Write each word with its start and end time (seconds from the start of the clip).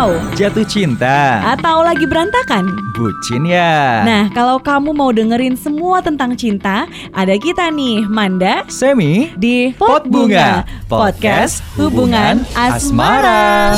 galau? 0.00 0.16
Jatuh 0.32 0.64
cinta. 0.64 1.44
Atau 1.44 1.84
lagi 1.84 2.08
berantakan? 2.08 2.64
Bucin 2.96 3.44
ya. 3.44 4.00
Nah, 4.00 4.32
kalau 4.32 4.56
kamu 4.56 4.96
mau 4.96 5.12
dengerin 5.12 5.60
semua 5.60 6.00
tentang 6.00 6.32
cinta, 6.32 6.88
ada 7.12 7.36
kita 7.36 7.68
nih, 7.68 8.08
Manda 8.08 8.64
Semi 8.72 9.28
di 9.36 9.76
Pot 9.76 10.08
Bunga, 10.08 10.64
podcast 10.88 11.60
hubungan 11.76 12.48
asmara. 12.56 13.76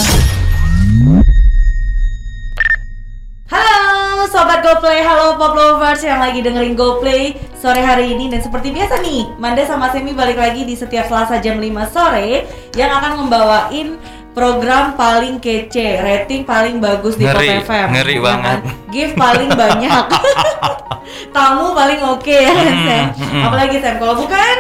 Halo 3.51 4.25
Sobat 4.31 4.63
GoPlay, 4.63 5.03
halo 5.03 5.35
Pop 5.35 5.59
Lovers 5.59 6.07
yang 6.07 6.23
lagi 6.23 6.41
dengerin 6.41 6.79
GoPlay 6.79 7.37
sore 7.53 7.85
hari 7.85 8.17
ini 8.17 8.33
Dan 8.33 8.41
seperti 8.41 8.73
biasa 8.73 9.05
nih, 9.05 9.29
Manda 9.37 9.61
sama 9.69 9.93
Semi 9.93 10.17
balik 10.17 10.41
lagi 10.41 10.65
di 10.65 10.73
setiap 10.73 11.05
Selasa 11.05 11.37
jam 11.37 11.61
5 11.61 11.69
sore 11.93 12.49
Yang 12.73 12.91
akan 12.97 13.13
membawain 13.21 14.01
program 14.33 14.97
paling 14.97 15.37
kece, 15.39 16.01
rating 16.01 16.43
paling 16.43 16.81
bagus 16.81 17.21
di 17.21 17.29
Ngeri, 17.29 17.61
Pop 17.61 17.69
FM 17.69 17.89
ngeri 17.93 18.17
ya 18.17 18.23
banget. 18.25 18.45
kan? 18.45 18.59
Gift 18.89 19.15
paling 19.15 19.51
banyak 19.53 20.05
Tamu 21.37 21.67
paling 21.73 22.01
oke 22.01 22.33
ya 22.33 22.53
kan 22.53 22.67
Sam? 22.85 23.07
hmm. 23.13 23.43
Apalagi 23.45 23.77
Sam, 23.81 23.95
kalau 24.01 24.15
bukan 24.17 24.57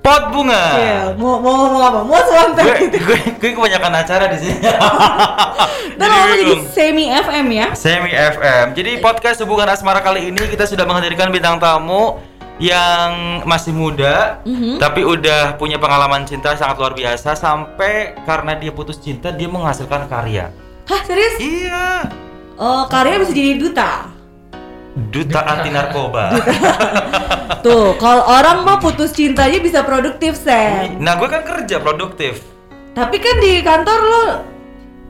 Pot 0.00 0.32
bunga. 0.32 0.80
Iya, 0.80 1.00
mau, 1.20 1.36
mau 1.44 1.60
ngomong 1.60 1.82
apa? 1.84 2.00
Mau 2.08 2.16
suantek 2.24 2.64
Gue, 2.64 2.76
gitu 2.88 2.96
gue, 3.04 3.18
gue 3.36 3.50
kebanyakan 3.52 4.00
acara 4.00 4.32
di 4.32 4.40
sini. 4.40 4.56
Dan 6.00 6.06
ngomong 6.08 6.36
jadi 6.40 6.54
semi 6.72 7.04
FM 7.12 7.46
ya 7.52 7.66
Semi 7.76 8.08
FM. 8.08 8.72
Jadi 8.72 8.96
podcast 9.04 9.44
hubungan 9.44 9.68
asmara 9.68 10.00
kali 10.00 10.32
ini 10.32 10.40
kita 10.48 10.64
sudah 10.64 10.88
menghadirkan 10.88 11.28
bintang 11.28 11.60
tamu 11.60 12.16
yang 12.60 13.10
masih 13.42 13.72
muda, 13.72 14.44
Mhm. 14.44 14.76
tapi 14.76 15.00
udah 15.00 15.56
punya 15.56 15.80
pengalaman 15.80 16.22
cinta 16.22 16.52
sangat 16.52 16.76
luar 16.76 16.92
biasa 16.92 17.32
sampai 17.32 18.14
karena 18.22 18.52
dia 18.54 18.68
putus 18.68 19.00
cinta 19.00 19.32
dia 19.32 19.48
menghasilkan 19.48 20.04
karya. 20.06 20.52
Hah 20.84 21.00
serius? 21.02 21.40
Iya. 21.40 22.04
Oh, 22.54 22.84
karya 22.86 23.16
bisa 23.18 23.32
jadi 23.32 23.56
duta 23.56 23.92
Duta 24.90 25.40
anti 25.40 25.70
narkoba. 25.70 26.34
Tuh, 27.64 27.96
kalau 27.96 28.26
orang 28.26 28.62
mau 28.62 28.76
putus 28.76 29.10
cintanya 29.10 29.56
bisa 29.56 29.80
produktif, 29.80 30.34
Sam. 30.34 30.98
nah, 30.98 31.14
gue 31.14 31.24
kan 31.26 31.40
kerja 31.40 31.78
produktif, 31.78 32.44
Tapi 32.90 33.16
kan 33.16 33.36
di 33.38 33.62
kantor 33.62 34.00
lo 34.02 34.24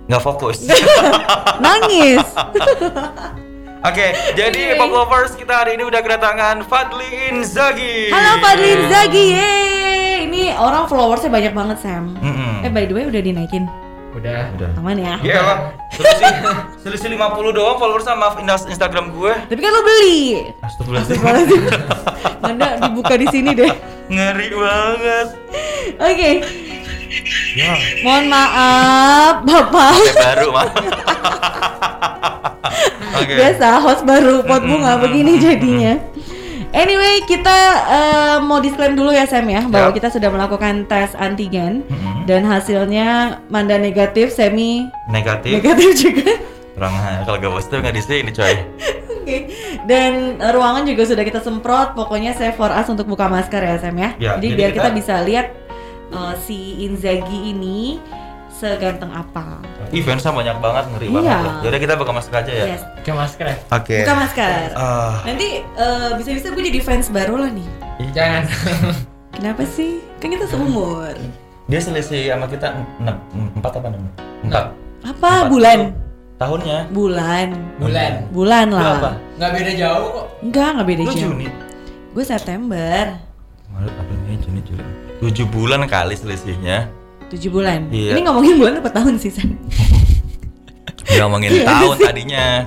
nggak 0.07 0.20
fokus. 0.20 0.67
nangis. 1.64 2.23
Oke, 3.81 4.12
jadi 4.36 4.77
Oke. 4.77 4.77
Pop 4.77 4.92
Lovers 4.92 5.33
kita 5.33 5.64
hari 5.64 5.81
ini 5.81 5.89
udah 5.89 6.05
kedatangan 6.05 6.69
Fadli 6.69 7.33
Inzaghi. 7.33 8.12
Halo 8.12 8.36
Fadlin 8.39 8.92
Zagi, 8.92 9.33
yeay. 9.33 10.28
Ini 10.28 10.53
orang 10.53 10.84
followersnya 10.84 11.33
banyak 11.33 11.56
banget, 11.56 11.81
Sam. 11.81 12.12
Mm-mm. 12.20 12.61
Eh, 12.61 12.69
by 12.69 12.84
the 12.84 12.92
way 12.92 13.08
udah 13.08 13.25
dinaikin. 13.25 13.64
Udah. 14.12 14.53
Udah. 14.53 14.69
Aman 14.77 15.01
ya? 15.01 15.17
Iya 15.25 15.41
lah. 15.41 15.58
Selisih, 15.97 16.33
selisih 16.84 17.08
50 17.17 17.56
doang 17.56 17.81
followers 17.81 18.05
sama 18.05 18.36
Insta- 18.36 18.69
Instagram 18.69 19.17
gue. 19.17 19.33
Tapi 19.48 19.61
kan 19.64 19.73
lo 19.73 19.81
beli. 19.81 20.45
Astagfirullahaladzim. 20.61 21.62
Mana 22.45 22.67
dibuka 22.84 23.17
di 23.17 23.27
sini 23.33 23.56
deh. 23.56 23.73
Ngeri 24.12 24.48
banget. 24.53 25.27
Oke, 25.97 26.31
Ya. 27.53 27.75
mohon 28.00 28.25
maaf, 28.27 29.42
Bapak. 29.42 29.92
Oke, 29.92 30.12
baru 30.14 30.47
mah. 30.50 30.66
Oke. 33.19 33.34
Biasa 33.34 33.67
host 33.80 34.02
baru 34.05 34.41
pot 34.41 34.62
bunga 34.62 34.97
begini 34.97 35.36
jadinya. 35.36 35.94
Anyway, 36.70 37.27
kita 37.27 37.58
eh, 37.91 38.36
mau 38.41 38.62
disclaim 38.62 38.94
dulu 38.94 39.11
ya 39.11 39.27
Sam 39.27 39.44
ya 39.44 39.67
bahwa 39.67 39.91
Yap. 39.91 39.97
kita 39.98 40.08
sudah 40.08 40.30
melakukan 40.30 40.86
tes 40.86 41.12
antigen 41.19 41.83
Mm-mm. 41.83 42.25
dan 42.25 42.47
hasilnya 42.47 43.42
Manda 43.50 43.74
negatif, 43.74 44.30
Semi 44.30 44.86
Negatif. 45.11 45.58
negatif 45.58 45.91
juga. 45.98 46.30
Kurang 46.78 46.95
kalau 47.27 47.36
gak 47.36 47.52
positif 47.52 47.77
nggak 47.77 47.92
di 47.92 48.00
sini 48.00 48.30
coy. 48.30 48.55
Oke. 49.20 49.36
Dan 49.84 50.39
ruangan 50.39 50.86
juga 50.86 51.02
sudah 51.05 51.24
kita 51.27 51.42
semprot. 51.42 51.92
Pokoknya 51.92 52.33
saya 52.33 52.55
for 52.55 52.70
us 52.70 52.86
untuk 52.86 53.05
buka 53.05 53.27
masker 53.27 53.61
ya 53.61 53.77
Sam 53.77 53.98
ya. 53.98 54.14
Ya, 54.17 54.39
jadi, 54.39 54.39
jadi 54.39 54.46
biar 54.55 54.70
kita... 54.70 54.80
kita- 54.86 54.95
bisa 54.95 55.14
lihat 55.27 55.46
eh, 56.11 56.35
si 56.39 56.59
Inzaghi 56.83 57.51
ini 57.51 57.98
seganteng 58.51 59.09
apa. 59.09 59.63
Event 59.91 60.21
sama 60.21 60.43
banyak 60.43 60.59
banget 60.59 60.85
ngeri 60.91 61.07
Iya. 61.07 61.15
banget. 61.15 61.39
loh. 61.41 61.55
Yaudah 61.65 61.81
kita 61.81 61.95
buka 61.97 62.13
masker 62.13 62.35
aja 62.37 62.53
ya. 62.53 62.65
Yes. 62.69 62.83
Pakai 62.95 63.15
masker 63.15 63.45
ya? 63.47 63.57
Oke. 63.73 63.97
Buka 64.03 64.15
masker. 64.17 64.67
Ah, 64.75 65.15
Nanti 65.25 65.48
eh, 65.63 66.11
bisa-bisa 66.15 66.47
gue 66.48 66.63
jadi 66.63 66.81
fans 66.81 67.09
baru 67.09 67.35
lah 67.39 67.51
nih. 67.51 67.69
Jangan. 68.11 68.43
Kenapa 69.37 69.63
sih? 69.65 70.03
Kan 70.19 70.29
kita 70.31 70.45
seumur. 70.47 71.15
dia 71.65 71.79
selisih 71.79 72.29
sama 72.29 72.45
kita 72.45 72.75
6 72.98 73.07
4 73.57 73.63
apa 73.63 73.89
6? 73.89 74.51
4. 74.51 75.07
Apa 75.07 75.31
bulan? 75.47 75.95
Tahunnya. 76.37 76.91
Bulan. 76.91 77.48
Bulan. 77.79 78.13
Bulan 78.29 78.67
lah. 78.69 78.98
apa? 78.98 79.11
Nggak 79.39 79.51
beda 79.55 79.73
jauh 79.79 80.09
kok. 80.11 80.27
Enggak, 80.42 80.69
enggak 80.75 80.87
beda 80.89 81.03
Lu 81.03 81.09
jauh. 81.09 81.23
Juni. 81.31 81.48
Gue 82.11 82.25
September. 82.27 83.03
Maret, 83.71 83.95
April, 83.95 84.19
Mei, 84.27 84.37
Juni, 84.37 84.61
Juli. 84.67 84.85
7 85.20 85.45
bulan 85.47 85.85
kali 85.85 86.17
selisihnya. 86.17 86.89
7 87.29 87.47
bulan. 87.48 87.86
Iya. 87.92 88.17
Ini 88.17 88.20
ngomongin 88.25 88.55
bulan 88.57 88.75
apa 88.81 88.91
tahun 88.91 89.20
sih, 89.20 89.31
San? 89.31 89.55
Ngomongin 91.13 91.61
tahun 91.69 91.97
tadinya. 92.01 92.64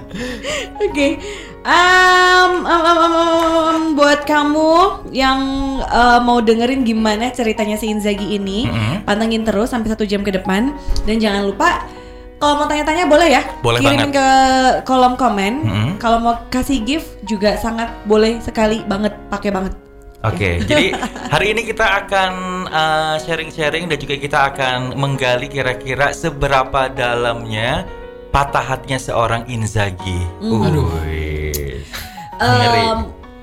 Oke. 0.80 1.18
Em, 1.64 2.52
em, 2.60 2.82
em, 2.84 2.98
em, 3.00 3.16
em, 3.16 3.84
buat 3.96 4.28
kamu 4.28 4.72
yang 5.16 5.40
eh, 5.80 6.20
mau 6.20 6.44
dengerin 6.44 6.84
gimana 6.84 7.32
ceritanya 7.32 7.80
si 7.80 7.88
Inzaghi 7.88 8.36
ini, 8.36 8.68
Mm-mm. 8.68 9.08
pantengin 9.08 9.48
terus 9.48 9.72
sampai 9.72 9.88
satu 9.88 10.04
jam 10.04 10.22
ke 10.22 10.30
depan 10.30 10.76
dan 11.08 11.16
jangan 11.18 11.48
lupa 11.48 11.88
kalau 12.36 12.60
mau 12.60 12.68
tanya-tanya 12.68 13.08
boleh 13.08 13.32
ya, 13.32 13.42
Boleh 13.64 13.80
kirimin 13.80 14.12
banget. 14.12 14.20
ke 14.20 14.28
kolom 14.84 15.16
komen. 15.16 15.54
Mm-mm. 15.64 15.92
Kalau 15.96 16.20
mau 16.20 16.36
kasih 16.52 16.84
gift 16.84 17.08
juga 17.24 17.56
sangat 17.56 17.96
boleh 18.04 18.44
sekali 18.44 18.84
banget, 18.84 19.16
pakai 19.32 19.48
banget. 19.48 19.72
Oke, 20.24 20.64
jadi 20.64 20.96
hari 21.28 21.52
ini 21.52 21.68
kita 21.68 21.84
akan 21.84 22.32
uh, 22.72 23.16
sharing-sharing 23.20 23.92
dan 23.92 24.00
juga 24.00 24.16
kita 24.16 24.56
akan 24.56 24.96
menggali 24.96 25.52
kira-kira 25.52 26.16
seberapa 26.16 26.88
dalamnya 26.88 27.84
patah 28.32 28.64
hatinya 28.64 28.96
seorang 28.96 29.44
Inzaghi. 29.52 30.24
Ngeri. 30.40 31.84
Em, 32.40 33.00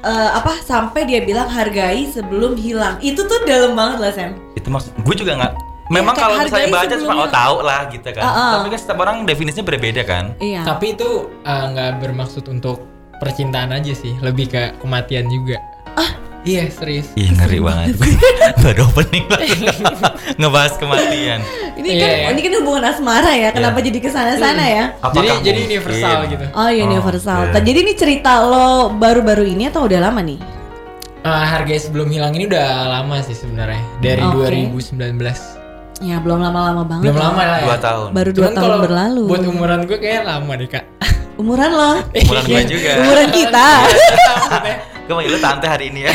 eh, 0.08 0.30
apa 0.32 0.56
sampai 0.64 1.04
dia 1.04 1.20
bilang 1.20 1.52
hargai 1.52 2.08
sebelum 2.08 2.56
hilang. 2.56 2.96
Itu 3.04 3.28
tuh 3.28 3.44
dalam 3.44 3.76
banget 3.76 3.98
lah 4.00 4.12
Sam. 4.16 4.40
Itu 4.56 4.72
maksud 4.72 4.96
gue 5.04 5.14
juga 5.20 5.36
nggak. 5.36 5.52
Memang 5.92 6.16
kayak 6.16 6.24
kalau 6.24 6.36
misalnya 6.48 6.68
baca 6.72 6.94
cuma 6.96 7.14
oh 7.20 7.28
tahu 7.28 7.56
lah 7.60 7.80
gitu 7.92 8.08
kan. 8.08 8.24
Ah, 8.24 8.32
ah. 8.32 8.50
Tapi 8.56 8.66
kan 8.72 8.80
setiap 8.80 8.98
orang 9.04 9.16
definisinya 9.28 9.68
berbeda 9.68 10.02
kan. 10.08 10.32
Iya. 10.40 10.64
Tapi 10.64 10.96
itu 10.96 11.28
uh, 11.44 11.64
nggak 11.76 12.00
bermaksud 12.00 12.48
untuk 12.48 12.88
percintaan 13.20 13.68
aja 13.76 13.92
sih, 13.92 14.16
lebih 14.24 14.48
ke 14.48 14.80
kematian 14.80 15.28
juga. 15.28 15.60
Ah? 15.92 16.29
Iya, 16.40 16.72
serius. 16.72 17.12
Ih 17.20 17.28
ngeri 17.36 17.60
banget. 17.60 18.00
Baru 18.64 18.88
opening 18.88 19.28
lagi. 19.28 19.60
Ngebahas 20.40 20.72
kematian. 20.80 21.44
Ini 21.76 21.88
Iya, 21.90 22.00
kan 22.00 22.12
iya. 22.16 22.26
ini 22.32 22.40
kan 22.40 22.52
hubungan 22.64 22.84
asmara 22.88 23.32
ya. 23.36 23.52
Kenapa 23.52 23.76
Iya. 23.78 23.86
jadi 23.92 23.98
ke 24.00 24.08
sana-sana 24.08 24.64
ya? 24.64 24.84
Apakah 24.98 25.20
jadi 25.20 25.44
jadi 25.44 25.60
mungkin? 25.60 25.68
universal 25.68 26.18
gitu. 26.26 26.44
Oh, 26.56 26.70
universal. 26.72 27.40
oke. 27.44 27.60
Jadi 27.60 27.78
ini 27.84 27.92
cerita 27.92 28.40
lo 28.40 28.88
baru-baru 28.90 29.44
ini 29.44 29.68
atau 29.68 29.84
udah 29.84 30.00
lama 30.00 30.20
nih? 30.24 30.40
Uh, 31.20 31.44
harga 31.44 31.76
sebelum 31.76 32.08
hilang 32.08 32.32
ini 32.32 32.48
udah 32.48 32.66
lama 32.88 33.20
sih 33.20 33.36
sebenarnya. 33.36 33.84
Dari 34.00 34.24
Oke. 34.24 34.72
2019. 34.72 35.20
Ya 36.00 36.16
belum 36.16 36.40
lama-lama 36.40 36.88
banget. 36.88 37.04
Belum 37.04 37.20
lama 37.20 37.42
lah 37.44 37.58
ya. 37.60 37.66
Dua 37.68 37.76
tahun. 37.76 38.08
Baru 38.16 38.30
dua 38.32 38.40
Cuman 38.40 38.52
tahun 38.56 38.64
kalau 38.64 38.78
berlalu. 38.80 39.22
Buat 39.28 39.44
umuran 39.44 39.80
gue 39.84 39.98
kayak 40.00 40.22
lama 40.24 40.52
deh, 40.56 40.68
Kak. 40.72 40.84
Umuran 41.40 41.70
lo. 41.76 41.92
Umuran 42.16 42.44
gue 42.48 42.62
juga. 42.64 42.90
Umuran 43.04 43.28
kita. 43.28 43.66
Gue 45.10 45.18
manggil 45.18 45.34
lu 45.34 45.42
tante 45.42 45.66
hari 45.66 45.90
ini 45.90 46.06
ya. 46.06 46.14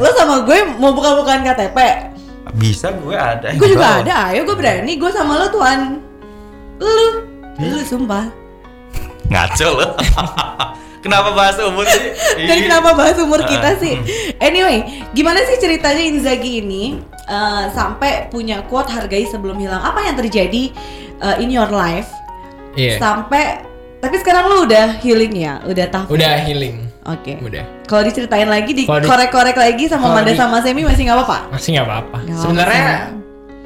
lo 0.00 0.08
sama 0.16 0.40
gue 0.40 0.58
mau 0.80 0.96
buka-bukaan 0.96 1.44
KTP. 1.44 1.76
Bisa 2.56 2.96
gue 2.96 3.12
ada. 3.12 3.52
Gue 3.52 3.76
juga 3.76 4.00
ada. 4.00 4.32
Ayo 4.32 4.48
gue 4.48 4.56
berani. 4.56 4.96
Gue 4.96 5.12
sama 5.12 5.36
lo 5.36 5.52
tuan. 5.52 6.00
Lu. 6.80 7.28
Lu 7.60 7.76
sumpah. 7.84 8.24
Ngaco 9.28 9.68
lo. 9.76 9.86
Kenapa 11.04 11.36
bahas 11.36 11.60
umur 11.60 11.84
sih? 11.84 12.08
Dan 12.40 12.66
kenapa 12.66 12.96
bahas 12.96 13.20
umur 13.20 13.44
Ah, 13.44 13.46
kita 13.46 13.76
sih? 13.76 14.00
Anyway, 14.40 14.80
gimana 15.12 15.44
sih 15.44 15.60
ceritanya 15.60 16.00
Inzaghi 16.00 16.64
ini 16.64 16.98
eh, 17.28 17.64
sampai 17.76 18.32
punya 18.32 18.64
quote 18.64 18.88
hargai 18.88 19.28
sebelum 19.28 19.60
hilang? 19.60 19.84
Apa 19.84 20.08
yang 20.08 20.16
terjadi 20.16 20.72
eh, 21.20 21.36
in 21.44 21.52
your 21.52 21.68
life 21.68 22.08
Iya. 22.72 22.96
sampai 22.96 23.60
tapi 24.06 24.16
sekarang 24.16 24.44
lu 24.46 24.64
udah 24.64 24.98
healing 24.98 25.34
ya, 25.34 25.58
udah 25.62 25.86
tough. 25.88 26.06
Udah 26.08 26.38
healing. 26.40 26.86
Oke. 27.04 27.38
Udah. 27.38 27.62
Kalau 27.84 28.02
diceritain 28.02 28.46
lagi, 28.46 28.70
dikorek-korek 28.72 29.54
lagi 29.54 29.86
sama 29.86 30.10
Manda 30.12 30.30
di- 30.30 30.36
sama 30.36 30.58
Semi 30.58 30.82
masih 30.82 31.02
nggak 31.04 31.16
apa-apa. 31.16 31.38
Masih 31.50 31.68
nggak 31.74 31.86
apa-apa. 31.86 32.18
Sebenarnya 32.32 32.86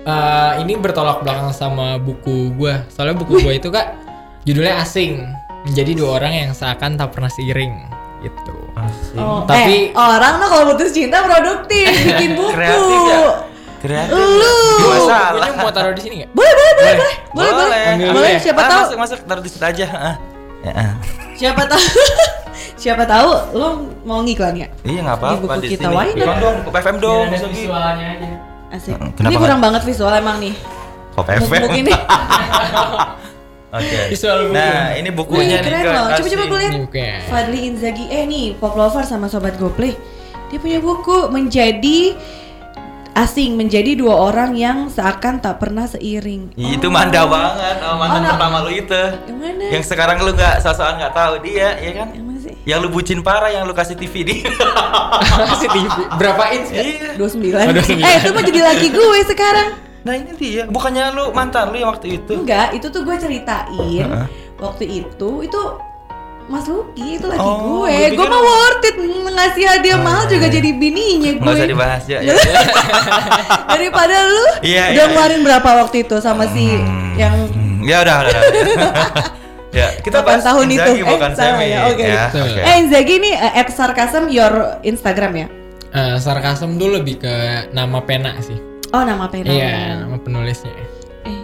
eh, 0.00 0.52
ini 0.60 0.72
bertolak 0.74 1.20
belakang 1.20 1.52
sama 1.52 1.96
buku 1.96 2.52
gua. 2.54 2.84
Soalnya 2.88 3.14
buku 3.14 3.38
gua 3.38 3.52
itu 3.52 3.68
kak 3.68 3.96
judulnya 4.42 4.80
asing. 4.80 5.24
Menjadi 5.62 5.92
dua 5.92 6.16
orang 6.16 6.32
yang 6.34 6.50
seakan 6.50 6.96
tak 6.96 7.12
pernah 7.12 7.28
seiring 7.28 7.72
gitu. 8.20 8.56
Asik. 8.74 9.16
Oh, 9.16 9.44
Tapi- 9.44 9.88
eh, 9.88 9.96
orang 9.96 10.36
mah 10.36 10.48
kalau 10.48 10.64
putus 10.70 10.88
cinta 10.90 11.20
produktif 11.20 11.84
bikin 12.06 12.32
buku. 12.32 12.48
Kreatif 12.50 13.00
ya? 13.06 13.20
Kreatif. 13.80 14.12
Lu. 14.12 14.56
Gak 14.76 14.88
masalah. 14.90 15.46
Ini 15.46 15.56
mau 15.58 15.72
taruh 15.72 15.92
di 15.92 16.00
sini 16.00 16.14
nggak? 16.20 16.30
Boleh, 16.32 16.52
boleh, 16.52 16.72
boleh, 16.72 16.92
Boleh. 16.92 17.16
boleh, 17.32 17.52
boleh, 17.52 17.52
boleh. 17.96 18.12
Boleh, 18.12 18.30
ya. 18.30 18.38
siapa 18.38 18.60
Ah, 18.60 18.68
tahu, 18.68 18.80
Masuk, 18.84 18.96
masuk, 19.00 19.18
taruh 19.24 19.40
di 19.40 19.48
situ 19.48 19.64
aja. 19.64 19.86
Ya, 20.60 20.92
siapa 21.40 21.64
tahu, 21.64 21.80
siapa 22.82 23.02
tahu 23.08 23.30
lo 23.56 23.68
mau 24.04 24.20
ngiklan 24.20 24.60
ya? 24.60 24.68
Iya 24.84 25.00
nggak 25.00 25.16
Di 25.16 25.24
apa-apa 25.24 25.40
buku 25.40 25.58
di 25.64 25.68
kita, 25.72 25.88
sini. 25.88 25.96
not? 25.96 26.06
Iklan 26.12 26.36
dong, 26.36 26.56
Pop 26.68 26.74
FM 26.76 26.96
dong. 27.00 27.24
Visualnya 27.32 28.06
aja. 28.12 28.28
Asik. 28.70 28.94
Kenapa 29.16 29.30
Ini 29.32 29.36
kurang 29.40 29.60
banget 29.64 29.82
visual 29.88 30.12
emang 30.12 30.36
nih. 30.38 30.54
Pop 31.16 31.26
FM. 31.26 31.40
Muk-muk 31.48 31.72
ini. 31.74 31.92
Oke. 33.80 33.98
Visual 34.10 34.38
buku. 34.50 34.54
Nah, 34.54 34.84
ini 34.98 35.10
bukunya 35.14 35.58
nih 35.58 35.64
keren 35.64 35.82
loh. 35.86 36.06
Coba-coba 36.12 36.44
gue 36.44 36.58
lihat. 36.60 36.74
Fadli 37.30 37.58
Inzaghi 37.70 38.04
eh 38.10 38.22
nih 38.26 38.46
Pop 38.58 38.74
Lover 38.74 39.06
sama 39.06 39.30
Sobat 39.30 39.54
GoPlay 39.56 39.94
dia 40.50 40.58
punya 40.58 40.82
buku 40.82 41.30
menjadi 41.30 42.18
asing 43.12 43.54
menjadi 43.54 43.94
dua 43.94 44.14
orang 44.24 44.54
yang 44.54 44.86
seakan 44.86 45.38
tak 45.38 45.58
pernah 45.58 45.84
seiring 45.84 46.54
Itu 46.54 46.88
manda 46.88 47.24
banget 47.24 47.78
sama 47.78 47.94
mantan 47.98 48.20
Oh, 48.20 48.30
pertama 48.30 48.56
lu 48.60 48.70
itu. 48.72 49.02
yang 49.26 49.36
mana 49.36 49.64
Yang 49.68 49.84
sekarang 49.86 50.16
lu 50.18 50.30
nggak 50.30 50.54
sosokan 50.58 50.94
nggak 50.96 51.12
tahu 51.12 51.34
dia, 51.40 51.68
ya 51.76 51.90
kan? 51.94 52.08
yang 52.10 52.24
mana 52.24 52.38
sih 52.38 52.54
Yang 52.62 52.78
lu 52.80 52.88
bucin 52.90 53.18
parah 53.20 53.48
yang 53.48 53.64
lu 53.64 53.72
kasih 53.72 53.94
TV 53.94 54.14
dia. 54.22 54.48
Kasih 55.50 55.68
TV. 55.68 55.86
Berapa 56.12 56.42
inch? 56.50 56.68
ya? 56.70 56.82
Iya. 56.82 57.10
29 57.16 57.50
Oh, 57.50 57.72
29. 57.74 58.00
eh 58.00 58.14
itu 58.16 58.30
mah 58.30 58.42
jadi 58.42 58.60
laki 58.64 58.88
gue 58.90 59.18
sekarang 59.26 59.68
Nah 60.00 60.14
ini 60.16 60.32
dia, 60.32 60.64
bukannya 60.64 61.04
lu 61.12 61.24
mantan 61.30 61.68
lu 61.68 61.76
yang 61.76 61.90
waktu 61.90 62.16
itu? 62.16 62.32
enggak 62.34 62.72
itu 62.72 62.88
tuh 62.88 63.02
gue 63.02 63.16
ceritain 63.16 63.76
Heeh. 64.00 64.26
waktu 64.56 64.84
itu 64.86 65.30
itu 65.42 65.60
Mas 66.50 66.66
Luki 66.66 67.14
itu 67.14 67.24
laki 67.24 67.38
Oh, 67.38 67.86
gue 67.86 68.10
gue 68.10 68.18
gue 68.18 68.26
mah 68.26 68.42
worth 68.42 68.82
it 68.84 68.96
ngasih 69.30 69.64
hadiah 69.64 69.94
Oh, 69.94 70.02
mahal 70.02 70.26
juga 70.26 70.46
jadi 70.46 70.70
bininya 70.72 71.30
Nggak 71.32 71.46
usah 71.46 71.54
gue 71.56 71.70
dibahas 71.70 72.04
ya. 72.04 72.18
ya. 72.20 72.34
daripada 73.72 74.16
lu 74.26 74.46
Iya, 74.60 74.82
udah 74.84 74.92
iya. 74.92 75.04
ngeluarin 75.06 75.40
berapa 75.40 75.70
waktu 75.78 75.96
itu 76.02 76.16
sama 76.18 76.50
si 76.50 76.74
Hmm. 76.74 77.14
yang 77.14 77.34
Hmm, 77.46 77.80
ya 77.82 78.02
udah 78.02 78.16
udah. 78.20 78.32
udah. 78.34 78.42
ya, 79.78 79.86
kita 80.00 80.18
Kapan 80.18 80.26
bahas 80.26 80.42
tahun 80.44 80.66
Inzaghi 80.68 80.98
itu? 80.98 81.06
bukan 81.06 81.30
Eh, 81.30 81.38
Semi. 81.38 81.66
ya, 81.66 81.80
oke. 81.86 82.02
Ya, 82.04 82.24
Betul. 82.26 82.42
oke. 82.44 82.60
Eh 82.60 82.74
Inzaghi 82.78 83.14
ini 83.16 83.30
uh, 83.32 83.52
at 83.56 83.68
sarcasm 83.70 84.24
your 84.28 84.54
Instagram 84.82 85.32
ya? 85.34 85.46
Eh, 85.90 86.16
sarkasem 86.18 86.70
dulu 86.74 86.98
lebih 86.98 87.18
ke 87.18 87.34
nama 87.70 87.98
pena 88.00 88.34
sih. 88.40 88.58
Oh 88.90 89.02
nama 89.02 89.26
pena. 89.26 89.46
Iya, 89.46 90.02
nama 90.02 90.18
penulisnya. 90.18 90.74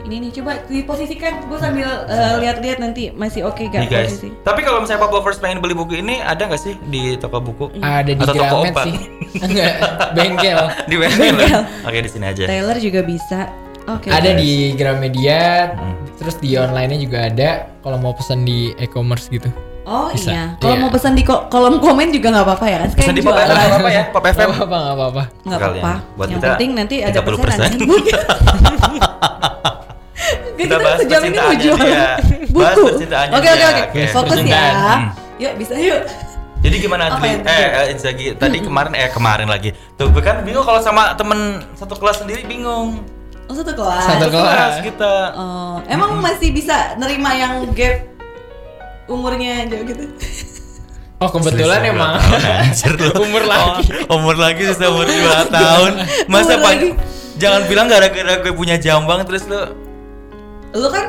Ini 0.06 0.22
nih 0.22 0.32
coba 0.32 0.62
diposisikan, 0.64 1.44
gue 1.44 1.58
sambil 1.58 2.06
uh, 2.06 2.38
lihat-lihat 2.38 2.78
nanti 2.78 3.10
masih 3.10 3.42
oke 3.42 3.58
Nih 3.60 3.82
gak 3.82 3.90
guys. 3.90 4.14
posisi. 4.14 4.30
Tapi 4.38 4.62
kalau 4.62 4.78
misalnya 4.78 5.02
Pop 5.02 5.10
Lovers 5.10 5.36
pengen 5.36 5.58
beli 5.58 5.74
buku 5.74 5.98
ini 5.98 6.20
ada 6.20 6.40
nggak 6.40 6.56
sih 6.56 6.76
di 6.86 7.16
toko 7.16 7.40
buku? 7.40 7.64
Ada 7.76 8.06
di 8.06 8.16
Atau 8.16 8.32
toko 8.32 8.56
obat? 8.62 8.86
sih. 8.86 8.94
Enggak, 9.42 9.72
bengkel. 10.14 10.58
di 10.86 10.94
bengkel. 10.94 11.34
Bengkel. 11.34 11.60
Oke 11.82 11.98
di 11.98 12.08
sini 12.08 12.24
aja. 12.24 12.46
Taylor 12.46 12.76
juga 12.78 13.00
bisa. 13.02 13.50
Oke. 13.88 14.08
Ada 14.08 14.32
di 14.32 14.72
Gramedia, 14.72 15.74
Hmm. 15.74 15.94
terus 16.16 16.34
di 16.38 16.54
online-nya 16.54 16.98
juga 17.00 17.18
ada. 17.26 17.50
Kalau 17.82 17.96
mau 17.98 18.12
pesan 18.12 18.42
di 18.42 18.70
e-commerce 18.76 19.26
gitu. 19.26 19.48
Oh 19.82 20.10
Bisa. 20.10 20.28
iya. 20.28 20.42
Kalau 20.58 20.72
Iya. 20.72 20.80
mau 20.82 20.90
pesan 20.90 21.12
di 21.14 21.22
ko- 21.22 21.46
kolom 21.46 21.78
komen 21.78 22.10
juga 22.10 22.26
nggak 22.30 22.42
apa-apa 22.42 22.64
ya 22.64 22.76
kan? 22.80 22.88
Pesan 22.92 23.12
di 23.12 23.22
Pop 23.22 23.34
FM 23.34 23.48
nggak 23.48 23.68
apa-apa 23.68 23.88
ya? 23.88 24.02
Pop 24.10 24.24
FM. 24.24 24.40
Gak 24.40 24.52
apa-apa, 24.52 24.76
gak 24.76 24.94
apa-apa. 24.94 25.22
Nggak 25.42 25.58
apa-apa. 25.60 25.92
Yang 26.24 26.40
penting 26.44 26.70
nanti 26.74 26.94
ada 27.00 27.18
30%. 27.18 27.74
pesanan. 30.56 30.64
Kita 30.64 30.76
bahas 30.78 30.98
sejam 30.98 31.20
ini 31.22 31.36
dia. 31.56 31.74
Bahas 32.50 32.74
buku. 32.74 32.84
percintaannya 32.88 33.34
Oke 33.34 33.48
oke 33.48 33.66
oke. 33.84 34.00
Fokus 34.10 34.38
ya. 34.42 34.64
Hmm. 34.72 35.06
Yuk 35.36 35.52
bisa 35.56 35.74
yuk. 35.76 36.00
Jadi 36.56 36.76
gimana 36.78 37.02
yang 37.06 37.14
Eh, 37.14 37.38
terjadi? 37.38 37.62
eh, 37.78 37.92
Inzaghi 37.92 38.26
tadi 38.34 38.58
kemarin 38.58 38.92
eh 38.92 39.06
kemarin 39.08 39.46
lagi. 39.46 39.70
Tuh 39.94 40.08
kan 40.16 40.42
bingung 40.42 40.64
kalau 40.64 40.80
sama 40.80 41.14
temen 41.14 41.38
satu 41.72 41.94
kelas 41.94 42.20
sendiri 42.20 42.42
bingung. 42.42 43.04
Oh 43.46 43.54
satu 43.54 43.70
kelas. 43.70 44.02
Satu 44.02 44.26
kelas. 44.26 44.82
kita. 44.82 45.14
Oh, 45.32 45.78
emang 45.86 46.18
masih 46.18 46.50
bisa 46.50 46.96
nerima 46.96 47.30
yang 47.32 47.62
gap 47.70 48.02
umurnya 49.06 49.62
jauh 49.66 49.86
gitu? 49.86 50.04
Oh 51.16 51.30
kebetulan 51.30 51.80
Sisa 51.80 51.92
emang 51.94 52.12
anjir 52.18 52.92
lu. 52.92 53.08
Umur 53.24 53.44
lagi. 53.46 53.84
Oh, 54.10 54.18
umur 54.18 54.36
lagi 54.36 54.66
sisa 54.68 54.90
umur 54.90 55.06
2 55.06 55.48
tahun. 55.48 55.92
Masa 56.26 56.58
lagi. 56.58 56.92
Jangan 57.36 57.64
bilang 57.64 57.86
gara-gara 57.86 58.36
gue 58.36 58.52
punya 58.52 58.76
jambang 58.76 59.22
terus 59.22 59.46
lu 59.46 59.85
Lu 60.72 60.88
kan 60.88 61.06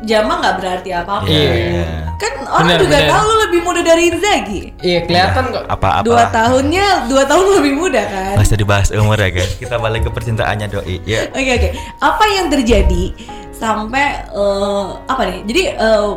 jama 0.00 0.38
nggak 0.38 0.54
berarti 0.56 0.90
apa-apa. 0.92 1.26
Iya. 1.26 2.06
Kan 2.16 2.32
orang 2.44 2.66
Benar, 2.66 2.78
juga 2.80 2.96
benar. 2.96 3.10
tahu 3.10 3.22
lu 3.24 3.34
lebih 3.44 3.60
muda 3.62 3.80
dari 3.82 4.02
Inzaghi. 4.08 4.60
Iya 4.78 4.98
kelihatan 5.04 5.44
kok. 5.50 5.64
apa-apa. 5.66 6.04
Dua 6.04 6.24
tahunnya, 6.28 6.86
dua 7.06 7.22
tahun 7.24 7.44
lebih 7.58 7.72
muda 7.74 8.02
kan? 8.04 8.34
Masa 8.36 8.54
dibahas 8.54 8.88
umur 8.90 9.16
ya 9.16 9.30
guys. 9.30 9.52
Kita 9.54 9.76
balik 9.76 10.06
ke 10.06 10.10
percintaannya 10.10 10.66
doi. 10.68 10.96
Ya. 11.02 11.26
Oke 11.28 11.50
oke. 11.52 11.68
Apa 11.98 12.24
yang 12.28 12.46
terjadi 12.48 13.04
sampai 13.50 14.06
eh, 14.28 14.86
apa 15.04 15.22
nih? 15.24 15.38
Jadi 15.44 15.62
eh, 15.72 16.10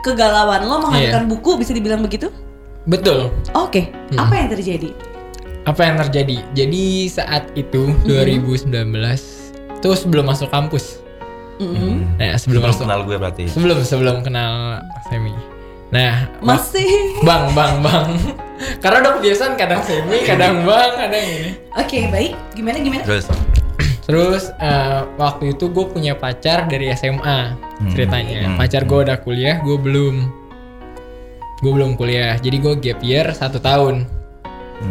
kegalauan 0.00 0.62
lo 0.62 0.76
menghadirkan 0.80 1.26
buku 1.26 1.56
bisa 1.56 1.72
dibilang 1.72 2.00
begitu? 2.00 2.28
Betul. 2.84 3.28
Oke. 3.52 3.90
Hmm. 4.12 4.22
Apa 4.22 4.34
yang 4.36 4.48
terjadi? 4.48 4.90
Apa 5.66 5.82
yang 5.82 5.96
terjadi? 5.98 6.36
Jadi 6.54 6.84
saat 7.10 7.50
itu 7.52 7.90
Mm-hmm. 7.90 8.70
2019 8.70 8.86
itu 9.76 9.88
sebelum 9.92 10.24
masuk 10.24 10.46
kampus. 10.48 11.02
Mm-mm. 11.56 12.20
Nah 12.20 12.36
sebelum 12.36 12.60
Belum 12.60 12.72
masuk 12.72 12.84
kenal 12.84 13.00
gue 13.04 13.16
berarti. 13.16 13.44
sebelum 13.48 13.78
sebelum 13.80 14.16
kenal 14.20 14.80
Semi. 15.08 15.32
Nah 15.88 16.26
Masih. 16.42 17.20
bang 17.22 17.52
bang 17.56 17.74
bang. 17.80 18.08
Karena 18.82 18.96
udah 19.04 19.12
kebiasaan 19.20 19.54
kadang 19.56 19.80
Semi, 19.84 20.20
kadang 20.24 20.64
bang, 20.64 20.90
kadang 20.96 21.24
ini. 21.24 21.50
Oke 21.76 21.98
baik. 22.08 22.32
Gimana 22.52 22.76
gimana? 22.80 23.02
Terus 23.04 23.28
Terus 24.06 24.54
eh, 24.62 25.00
waktu 25.18 25.58
itu 25.58 25.66
gue 25.66 25.86
punya 25.90 26.14
pacar 26.14 26.70
dari 26.70 26.94
SMA 26.94 27.58
ceritanya. 27.90 28.54
Hmm. 28.54 28.56
Pacar 28.56 28.86
gue 28.86 28.98
udah 29.02 29.18
kuliah, 29.18 29.58
gue 29.58 29.74
belum. 29.74 30.30
Gue 31.58 31.72
belum 31.74 31.98
kuliah, 31.98 32.38
jadi 32.38 32.54
gue 32.54 32.74
gap 32.78 33.00
year 33.02 33.26
satu 33.34 33.58
tahun. 33.58 34.06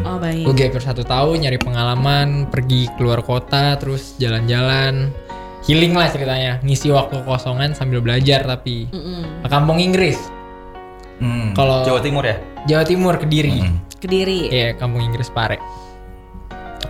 Oh 0.03 0.19
baik. 0.19 0.43
Gue 0.43 0.53
gap 0.57 0.71
year 0.75 0.83
satu 0.83 1.07
tahun, 1.07 1.47
nyari 1.47 1.55
pengalaman, 1.61 2.51
pergi 2.51 2.91
keluar 2.99 3.23
kota, 3.23 3.79
terus 3.79 4.19
jalan-jalan, 4.19 5.13
healing 5.65 5.93
lah 5.93 6.07
ceritanya. 6.07 6.61
Ngisi 6.61 6.89
waktu 6.89 7.21
kosongan 7.21 7.73
sambil 7.73 7.99
belajar 7.99 8.45
tapi 8.45 8.87
Mm-mm. 8.89 9.41
ke 9.41 9.47
kampung 9.49 9.81
Inggris, 9.81 10.17
hmm, 11.19 11.53
Kalau- 11.53 11.83
Jawa 11.83 11.99
Timur 11.99 12.23
ya? 12.23 12.37
Jawa 12.65 12.83
Timur, 12.85 13.17
Kediri. 13.17 13.61
Hmm. 13.61 13.77
Kediri. 13.97 14.49
Iya, 14.49 14.69
kampung 14.77 15.01
Inggris 15.01 15.29
Pare. 15.29 15.57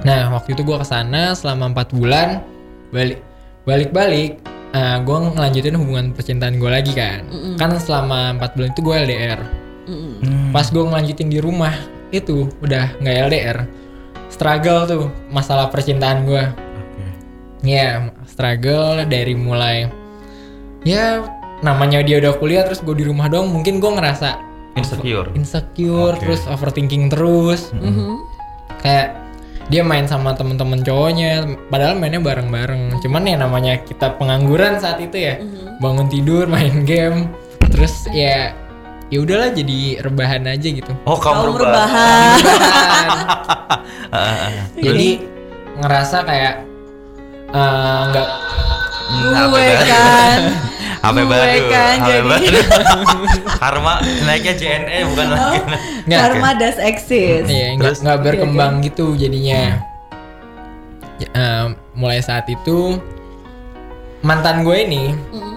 Nah, 0.03 0.29
waktu 0.31 0.53
itu 0.53 0.61
gue 0.61 0.77
ke 0.77 0.85
sana 0.85 1.33
selama 1.33 1.71
empat 1.71 1.95
bulan, 1.95 2.43
balik 2.91 3.23
balik-balik, 3.65 4.37
gue 4.75 5.17
ngelanjutin 5.33 5.75
hubungan 5.75 6.11
percintaan 6.11 6.59
gue 6.59 6.67
lagi 6.69 6.91
kan. 6.93 7.25
Mm-mm. 7.25 7.55
Kan 7.57 7.73
selama 7.79 8.35
empat 8.37 8.53
bulan 8.53 8.69
itu 8.71 8.81
gue 8.83 8.95
LDR. 8.95 9.41
Mm-mm. 9.87 10.13
Hmm. 10.21 10.49
Pas 10.51 10.67
gue 10.67 10.83
ngelanjutin 10.83 11.27
di 11.31 11.39
rumah 11.39 11.73
itu 12.13 12.47
udah 12.61 12.93
nggak 13.01 13.15
LDR, 13.27 13.57
struggle 14.29 14.85
tuh 14.85 15.03
masalah 15.27 15.67
percintaan 15.67 16.23
gue. 16.23 16.43
Oke. 16.45 17.05
Ya, 17.65 18.11
struggle 18.35 19.07
dari 19.07 19.31
mulai 19.31 19.87
ya 20.83 21.23
namanya 21.63 22.03
dia 22.03 22.19
udah 22.19 22.35
kuliah 22.35 22.61
terus 22.61 22.83
gue 22.83 22.91
di 22.93 23.07
rumah 23.07 23.25
doang 23.25 23.47
mungkin 23.47 23.79
gue 23.79 23.87
ngerasa 23.89 24.35
Insecure. 24.75 25.31
insecure 25.33 26.13
Oke. 26.13 26.21
terus 26.21 26.43
overthinking 26.45 27.07
terus 27.07 27.71
Mhm. 27.71 28.19
kayak 28.77 29.15
dia 29.65 29.81
main 29.81 30.03
sama 30.03 30.35
temen-temen 30.35 30.83
cowoknya 30.83 31.41
padahal 31.71 31.95
mainnya 31.95 32.19
bareng-bareng 32.19 32.99
cuman 32.99 33.23
ya 33.23 33.39
namanya 33.39 33.79
kita 33.79 34.13
pengangguran 34.13 34.77
saat 34.77 34.99
itu 34.99 35.15
ya 35.15 35.39
Mhm. 35.39 35.79
bangun 35.79 36.07
tidur 36.07 36.43
main 36.45 36.83
game 36.83 37.31
terus 37.65 38.03
ya 38.11 38.51
ya 39.07 39.17
udahlah 39.17 39.49
jadi 39.49 40.03
rebahan 40.03 40.43
aja 40.43 40.67
gitu 40.67 40.91
Oh, 41.05 41.15
kamu 41.15 41.55
rebahan. 41.55 42.35
Ah, 44.11 44.17
ah, 44.17 44.37
ah. 44.43 44.65
jadi 44.75 45.23
ngerasa 45.77 46.17
kayak 46.23 46.64
eh, 47.47 48.01
nggak 48.07 48.27
Hmm, 49.05 49.31
HP 49.31 49.45
Gue 49.53 49.61
baru. 49.61 49.85
kan. 49.85 50.39
HP 50.97 51.15
Gue 51.15 51.29
baru. 51.29 51.61
kan, 51.69 51.95
HP 51.95 52.09
jadi. 52.09 52.25
baru. 52.25 52.59
Karma 53.61 53.93
naiknya 54.23 54.53
JNE 54.55 54.97
bukan 55.05 55.27
lagi. 55.29 55.57
nggak 56.03 56.19
Karma 56.19 56.49
does 56.55 56.77
exist. 56.79 57.45
Iya, 57.45 57.67
nggak 57.75 57.85
Terus? 57.91 58.01
nggak 58.01 58.17
Oke, 58.17 58.25
berkembang 58.25 58.73
gitu 58.81 59.13
jadinya. 59.13 59.77
Ya, 61.15 61.27
eh, 61.31 61.65
mulai 61.93 62.19
saat 62.19 62.43
itu 62.45 62.97
mantan 64.19 64.61
gue 64.61 64.77
ini 64.79 65.13
Mm. 65.31 65.55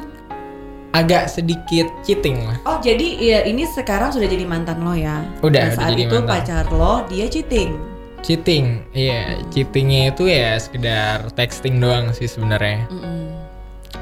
agak 0.92 1.26
sedikit 1.26 1.88
cheating 2.00 2.45
lah. 2.45 2.57
Oh 2.64 2.78
jadi 2.78 3.07
ya 3.16 3.38
ini 3.42 3.64
sekarang 3.64 4.12
sudah 4.12 4.25
jadi 4.25 4.45
mantan 4.45 4.78
lo 4.78 4.92
ya? 4.92 5.25
Udah, 5.40 5.50
Dan 5.59 5.68
udah 5.68 5.76
saat 5.78 5.90
jadi 5.90 6.02
itu 6.04 6.16
mantan. 6.16 6.30
pacar 6.30 6.64
lo 6.68 6.95
dia 7.07 7.26
cheating. 7.26 7.80
Cheating, 8.22 8.82
iya, 8.92 9.38
cheatingnya 9.54 10.12
itu 10.12 10.28
ya 10.28 10.58
sekedar 10.58 11.30
texting 11.32 11.78
doang 11.78 12.10
sih 12.12 12.26
sebenarnya. 12.26 12.84
Mm-mm. 12.90 13.30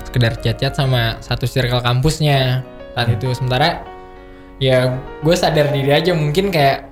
Sekedar 0.02 0.40
chat-chat 0.40 0.72
sama 0.74 1.20
satu 1.20 1.44
circle 1.44 1.84
kampusnya 1.84 2.64
saat 2.96 3.08
itu. 3.12 3.30
Sementara 3.36 3.84
ya 4.56 4.96
gue 5.20 5.34
sadar 5.36 5.68
diri 5.68 5.92
aja 5.92 6.16
mungkin 6.16 6.48
kayak 6.48 6.88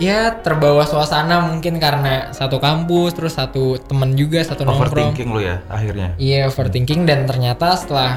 ya 0.00 0.40
terbawa 0.40 0.88
suasana 0.88 1.44
mungkin 1.44 1.76
karena 1.76 2.32
satu 2.32 2.56
kampus 2.56 3.12
terus 3.16 3.36
satu 3.36 3.76
temen 3.80 4.16
juga 4.16 4.40
satu 4.40 4.64
nongkrong 4.64 5.12
Overthinking 5.12 5.28
lu 5.28 5.40
ya 5.44 5.60
akhirnya. 5.68 6.16
iya 6.16 6.48
overthinking 6.48 7.04
dan 7.04 7.28
ternyata 7.28 7.76
setelah 7.76 8.16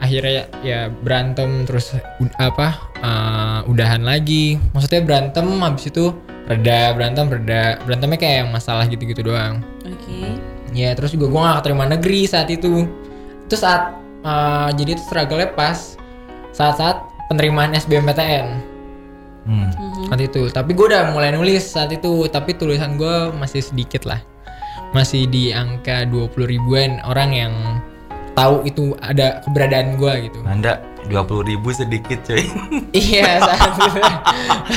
akhirnya 0.00 0.48
ya 0.64 0.88
berantem 0.88 1.68
terus 1.68 1.92
apa 2.40 2.80
eh, 3.04 3.60
udahan 3.68 4.00
lagi 4.00 4.56
maksudnya 4.72 5.04
berantem 5.04 5.44
habis 5.60 5.92
itu 5.92 6.16
reda 6.50 6.90
berantem 6.92 7.30
reda 7.30 7.78
berantemnya 7.86 8.18
kayak 8.18 8.36
yang 8.42 8.50
masalah 8.50 8.84
gitu-gitu 8.84 9.22
doang 9.22 9.62
Oke. 9.86 10.34
Ya 10.70 10.94
terus 10.94 11.10
juga 11.10 11.26
gue 11.26 11.40
gak 11.40 11.58
keterima 11.62 11.82
negeri 11.82 12.30
saat 12.30 12.46
itu. 12.46 12.86
Itu 13.46 13.54
saat 13.54 13.90
eh, 14.22 14.68
jadi 14.74 14.94
itu 14.94 15.02
struggle 15.02 15.42
pas 15.54 15.98
saat-saat 16.50 17.02
penerimaan 17.26 17.74
SBMPTN 17.74 18.70
Hmm. 19.40 19.72
saat 20.06 20.20
itu. 20.20 20.46
Tapi 20.46 20.76
gue 20.76 20.86
udah 20.86 21.10
mulai 21.10 21.32
nulis 21.32 21.64
saat 21.64 21.90
itu. 21.90 22.28
Tapi 22.28 22.54
tulisan 22.54 22.94
gue 22.94 23.32
masih 23.34 23.64
sedikit 23.64 24.04
lah. 24.04 24.20
Masih 24.92 25.26
di 25.26 25.50
angka 25.50 26.04
20 26.06 26.36
ribuan 26.44 27.00
orang 27.02 27.30
yang 27.32 27.52
tahu 28.36 28.62
itu 28.62 28.94
ada 29.00 29.40
keberadaan 29.42 29.96
gue 29.96 30.30
gitu. 30.30 30.38
Anda 30.44 30.78
20 31.08 31.50
ribu 31.54 31.68
sedikit 31.72 32.20
coy. 32.26 32.44
iya 32.92 33.40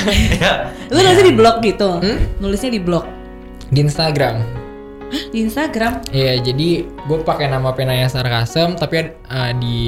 Iya. 0.08 0.52
Lu 0.88 0.98
nulisnya 1.02 1.26
di 1.26 1.34
blog 1.36 1.56
gitu? 1.60 1.90
Hmm? 2.00 2.18
Nulisnya 2.40 2.72
di 2.72 2.80
blog? 2.80 3.24
di 3.74 3.80
Instagram. 3.82 4.36
Di 5.30 5.38
Instagram? 5.46 6.02
Iya 6.10 6.42
jadi 6.42 6.68
gue 6.86 7.18
pakai 7.22 7.46
nama 7.50 7.70
penanya 7.74 8.10
sarkasem 8.10 8.74
tapi 8.74 9.14
eh, 9.14 9.52
di 9.58 9.78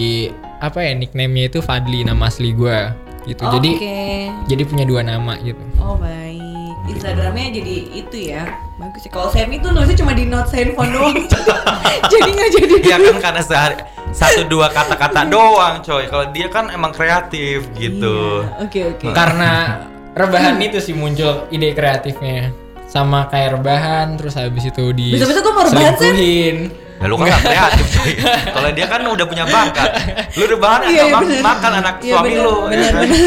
apa 0.63 0.81
ya 0.81 0.93
nickname-nya 0.97 1.53
itu 1.53 1.59
Fadli 1.61 2.07
nama 2.07 2.31
asli 2.31 2.55
gue 2.55 2.79
gitu. 3.27 3.43
Jadi 3.43 3.71
Oke. 3.77 3.99
jadi 4.47 4.63
punya 4.67 4.85
dua 4.87 5.03
nama 5.03 5.35
gitu. 5.43 5.61
Oh 5.83 5.99
baik. 5.99 6.46
Instagramnya 6.87 7.51
jadi 7.53 7.75
itu 7.93 8.17
ya. 8.31 8.43
Bagus 8.77 9.03
ya. 9.03 9.11
Kalau 9.11 9.29
Semi 9.29 9.59
tuh 9.59 9.71
nulisnya 9.71 9.99
cuma 9.99 10.13
di 10.13 10.25
notes 10.25 10.53
handphone 10.53 10.91
doang. 10.91 11.17
jadi 12.13 12.29
nggak 12.29 12.51
jadi. 12.53 12.75
Iya 12.81 12.97
kan 13.01 13.17
karena 13.21 13.43
sehari 13.43 13.77
satu 14.11 14.47
dua 14.47 14.71
kata-kata 14.71 15.27
doang 15.35 15.83
coy. 15.83 16.07
Kalau 16.07 16.25
dia 16.31 16.47
kan 16.47 16.71
emang 16.71 16.91
kreatif 16.91 17.67
gitu. 17.75 18.43
Iya, 18.47 18.63
Oke 18.63 18.81
oke. 18.91 19.07
Karena 19.11 19.83
rebahan 20.13 20.57
itu 20.59 20.79
sih 20.79 20.95
muncul 20.95 21.51
ide 21.51 21.73
kreatifnya. 21.73 22.55
Sama 22.87 23.27
kayak 23.27 23.59
rebahan 23.59 24.15
terus 24.15 24.39
habis 24.39 24.63
itu 24.65 24.95
di 24.95 25.11
Besok-besok 25.11 25.43
gua 25.43 25.53
mau 25.53 25.65
rebahan, 25.67 25.95
selingkuhin. 25.99 26.57
Ya 26.97 27.05
lu 27.05 27.17
kan 27.19 27.27
gak 27.29 27.43
kreatif 27.45 27.87
coy. 27.93 28.13
Kalau 28.57 28.71
dia 28.73 28.87
kan 28.87 29.01
udah 29.05 29.27
punya 29.27 29.45
bakat. 29.45 29.91
Lu 30.33 30.45
rebahan 30.47 30.81
Iya, 30.87 31.03
atau 31.03 31.09
iya, 31.11 31.17
bener. 31.19 31.41
makan 31.43 31.73
anak 31.77 31.95
Iya, 32.01 32.13
suami 32.15 32.29
bener, 32.31 32.41
lu. 32.41 32.55
ya 32.55 32.69
bener, 32.71 32.89
kan? 32.89 33.01
bener. 33.03 33.21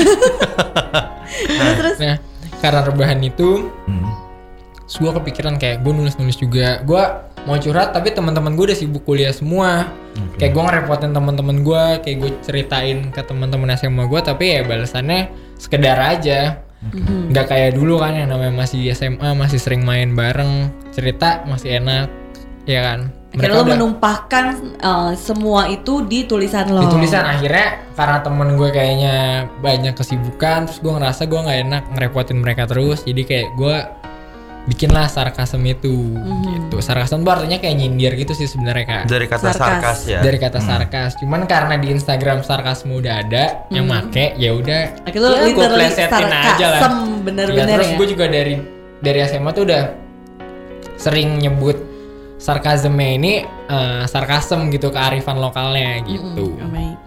terus 1.59 1.75
terus. 1.77 1.97
Nah, 1.99 2.15
karena 2.59 2.83
rebahan 2.83 3.19
itu 3.23 3.71
Hmm. 3.87 4.11
gue 4.89 5.11
kepikiran 5.21 5.61
kayak 5.61 5.85
gue 5.85 5.93
nulis-nulis 5.93 6.33
juga. 6.33 6.81
Gue 6.81 6.99
mau 7.45 7.55
curhat 7.61 7.93
tapi 7.93 8.09
teman-teman 8.09 8.57
gue 8.57 8.73
udah 8.73 8.77
sibuk 8.77 9.05
kuliah 9.05 9.29
semua. 9.29 9.85
Kayak 10.41 10.51
gue 10.57 10.63
ngerepotin 10.65 11.13
teman-teman 11.13 11.61
gue, 11.61 11.83
kayak 12.01 12.17
gue 12.19 12.31
ceritain 12.41 13.13
ke 13.13 13.21
teman-teman 13.21 13.69
SMA 13.77 14.09
gue 14.09 14.21
tapi 14.25 14.57
ya 14.57 14.61
balasannya 14.65 15.29
sekedar 15.61 15.97
aja. 15.97 16.65
Mhm. 16.79 17.35
nggak 17.35 17.45
kayak 17.51 17.71
dulu 17.75 17.99
kan 17.99 18.15
yang 18.15 18.31
namanya 18.31 18.55
masih 18.63 18.87
SMA 18.95 19.35
masih 19.35 19.59
sering 19.59 19.83
main 19.83 20.15
bareng 20.15 20.71
cerita 20.95 21.43
masih 21.43 21.75
enak 21.75 22.07
ya 22.63 22.79
kan 22.79 23.11
Akhirnya 23.29 23.55
lo 23.55 23.65
menumpahkan 23.67 24.45
uh, 24.79 25.11
semua 25.13 25.67
itu 25.67 26.01
di 26.03 26.25
tulisan 26.25 26.65
lo. 26.67 26.81
di 26.81 26.89
tulisan 26.91 27.21
akhirnya 27.23 27.85
karena 27.93 28.17
temen 28.19 28.57
gue 28.57 28.69
kayaknya 28.69 29.15
banyak 29.55 29.93
kesibukan 29.93 30.65
terus 30.65 30.79
gue 30.79 30.89
ngerasa 30.89 31.21
gue 31.23 31.37
nggak 31.37 31.59
enak 31.63 31.83
ngerepotin 31.91 32.37
mereka 32.37 32.65
terus 32.65 33.03
jadi 33.03 33.21
kayak 33.21 33.47
gue 33.53 33.77
bikinlah 34.65 35.05
sarkasem 35.05 35.61
itu 35.63 35.89
Mhm. 35.89 36.69
gitu 36.69 36.77
sarkasem 36.79 37.21
tuh 37.21 37.31
artinya 37.31 37.57
kayak 37.57 37.75
nyindir 37.75 38.13
gitu 38.15 38.33
sih 38.33 38.45
sebenarnya 38.45 38.85
kak 38.85 39.03
Dari 39.07 39.25
kata 39.25 39.45
Sarkas. 39.47 39.57
sarkas, 39.57 39.99
ya. 40.05 40.19
dari 40.19 40.37
kata 40.37 40.59
sarkas 40.59 41.11
cuman 41.15 41.41
karena 41.45 41.73
di 41.75 41.87
Instagram 41.89 42.41
sarkasme 42.41 42.91
udah 42.91 43.13
ada 43.19 43.65
yang 43.69 43.85
make 43.85 44.33
ya 44.35 44.51
udah 44.51 45.05
Akhirnya 45.05 45.21
lo 45.23 45.35
ya 45.35 45.41
gue 45.43 45.49
literally 45.55 45.85
plesetin 45.87 46.27
aja 46.27 46.65
lah 46.67 46.81
sarkasem 46.81 46.93
bener-bener 47.23 47.65
Ya, 47.67 47.75
terus 47.77 47.89
ya. 47.89 47.97
gue 47.97 48.07
juga 48.09 48.25
dari 48.25 48.55
dari 48.99 49.19
SMA 49.23 49.49
tuh 49.51 49.63
udah 49.65 49.83
sering 50.95 51.39
nyebut 51.39 51.77
sarkasme 52.39 53.19
ini 53.19 53.43
eh, 53.45 54.03
sarkasem 54.07 54.71
gitu 54.71 54.89
kearifan 54.89 55.37
lokalnya 55.37 55.99
gitu. 56.07 56.55
Oh, 56.55 56.69
baik. 56.71 56.97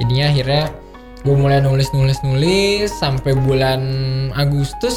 Jadinya 0.00 0.26
akhirnya 0.32 0.64
gue 1.24 1.36
mulai 1.36 1.60
nulis 1.60 1.88
nulis 1.94 2.18
nulis 2.24 2.90
sampai 2.90 3.32
bulan 3.36 3.80
Agustus 4.34 4.96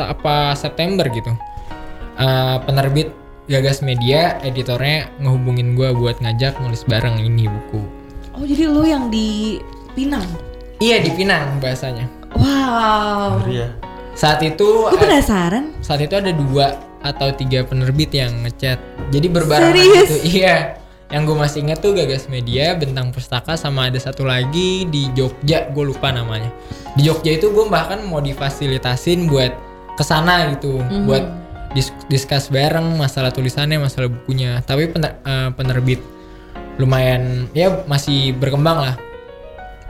apa 0.00 0.56
September 0.56 1.06
gitu. 1.12 1.30
Eh, 2.16 2.56
penerbit 2.64 3.12
Gagas 3.44 3.84
Media 3.84 4.40
editornya 4.40 5.12
ngehubungin 5.20 5.76
gue 5.76 5.92
buat 5.92 6.16
ngajak 6.18 6.56
nulis 6.64 6.82
bareng 6.88 7.20
ini 7.20 7.44
buku. 7.44 7.84
Oh 8.34 8.42
jadi 8.42 8.66
lo 8.66 8.82
yang 8.82 9.12
di 9.12 9.60
Pinang. 9.94 10.24
Iya 10.80 11.04
di 11.04 11.12
Pinang 11.12 11.60
bahasanya. 11.60 12.08
Wow. 12.34 13.44
Ya. 13.46 13.70
Saat 14.14 14.42
itu 14.42 14.66
Gue 14.90 14.98
penasaran. 14.98 15.70
saat 15.78 16.00
itu 16.02 16.14
ada 16.14 16.30
dua 16.30 16.74
atau 17.04 17.28
tiga 17.30 17.62
penerbit 17.62 18.10
yang 18.10 18.32
ngechat 18.42 18.80
jadi 19.12 19.28
berbarengan 19.28 19.76
Serius? 19.76 20.08
gitu 20.08 20.16
iya 20.40 20.56
yang 21.12 21.28
gue 21.28 21.36
masih 21.36 21.62
inget 21.62 21.78
tuh 21.78 21.92
Gagas 21.92 22.26
Media 22.26 22.72
Bentang 22.74 23.12
Pustaka 23.12 23.54
sama 23.54 23.86
ada 23.86 24.00
satu 24.00 24.24
lagi 24.24 24.88
di 24.88 25.12
Jogja 25.12 25.68
gue 25.68 25.84
lupa 25.84 26.08
namanya 26.10 26.48
di 26.96 27.04
Jogja 27.04 27.36
itu 27.36 27.52
gue 27.52 27.68
bahkan 27.68 28.00
mau 28.02 28.18
difasilitasin 28.18 29.28
buat 29.28 29.52
ke 29.94 30.02
sana 30.02 30.50
gitu 30.50 30.80
Mhm. 30.80 31.04
buat 31.04 31.24
dis 31.70 31.92
discuss 32.08 32.48
bareng 32.48 32.96
masalah 32.96 33.30
tulisannya 33.30 33.78
masalah 33.78 34.08
bukunya 34.08 34.62
tapi 34.62 34.88
pener- 34.88 35.20
eh, 35.20 35.50
penerbit 35.52 36.00
lumayan 36.78 37.46
ya 37.52 37.84
masih 37.84 38.32
berkembang 38.32 38.80
lah 38.80 38.94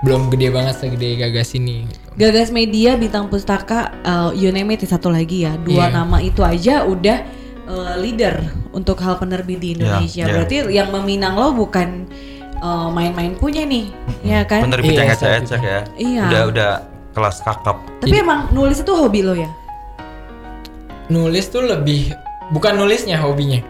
belum 0.01 0.29
gede 0.29 0.53
banget 0.53 0.77
segede 0.77 1.17
Gagas 1.17 1.57
ini. 1.57 1.89
Gagas 2.15 2.55
Media, 2.55 2.95
Bintang 2.95 3.27
Pustaka, 3.27 3.91
uh, 4.07 4.31
you 4.31 4.55
name 4.55 4.71
it, 4.71 4.87
satu 4.87 5.11
lagi 5.11 5.43
ya. 5.43 5.59
Dua 5.59 5.91
Iya. 5.91 5.99
nama 5.99 6.23
itu 6.23 6.47
aja 6.47 6.87
udah 6.87 7.19
uh, 7.67 7.95
leader 7.99 8.39
untuk 8.71 9.03
hal 9.03 9.19
penerbit 9.19 9.59
di 9.59 9.75
Indonesia. 9.75 10.23
ya. 10.23 10.31
Berarti 10.31 10.63
yang 10.71 10.95
meminang 10.95 11.35
lo 11.35 11.51
bukan 11.51 12.07
uh, 12.63 12.87
main-main 12.95 13.35
punya 13.35 13.67
nih, 13.67 13.91
ya 14.23 14.47
kan? 14.47 14.63
Penerbit 14.63 14.95
Iya, 14.95 14.99
yang 15.03 15.09
ngecek-ngecek 15.11 15.61
ya. 15.61 15.81
Iya. 15.99 16.23
Udah 16.31 16.43
udah 16.55 16.71
kelas 17.15 17.37
kakap. 17.43 17.77
Tapi 17.99 18.15
emang 18.15 18.47
nulis 18.55 18.79
itu 18.79 18.93
hobi 18.95 19.23
lo 19.23 19.35
ya? 19.35 19.51
nulis 21.05 21.53
tuh 21.53 21.61
lebih 21.61 22.17
bukan 22.49 22.81
nulisnya 22.81 23.21
hobinya 23.21 23.61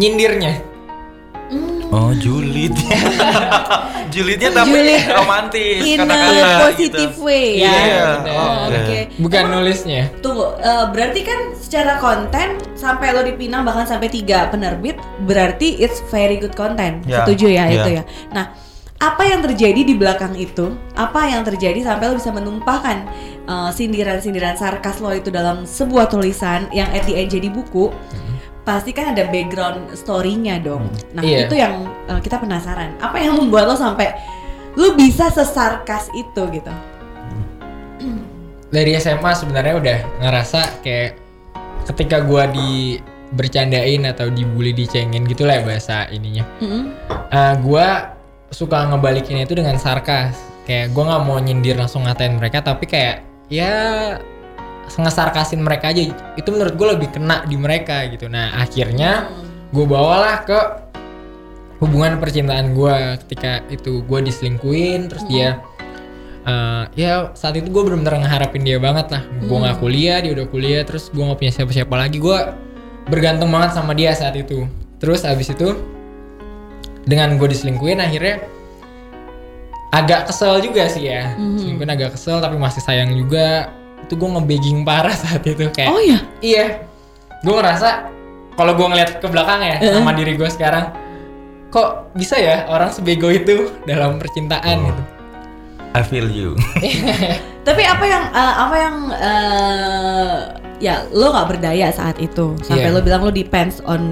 nyindirnya 0.00 0.64
Oh, 1.94 2.10
julid. 2.18 2.74
Julidnya 4.14 4.50
tapi 4.50 4.70
Julid. 4.74 5.06
romantis 5.10 5.78
In 5.82 5.98
kata-kata 6.02 6.26
a 6.26 6.34
gitu. 6.34 6.62
positive 6.66 7.14
way. 7.22 7.62
Iya, 7.62 7.70
Iya. 7.70 8.04
bener. 8.18 8.34
Oh, 8.34 8.54
Oke. 8.66 8.78
Oke. 8.78 8.98
bukan 9.18 9.42
nulisnya 9.48 10.02
Tunggu, 10.18 10.44
uh, 10.54 10.84
berarti 10.90 11.20
kan 11.22 11.38
secara 11.54 11.98
konten 11.98 12.48
sampai 12.74 13.10
lo 13.10 13.22
dipinang 13.22 13.62
bahkan 13.62 13.86
sampai 13.86 14.10
tiga 14.10 14.50
penerbit, 14.50 14.98
berarti 15.22 15.78
it's 15.78 16.02
very 16.10 16.38
good 16.38 16.54
content. 16.54 17.02
Ya, 17.06 17.22
Setuju 17.22 17.46
ya, 17.46 17.64
ya. 17.66 17.74
itu 17.78 17.90
ya. 17.98 18.02
Nah, 18.30 18.54
apa 18.98 19.22
yang 19.22 19.42
terjadi 19.42 19.80
di 19.82 19.94
belakang 19.94 20.34
itu? 20.34 20.74
Apa 20.94 21.26
yang 21.26 21.42
terjadi 21.42 21.78
sampai 21.82 22.10
lo 22.10 22.14
bisa 22.14 22.30
menumpahkan 22.30 22.96
uh, 23.44 23.70
sindiran-sindiran 23.70 24.54
sarkas 24.54 24.98
lo 24.98 25.10
itu 25.10 25.30
dalam 25.30 25.62
sebuah 25.62 26.06
tulisan 26.06 26.70
yang 26.70 26.90
at 26.90 27.06
the 27.06 27.14
end 27.14 27.30
jadi 27.30 27.50
buku? 27.50 27.90
Pasti 28.64 28.96
kan 28.96 29.12
ada 29.12 29.28
background 29.28 29.92
story-nya 29.92 30.56
dong. 30.58 30.88
Nah, 31.12 31.20
Iya. 31.20 31.46
itu 31.46 31.54
yang 31.60 31.84
uh, 32.08 32.16
kita 32.18 32.40
penasaran. 32.40 32.96
Apa 32.98 33.20
yang 33.20 33.36
membuat 33.36 33.68
lo 33.68 33.76
sampai 33.76 34.16
lo 34.74 34.96
bisa 34.96 35.28
sesarkas 35.30 36.08
itu 36.12 36.42
gitu? 36.50 36.72
dari 38.74 38.90
SMA 38.98 39.30
sebenarnya 39.38 39.74
udah 39.78 39.98
ngerasa 40.18 40.82
kayak 40.82 41.14
ketika 41.86 42.26
gua 42.26 42.50
di 42.50 42.98
bercandain 43.38 44.02
atau 44.02 44.26
dibully 44.30 44.74
dicengin 44.74 45.22
gitu 45.30 45.46
lah 45.46 45.62
ya 45.62 45.62
bahasa 45.62 45.96
ininya 46.10 46.42
Mm-mm. 46.58 46.90
Eh, 47.30 47.54
gua 47.62 48.18
suka 48.50 48.90
ngebalikinnya 48.90 49.46
itu 49.46 49.54
dengan 49.54 49.78
sarkas 49.78 50.34
kayak 50.66 50.90
gua 50.90 51.06
nggak 51.14 51.22
mau 51.22 51.38
nyindir 51.38 51.78
langsung 51.78 52.02
ngatain 52.02 52.34
mereka 52.34 52.66
tapi 52.66 52.90
kayak 52.90 53.22
ya 53.46 53.72
ngesarkasin 54.92 55.60
mereka 55.64 55.90
aja. 55.90 56.12
Itu 56.36 56.48
menurut 56.52 56.74
gue 56.76 56.88
lebih 56.96 57.08
kena 57.14 57.44
di 57.48 57.56
mereka 57.56 58.04
gitu. 58.12 58.28
Nah 58.28 58.54
akhirnya 58.60 59.28
gue 59.74 59.84
bawalah 59.88 60.44
ke 60.44 60.58
hubungan 61.82 62.22
percintaan 62.22 62.72
gue 62.72 62.96
ketika 63.26 63.60
itu 63.68 64.00
gue 64.06 64.20
diselingkuin 64.24 65.10
terus 65.10 65.24
dia 65.26 65.58
eh, 66.46 66.84
ya 66.94 67.34
saat 67.34 67.58
itu 67.58 67.68
gue 67.68 67.82
benar-benar 67.82 68.22
ngeharapin 68.22 68.62
dia 68.62 68.78
banget 68.78 69.10
lah. 69.10 69.22
Gue 69.44 69.56
nggak 69.58 69.76
kuliah 69.82 70.18
dia 70.22 70.32
udah 70.36 70.46
kuliah 70.48 70.82
terus 70.86 71.10
gue 71.10 71.22
nggak 71.24 71.38
punya 71.40 71.52
siapa-siapa 71.52 71.94
lagi. 71.96 72.16
Gue 72.20 72.38
bergantung 73.08 73.50
banget 73.50 73.76
sama 73.76 73.92
dia 73.96 74.14
saat 74.14 74.36
itu. 74.38 74.68
Terus 75.02 75.26
abis 75.26 75.52
itu 75.52 75.76
dengan 77.04 77.36
gue 77.36 77.48
diselingkuin 77.52 78.00
akhirnya 78.00 78.40
agak 79.92 80.30
kesel 80.30 80.62
juga 80.62 80.88
sih 80.88 81.08
ya. 81.08 81.34
Selingkuhin 81.36 81.90
agak 81.90 82.16
kesel 82.16 82.38
tapi 82.38 82.56
masih 82.56 82.80
sayang 82.80 83.12
juga 83.12 83.68
itu 84.00 84.12
gue 84.12 84.30
ngebegging 84.30 84.82
parah 84.82 85.14
saat 85.14 85.42
itu 85.42 85.70
kayak 85.70 85.88
Oh 85.88 85.98
ya? 85.98 86.18
iya 86.40 86.66
gue 87.40 87.52
ngerasa 87.52 88.10
kalau 88.54 88.72
gue 88.72 88.86
ngeliat 88.86 89.18
ke 89.18 89.26
belakang 89.26 89.60
ya 89.60 89.76
sama 89.92 90.12
diri 90.12 90.34
gue 90.34 90.46
sekarang 90.46 90.90
kok 91.68 92.10
bisa 92.12 92.34
ya 92.34 92.66
orang 92.66 92.88
sebego 92.88 93.28
itu 93.28 93.70
dalam 93.82 94.16
percintaan 94.16 94.78
Oh. 94.78 94.86
gitu 94.88 95.02
I 95.94 96.02
feel 96.02 96.26
you. 96.26 96.58
Tapi 97.66 97.82
apa 97.82 98.02
yang 98.02 98.24
eh, 98.28 98.54
apa 98.58 98.76
yang 98.76 98.96
eh, 99.14 100.36
ya 100.80 101.06
lo 101.08 101.30
nggak 101.30 101.48
berdaya 101.48 101.86
saat 101.88 102.18
itu 102.18 102.58
sampai 102.60 102.90
Iya. 102.90 102.90
lo 102.90 103.00
bilang 103.00 103.22
lo 103.22 103.30
depends 103.30 103.78
on 103.80 104.02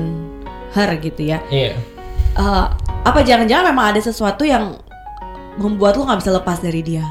her 0.71 0.87
gitu 0.97 1.27
ya. 1.27 1.43
iya 1.49 1.75
Eh, 2.33 2.65
apa 3.03 3.19
jangan-jangan 3.21 3.69
memang 3.69 3.93
ada 3.93 4.01
sesuatu 4.01 4.41
yang 4.43 4.79
membuat 5.55 5.95
lo 5.95 6.07
nggak 6.07 6.23
bisa 6.23 6.33
lepas 6.33 6.59
dari 6.59 6.81
dia? 6.81 7.05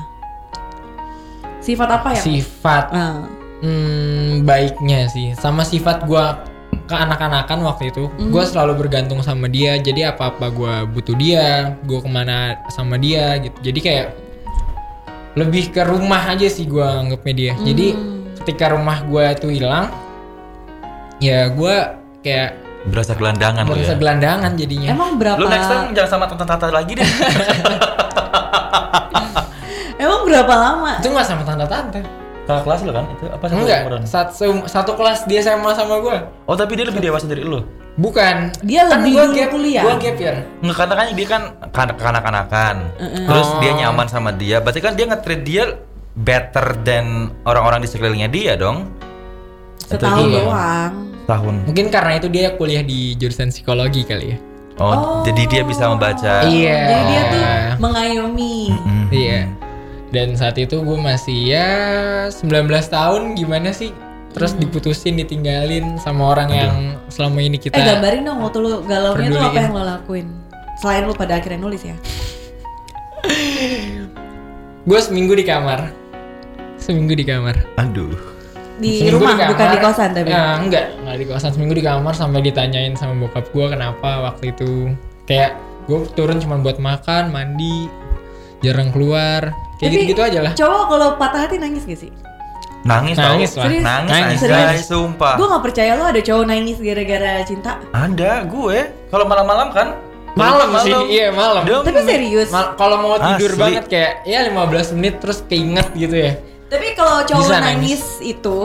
Sifat 1.62 1.90
apa 1.90 2.08
ya? 2.12 2.20
sifat 2.20 2.86
Eh, 2.92 3.16
Hmm, 3.62 4.42
baiknya 4.42 5.06
sih 5.06 5.32
sama 5.36 5.62
sifat 5.62 6.04
gua 6.04 6.44
ke 6.84 6.92
anak-anakan 6.92 7.62
waktu 7.62 7.88
itu 7.88 8.10
Mhm. 8.10 8.30
gua 8.30 8.42
selalu 8.42 8.74
bergantung 8.80 9.22
sama 9.22 9.46
dia 9.46 9.78
jadi 9.78 10.10
apa-apa 10.10 10.50
gua 10.50 10.84
butuh 10.84 11.14
dia 11.14 11.78
gua 11.84 12.02
ke 12.02 12.10
mana 12.10 12.58
sama 12.68 12.98
dia 12.98 13.38
gitu 13.38 13.54
jadi 13.62 13.80
kayak 13.80 14.08
lebih 15.34 15.70
ke 15.70 15.82
rumah 15.82 16.28
aja 16.28 16.50
sih 16.50 16.66
gua 16.66 17.00
anggapnya 17.00 17.34
dia 17.34 17.54
jadi 17.62 17.94
Hmm. 17.94 18.34
ketika 18.36 18.70
rumah 18.70 18.98
gua 19.06 19.30
itu 19.30 19.48
hilang 19.48 19.88
ya 21.20 21.48
gua 21.48 21.96
kayak 22.20 22.58
Berasa 22.82 23.14
gelandangan 23.14 23.62
lo 23.62 23.72
merasa 23.72 23.94
ya. 23.94 23.96
gelandangan 23.96 24.52
jadinya 24.58 24.90
emang 24.90 25.16
berapa? 25.16 25.38
Lu 25.38 25.46
next 25.46 25.70
time 25.70 25.94
jangan 25.94 26.10
sama 26.10 26.26
tante 26.26 26.46
tante 26.50 26.66
lagi 26.68 26.98
deh. 26.98 27.06
Emang 30.02 30.26
berapa 30.26 30.50
lama? 30.52 30.98
itu 30.98 31.08
nggak 31.08 31.24
sama 31.24 31.44
tante-tante 31.44 32.02
Kakak 32.42 32.64
kelas 32.66 32.80
lo 32.82 32.92
kan 32.92 33.06
itu 33.08 33.26
apa 33.30 33.46
satu 33.46 33.56
enggak 33.56 33.80
umuran? 33.86 34.02
satu, 34.04 34.46
satu 34.66 34.92
kelas 34.98 35.20
dia 35.24 35.40
sama 35.40 35.72
sama 35.72 36.02
gua 36.02 36.26
Oh 36.44 36.58
tapi 36.58 36.74
dia 36.74 36.84
lebih 36.84 36.98
dewasa 37.00 37.24
dari 37.24 37.46
lu. 37.46 37.62
bukan 37.94 38.50
Dia 38.62 38.90
lebih 38.90 39.14
gua 39.14 39.24
dulu 39.24 39.38
gap, 39.38 39.50
kuliah. 39.54 39.84
gua 39.86 39.96
gap 39.96 40.18
year 40.18 40.36
Nggak 40.60 40.76
karena 40.76 40.94
kan 40.96 41.06
dia 41.12 41.28
kan 41.28 41.42
kanak 41.70 41.96
kanak-kanakan. 41.98 42.76
Terus 42.98 43.48
Oh. 43.48 43.60
dia 43.60 43.72
nyaman 43.78 44.08
sama 44.08 44.34
dia. 44.34 44.58
Berarti 44.58 44.80
kan 44.80 44.94
dia 44.96 45.06
nge-treat 45.06 45.42
dia 45.44 45.64
better 46.12 46.66
than 46.82 47.06
orang-orang 47.44 47.80
di 47.80 47.88
sekelilingnya 47.88 48.28
dia 48.28 48.54
dong. 48.56 48.90
Setahun 49.80 50.26
Iya. 50.26 50.42
doang. 50.42 50.92
Tahun. 51.24 51.56
Mungkin 51.64 51.86
karena 51.88 52.12
itu 52.16 52.28
dia 52.28 52.48
kuliah 52.52 52.82
di 52.82 53.14
jurusan 53.16 53.48
psikologi 53.48 54.02
kali 54.02 54.34
ya. 54.34 54.38
Oh, 54.76 55.22
jadi 55.22 55.46
dia 55.46 55.62
bisa 55.62 55.86
membaca. 55.86 56.42
Iya. 56.44 56.78
Jadi 56.90 57.04
dia 57.06 57.22
tuh 57.30 57.44
mengayomi. 57.78 58.58
Hmm. 58.74 59.06
Iya. 59.14 59.40
Dan 60.12 60.36
saat 60.36 60.60
itu 60.60 60.84
gue 60.84 61.00
masih 61.00 61.56
ya 61.56 61.72
19 62.28 62.68
tahun 62.92 63.40
gimana 63.40 63.72
sih? 63.72 63.96
Terus 64.32 64.56
diputusin, 64.60 65.20
ditinggalin 65.20 66.00
sama 66.00 66.36
orang 66.36 66.50
yang 66.52 66.76
selama 67.12 67.40
ini 67.44 67.60
kita 67.60 67.76
Eh 67.76 67.84
gambarin 67.84 68.24
dong 68.28 68.40
waktu 68.44 68.60
lu 68.64 68.84
galau-nya 68.88 69.28
tuh 69.28 69.44
apa 69.44 69.60
yang 69.60 69.72
lo 69.76 69.84
lakuin? 69.84 70.28
Selain 70.84 71.04
lu 71.08 71.16
pada 71.16 71.40
akhirnya 71.40 71.60
nulis 71.60 71.84
ya. 71.84 71.96
Gue 74.88 75.00
seminggu 75.00 75.36
di 75.36 75.48
kamar. 75.48 75.92
Seminggu 76.80 77.14
di 77.16 77.24
kamar. 77.28 77.56
Aduh. 77.80 78.12
Di 78.82 79.04
Seminggu 79.04 79.22
rumah 79.22 79.48
bukan 79.48 79.68
di 79.68 79.80
kosan 79.80 80.10
tapi. 80.16 80.34
Ya, 80.34 80.58
enggak, 80.58 80.86
enggak 81.06 81.18
di 81.22 81.26
kosan. 81.30 81.50
Seminggu 81.54 81.76
di 81.78 81.84
kamar 81.86 82.18
sampai 82.18 82.40
ditanyain 82.42 82.98
sama 82.98 83.14
bokap 83.28 83.48
gue 83.54 83.66
kenapa 83.68 84.32
waktu 84.32 84.52
itu. 84.58 84.96
Kayak 85.30 85.56
gue 85.86 86.08
turun 86.18 86.42
cuma 86.42 86.58
buat 86.58 86.82
makan, 86.82 87.30
mandi, 87.30 87.86
jarang 88.66 88.90
keluar. 88.90 89.54
Kayak 89.82 89.90
Tapi 89.90 89.98
gitu-gitu 89.98 90.22
aja 90.22 90.40
lah. 90.46 90.54
Cowok 90.54 90.84
kalau 90.88 91.08
patah 91.18 91.40
hati 91.42 91.58
nangis 91.58 91.84
gak 91.84 91.98
sih? 91.98 92.12
Nangis, 92.82 93.14
tau. 93.14 93.34
Nangis 93.34 93.52
lah. 93.52 93.66
Serius? 93.66 93.84
Nangis, 93.84 94.12
Nangis. 94.12 94.40
Serius? 94.40 94.86
sumpah. 94.86 95.34
Gue 95.38 95.48
gak 95.50 95.64
percaya 95.66 95.92
lo 95.94 96.06
ada 96.06 96.22
cowok 96.22 96.46
nangis 96.46 96.78
gara-gara 96.78 97.32
cinta. 97.42 97.72
Ada 97.90 98.46
gue. 98.46 98.78
Kalau 99.10 99.26
malam-malam 99.26 99.70
kan. 99.70 99.88
Malam 100.32 100.72
Kalau 100.72 100.86
sih, 100.86 100.96
iya 101.12 101.28
malam. 101.28 101.66
Demi. 101.66 101.82
Tapi 101.84 102.02
serius. 102.06 102.50
Mal- 102.50 102.78
kalau 102.78 102.96
mau 102.98 103.18
tidur 103.18 103.52
Asli. 103.52 103.60
banget 103.60 103.86
kayak 103.86 104.12
ya 104.24 104.40
15 104.48 104.96
menit 104.96 105.20
terus 105.20 105.44
keinget 105.44 105.92
gitu 105.92 106.16
ya. 106.16 106.32
Tapi 106.72 106.88
kalau 106.96 107.20
cowok 107.22 107.42
Bisa 107.44 107.58
nangis. 107.60 108.02
itu 108.24 108.58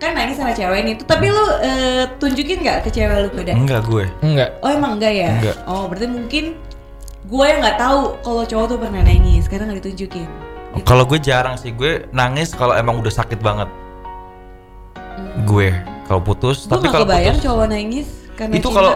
kan 0.00 0.16
nangis 0.16 0.40
sama 0.40 0.56
cewek 0.56 0.80
itu. 0.88 1.02
Tapi 1.04 1.26
lu 1.28 1.44
eh, 1.60 2.08
tunjukin 2.16 2.64
nggak 2.64 2.78
ke 2.86 2.90
cewek 2.90 3.16
lu 3.20 3.28
beda? 3.36 3.52
Enggak 3.52 3.84
gue. 3.84 4.08
Enggak. 4.24 4.56
Oh 4.64 4.70
emang 4.72 4.96
enggak 4.96 5.12
ya? 5.12 5.28
Enggak. 5.36 5.56
Oh 5.68 5.84
berarti 5.86 6.08
mungkin 6.08 6.44
gue 7.20 7.44
yang 7.44 7.60
nggak 7.60 7.76
tahu 7.76 8.00
kalau 8.24 8.42
cowok 8.42 8.66
tuh 8.66 8.78
pernah 8.80 9.02
nangis 9.04 9.44
karena 9.44 9.64
nggak 9.68 9.78
ditunjukin. 9.84 10.28
Gitu. 10.70 10.86
Kalau 10.86 11.02
gue 11.02 11.18
jarang 11.18 11.58
sih 11.58 11.70
gue 11.70 12.06
nangis 12.10 12.54
kalau 12.54 12.72
emang 12.72 12.98
udah 12.98 13.10
sakit 13.10 13.42
banget. 13.42 13.66
Gue 15.42 15.74
kalau 16.06 16.22
putus, 16.22 16.66
Gue 16.66 16.78
tapi 16.78 16.86
kalau 16.90 17.06
putus 17.06 17.38
cowok 17.42 17.66
nangis 17.66 18.08
karena 18.34 18.54
itu 18.54 18.68
kalau 18.68 18.94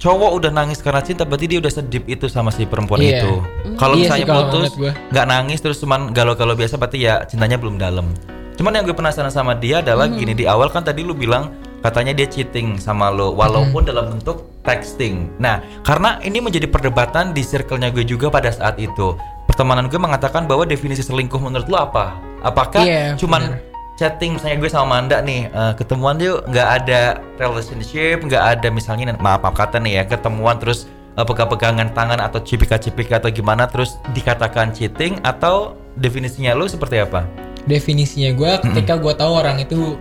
cowok 0.00 0.30
udah 0.40 0.50
nangis 0.50 0.80
karena 0.80 1.04
cinta 1.04 1.28
berarti 1.28 1.46
dia 1.46 1.58
udah 1.60 1.72
sedip 1.72 2.04
itu 2.08 2.24
sama 2.26 2.48
si 2.48 2.64
perempuan 2.64 3.00
Iya. 3.00 3.20
itu. 3.20 3.32
Kalau 3.76 3.94
Iya 3.96 4.02
misalnya 4.08 4.26
putus 4.28 4.70
nggak 5.12 5.26
nangis 5.28 5.58
terus 5.60 5.78
cuman 5.80 6.12
galau-galau 6.12 6.56
biasa 6.56 6.80
berarti 6.80 7.04
ya 7.04 7.24
cintanya 7.28 7.60
belum 7.60 7.76
dalam. 7.76 8.08
Cuman 8.56 8.76
yang 8.76 8.84
gue 8.84 8.96
penasaran 8.96 9.32
sama 9.32 9.56
dia 9.56 9.80
adalah 9.80 10.08
Hmm. 10.08 10.16
gini 10.16 10.32
di 10.32 10.44
awal 10.44 10.68
kan 10.68 10.84
tadi 10.84 11.00
lu 11.00 11.12
bilang 11.12 11.52
katanya 11.80 12.12
dia 12.12 12.28
cheating 12.28 12.76
sama 12.76 13.08
lo 13.08 13.32
walaupun 13.32 13.84
dalam 13.84 14.12
bentuk 14.12 14.52
texting. 14.60 15.32
Nah, 15.40 15.64
karena 15.80 16.20
ini 16.20 16.44
menjadi 16.44 16.68
perdebatan 16.68 17.32
di 17.32 17.40
circle-nya 17.40 17.88
gue 17.88 18.04
juga 18.04 18.28
pada 18.28 18.52
saat 18.52 18.76
itu. 18.76 19.16
Pertemanan 19.50 19.90
gue 19.90 19.98
mengatakan 19.98 20.46
bahwa 20.46 20.62
definisi 20.62 21.02
selingkuh 21.02 21.42
menurut 21.42 21.66
lu 21.66 21.74
apa? 21.74 22.14
Apakah 22.46 22.86
Iya, 22.86 23.18
cuman 23.18 23.50
benar. 23.50 23.58
chatting 23.98 24.38
misalnya 24.38 24.56
gue 24.62 24.70
sama 24.70 24.86
Manda 24.96 25.18
nih 25.18 25.50
eh, 25.50 25.72
ketemuan 25.74 26.16
yuk 26.22 26.46
nggak 26.46 26.68
ada 26.80 27.18
relationship 27.36 28.22
nggak 28.22 28.40
ada 28.56 28.70
misalnya 28.70 29.12
maaf 29.18 29.42
maaf 29.44 29.52
kata 29.58 29.76
nih 29.82 30.00
ya 30.00 30.02
ketemuan 30.08 30.56
terus 30.56 30.86
eh, 31.18 31.26
pegang-pegangan 31.26 31.90
tangan 31.92 32.22
atau 32.22 32.38
cipika-cipika 32.40 33.18
atau 33.18 33.28
gimana 33.28 33.66
terus 33.66 33.98
dikatakan 34.14 34.70
cheating 34.70 35.18
atau 35.26 35.74
definisinya 35.98 36.54
lu 36.54 36.70
seperti 36.70 37.02
apa? 37.02 37.26
Definisinya 37.66 38.30
gue 38.32 38.52
ketika 38.70 38.96
gue 38.96 39.12
tahu 39.18 39.32
orang 39.34 39.60
itu 39.60 39.98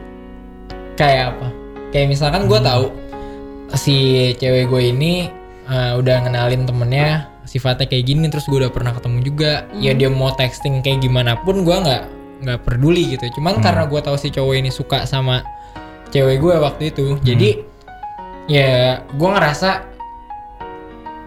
kayak 0.96 1.36
apa. 1.36 1.48
Kayak 1.90 2.08
misalkan 2.14 2.46
gue 2.46 2.60
tahu 2.62 2.94
si 3.76 3.98
cewek 4.38 4.70
gue 4.70 4.94
ini 4.94 5.28
eh, 5.68 5.92
udah 5.98 6.16
ngenalin 6.24 6.64
temennya 6.70 7.28
sifatnya 7.50 7.90
kayak 7.90 8.06
gini 8.06 8.30
terus 8.30 8.46
gue 8.46 8.62
udah 8.62 8.70
pernah 8.70 8.94
ketemu 8.94 9.18
juga 9.26 9.66
ya 9.82 9.98
dia 9.98 10.06
mau 10.14 10.30
texting 10.38 10.86
kayak 10.86 11.02
gimana 11.02 11.34
pun 11.42 11.66
gue 11.66 11.74
nggak 11.74 12.04
nggak 12.46 12.60
peduli 12.62 13.18
gitu 13.18 13.42
cuman 13.42 13.58
karena 13.58 13.90
gue 13.90 14.00
tahu 14.00 14.16
si 14.22 14.30
cowok 14.30 14.54
ini 14.54 14.70
suka 14.70 15.10
sama 15.10 15.42
cewek 16.14 16.38
gue 16.38 16.56
waktu 16.62 16.94
itu 16.94 17.18
jadi 17.26 17.66
ya 18.46 19.02
gue 19.10 19.30
ngerasa 19.34 19.82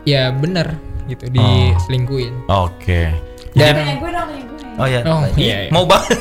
ya 0.07 0.31
bener 0.31 0.79
gitu 1.11 1.27
diselingkuin 1.35 2.47
Oke. 2.47 3.11
dan 3.59 3.75
Tanya 3.75 3.95
gue 3.99 4.11
dong, 4.15 4.29
gue. 4.31 4.53
Oh 4.81 4.89
ya, 4.89 5.05
Oh, 5.05 5.21
iya, 5.37 5.69
iya. 5.69 5.71
mau 5.71 5.85
banget. 5.85 6.17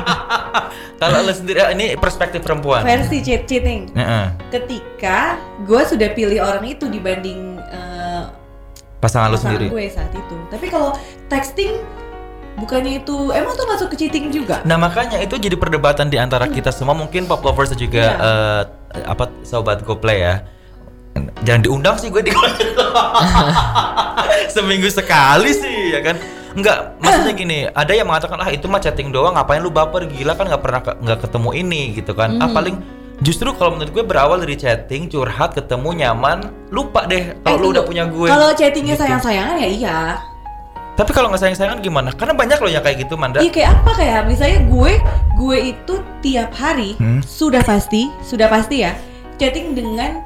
Kalau 1.02 1.18
lu 1.26 1.34
sendiri 1.34 1.60
ah, 1.66 1.74
ini 1.74 1.98
perspektif 1.98 2.40
perempuan. 2.40 2.86
Versi 2.86 3.20
cheat 3.26 3.44
cheating. 3.44 3.90
Heeh. 3.90 4.26
Ketika 4.54 5.34
gue 5.66 5.82
sudah 5.82 6.14
pilih 6.14 6.38
orang 6.40 6.62
itu 6.62 6.86
dibanding 6.86 7.58
eh, 7.58 8.24
Pasangan 9.06 9.28
lu 9.28 9.38
sendiri. 9.38 9.66
gue 9.68 9.86
saat 9.86 10.10
itu. 10.10 10.36
Tapi 10.48 10.66
kalau 10.66 10.90
texting 11.26 11.78
bukannya 12.56 12.98
itu 12.98 13.30
emang 13.30 13.52
tuh 13.52 13.66
masuk 13.66 13.88
ke 13.88 13.96
cheating 13.96 14.30
juga? 14.30 14.60
Nah 14.62 14.74
makanya 14.76 15.18
itu 15.18 15.36
jadi 15.36 15.54
perdebatan 15.54 16.08
di 16.08 16.16
antara 16.16 16.46
kita 16.46 16.68
semua 16.68 16.92
mungkin 16.92 17.24
pop 17.24 17.40
lovers 17.40 17.70
juga 17.72 18.04
Iya. 18.08 18.26
eh, 18.92 19.04
apa 19.04 19.30
sobat 19.42 19.80
GoPlay 19.80 20.18
ya. 20.20 20.34
Jangan 21.40 21.62
diundang 21.62 21.96
sih 21.96 22.08
gue 22.08 22.20
di 22.20 22.32
seminggu 24.48 24.88
sekali 24.88 25.52
sih 25.52 25.92
ya 25.92 26.00
kan. 26.02 26.16
Enggak, 26.52 26.96
maksudnya 26.98 27.34
gini, 27.34 27.58
ada 27.68 27.92
yang 27.92 28.08
mengatakan 28.08 28.40
ah 28.40 28.48
itu 28.48 28.64
mah 28.64 28.80
chatting 28.80 29.12
doang, 29.12 29.36
ngapain 29.36 29.60
lu 29.60 29.68
baper 29.68 30.08
gila 30.08 30.32
kan 30.32 30.48
nggak 30.48 30.62
pernah 30.62 30.80
ke- 30.80 30.96
nggak 30.98 31.18
ketemu 31.22 31.50
ini 31.54 31.82
gitu 31.94 32.12
kan. 32.12 32.36
Ah 32.38 32.48
paling 32.48 32.80
justru 33.18 33.48
kalau 33.52 33.74
menurut 33.74 33.92
gue 33.92 34.04
berawal 34.04 34.38
dari 34.38 34.54
chatting, 34.54 35.06
curhat, 35.06 35.52
ketemu 35.52 36.04
nyaman, 36.04 36.38
lupa 36.68 37.04
deh 37.04 37.32
kalau 37.40 37.56
Eh, 37.56 37.62
lu 37.62 37.68
udah 37.70 37.84
punya 37.84 38.04
gue. 38.04 38.28
Kalau 38.28 38.50
chattingnya 38.52 38.94
Gitu. 38.94 39.02
sayang-sayangan 39.04 39.56
ya 39.56 39.68
iya. 39.68 39.98
Tapi 40.96 41.12
kalau 41.12 41.28
nggak 41.28 41.40
sayang-sayangan 41.42 41.78
gimana? 41.80 42.08
Karena 42.10 42.32
banyak 42.32 42.56
loh 42.56 42.72
yang 42.72 42.80
kayak 42.80 43.04
gitu, 43.04 43.14
Manda. 43.14 43.40
Iya 43.40 43.52
kayak 43.52 43.70
apa 43.74 43.90
kayak 43.94 44.20
misalnya 44.24 44.60
gue 44.64 44.92
gue 45.36 45.56
itu 45.70 45.94
tiap 46.24 46.50
hari 46.52 46.96
Hmm. 46.96 47.20
sudah 47.20 47.60
pasti 47.60 48.08
sudah 48.20 48.48
pasti 48.48 48.80
ya 48.80 48.96
chatting 49.36 49.76
dengan 49.76 50.24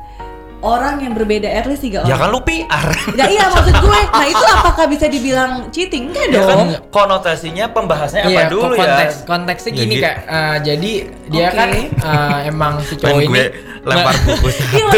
orang 0.60 1.00
yang 1.00 1.12
berbeda 1.12 1.46
at 1.46 1.64
least 1.64 1.80
tiga 1.80 2.04
Ya 2.04 2.14
orang. 2.14 2.20
kan 2.20 2.28
lu 2.30 2.40
PR. 2.42 2.86
Nggak, 3.10 3.28
iya 3.28 3.44
maksud 3.48 3.74
gue. 3.76 4.00
Nah 4.06 4.26
itu 4.26 4.44
apakah 4.46 4.84
bisa 4.86 5.06
dibilang 5.06 5.52
cheating? 5.68 6.12
Enggak 6.12 6.24
Ya 6.26 6.40
kan 6.42 6.56
dong. 6.58 6.68
konotasinya 6.90 7.64
pembahasannya 7.66 8.24
apa 8.24 8.30
Iya, 8.30 8.42
dulu 8.46 8.62
konteks, 8.74 9.14
ya? 9.14 9.24
Konteksnya 9.24 9.70
Ya, 9.70 9.78
gini 9.78 9.94
gitu. 9.94 10.04
kak, 10.04 10.16
eh, 10.22 10.56
jadi 10.62 10.92
dia 11.26 11.48
kan 11.50 11.68
eh, 11.72 12.38
emang 12.46 12.72
si 12.82 12.94
cowok 12.94 13.16
ini 13.16 13.26
gue 13.26 13.44
lempar 13.80 14.12
buku 14.20 14.48
Iya 14.76 14.88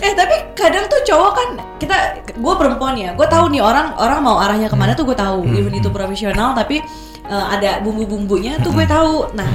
eh 0.00 0.12
tapi 0.14 0.34
kadang 0.54 0.86
tuh 0.86 1.02
cowok 1.02 1.32
kan 1.32 1.48
kita 1.76 1.96
gue 2.32 2.54
perempuan 2.54 2.94
ya 2.94 3.10
gue 3.12 3.26
tahu 3.26 3.50
nih 3.50 3.58
orang 3.58 3.98
orang 3.98 4.22
mau 4.22 4.38
arahnya 4.38 4.70
ke 4.70 4.78
mana 4.78 4.94
tuh 4.94 5.02
gue 5.02 5.18
tahu 5.18 5.42
even 5.50 5.74
itu 5.74 5.90
profesional 5.90 6.54
tapi 6.54 6.78
eh, 7.24 7.46
ada 7.50 7.82
bumbu-bumbunya 7.82 8.58
tuh 8.58 8.70
gue 8.70 8.82
tahu. 8.84 9.30
Nah, 9.32 9.50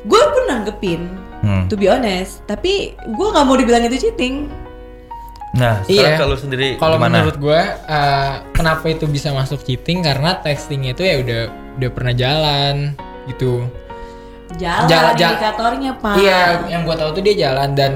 gue 0.00 0.22
pun 0.24 0.42
nanggepin, 0.46 1.00
Hmm. 1.40 1.64
to 1.66 1.74
be 1.74 1.88
honest. 1.88 2.44
Tapi 2.44 2.92
gue 2.94 3.26
nggak 3.26 3.44
mau 3.44 3.56
dibilang 3.56 3.82
itu 3.82 4.08
cheating. 4.08 4.48
Nah, 5.50 5.82
sekarang 5.82 6.14
kalau 6.20 6.36
sendiri 6.38 6.78
Kalau 6.78 6.94
menurut 6.94 7.34
gue, 7.34 7.60
eh, 7.66 8.32
kenapa 8.54 8.86
itu 8.86 9.04
bisa 9.04 9.34
masuk 9.34 9.60
cheating? 9.60 9.98
Karena 10.00 10.38
texting 10.38 10.86
itu 10.86 11.02
ya 11.02 11.18
udah 11.18 11.40
udah 11.74 11.90
pernah 11.90 12.14
jalan 12.14 12.94
gitu. 13.26 13.66
Jalan 14.56 14.86
Jala- 14.86 15.14
jala- 15.14 15.34
indikatornya 15.34 15.92
pak. 15.96 16.14
Iya, 16.16 16.40
yang 16.68 16.82
gue 16.82 16.94
tahu 16.94 17.10
tuh 17.12 17.22
dia 17.22 17.34
jalan 17.40 17.74
dan 17.74 17.92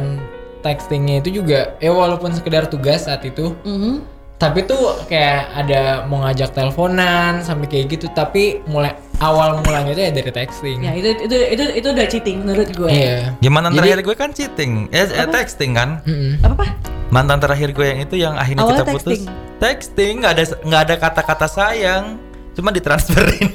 textingnya 0.60 1.20
itu 1.20 1.42
juga, 1.42 1.76
ya 1.76 1.90
walaupun 1.90 2.32
sekedar 2.32 2.66
tugas 2.66 3.04
saat 3.04 3.22
itu, 3.22 3.52
Mhm. 3.60 4.02
tapi 4.34 4.64
tuh 4.64 5.04
kayak 5.04 5.52
ada 5.54 5.82
mau 6.06 6.24
ngajak 6.24 6.54
teleponan 6.54 7.38
sampai 7.38 7.66
kayak 7.68 7.86
gitu. 7.92 8.06
Tapi 8.08 8.64
mulai 8.64 8.94
awal 9.24 9.48
mulanya 9.60 9.92
itu 9.92 10.02
ya 10.02 10.10
dari 10.12 10.30
texting. 10.30 10.78
Ya 10.84 10.92
itu 10.92 11.08
itu 11.24 11.36
itu 11.50 11.64
itu 11.74 11.88
udah 11.88 12.06
cheating 12.06 12.36
menurut 12.44 12.68
gue. 12.68 12.90
Iya. 12.90 13.32
Ya 13.38 13.48
mantan 13.48 13.72
Jadi- 13.72 13.78
terakhir 13.80 13.98
gue 14.02 14.14
kan 14.14 14.30
cheating, 14.30 14.72
eh, 14.90 15.06
eh, 15.06 15.28
texting 15.28 15.70
kan. 15.72 15.88
Mm-mm. 16.04 16.44
Apa 16.44 16.54
pak? 16.54 16.70
Mantan 17.08 17.38
terakhir 17.38 17.68
gue 17.70 17.86
yang 17.86 18.00
itu 18.02 18.14
yang 18.16 18.34
akhirnya 18.34 18.62
Awalnya 18.62 18.80
kita 18.80 18.92
putus. 18.92 19.04
texting. 19.06 19.22
Texting 19.56 20.14
nggak 20.20 20.32
ada 20.34 20.44
nggak 20.60 20.80
ada 20.82 20.94
kata-kata 20.98 21.46
sayang, 21.46 22.04
cuma 22.52 22.68
ditransferin. 22.68 23.48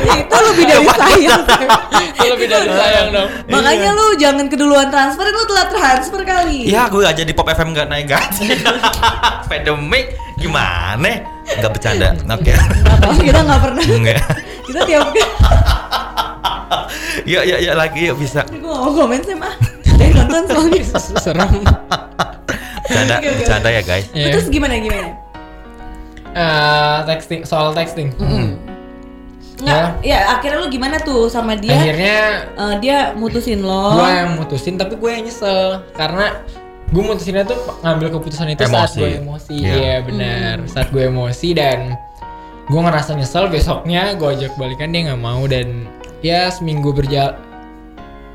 itu 0.00 0.36
lebih 0.50 0.64
dari 0.66 0.86
sayang. 0.88 1.42
Itu 2.20 2.26
lebih 2.26 2.48
dari 2.48 2.68
sayang 2.68 3.06
dong. 3.12 3.28
Makanya 3.48 3.90
lu 3.92 4.06
jangan 4.16 4.46
keduluan 4.48 4.88
transfer, 4.90 5.24
lu 5.24 5.42
telat 5.46 5.68
transfer 5.70 6.20
kali. 6.20 6.68
ya 6.68 6.84
gue 6.88 7.00
aja 7.00 7.22
di 7.22 7.32
pop 7.32 7.46
FM 7.46 7.72
nggak 7.72 7.88
naik 7.88 8.06
gaji. 8.08 8.46
Pandemic 9.50 10.06
gimana? 10.36 11.39
Nggak 11.52 11.70
bercanda, 11.72 12.08
oke. 12.14 12.52
Apa? 12.52 13.10
Kita 13.18 13.40
nggak 13.42 13.60
pernah. 13.60 13.82
Enggak. 13.84 14.20
Kita 14.62 14.80
tiap 14.84 15.06
Yuk, 17.26 17.42
yuk, 17.44 17.58
yuk 17.60 17.74
lagi 17.74 18.00
yuk 18.06 18.16
bisa. 18.16 18.40
Gue 18.46 18.62
gak 18.62 18.80
mau 18.80 18.92
komen 18.92 19.20
sih 19.20 19.34
mah. 19.34 19.54
Dia 19.84 20.08
nonton 20.16 20.42
soalnya. 20.46 20.82
Serem. 21.24 21.50
Bercanda, 22.80 23.14
Oke, 23.16 23.26
oke. 23.26 23.36
bercanda 23.38 23.68
ya 23.70 23.82
guys. 23.82 24.06
Iya. 24.10 24.26
Terus 24.34 24.46
gimana 24.48 24.72
gimana? 24.76 25.08
Eh, 26.30 26.98
texting 27.04 27.42
soal 27.44 27.70
texting. 27.70 28.10
Nggak, 29.60 30.00
ya 30.00 30.18
akhirnya 30.32 30.58
lu 30.58 30.68
gimana 30.68 30.96
tuh 30.98 31.28
sama 31.28 31.52
dia? 31.54 31.76
Akhirnya 31.76 32.18
Eh, 32.50 32.74
dia 32.80 32.98
mutusin 33.12 33.60
lo. 33.60 33.92
gue 33.92 34.08
yang 34.08 34.30
mutusin 34.34 34.74
tapi 34.74 34.96
gue 34.96 35.10
yang 35.10 35.22
nyesel 35.22 35.84
karena 35.92 36.40
gue 36.90 36.98
mutusinnya 37.00 37.44
tuh 37.44 37.54
ngambil 37.80 38.10
keputusan 38.12 38.50
itu 38.50 38.62
saat 38.62 38.90
Emosi. 38.90 38.98
gue 38.98 39.10
emosi 39.16 39.54
Iya. 39.56 39.72
iya 39.72 39.94
benar 40.00 40.56
saat 40.66 40.90
gue 40.90 41.06
emosi 41.06 41.48
dan 41.52 41.94
gue 42.66 42.80
ngerasa 42.80 43.14
nyesel 43.14 43.46
besoknya 43.46 44.12
gue 44.12 44.28
ajak 44.28 44.54
balikan 44.54 44.90
dia 44.90 45.06
nggak 45.06 45.18
mau 45.18 45.42
dan 45.44 45.86
ya 46.20 46.50
seminggu 46.50 46.90
berjalan 46.90 47.38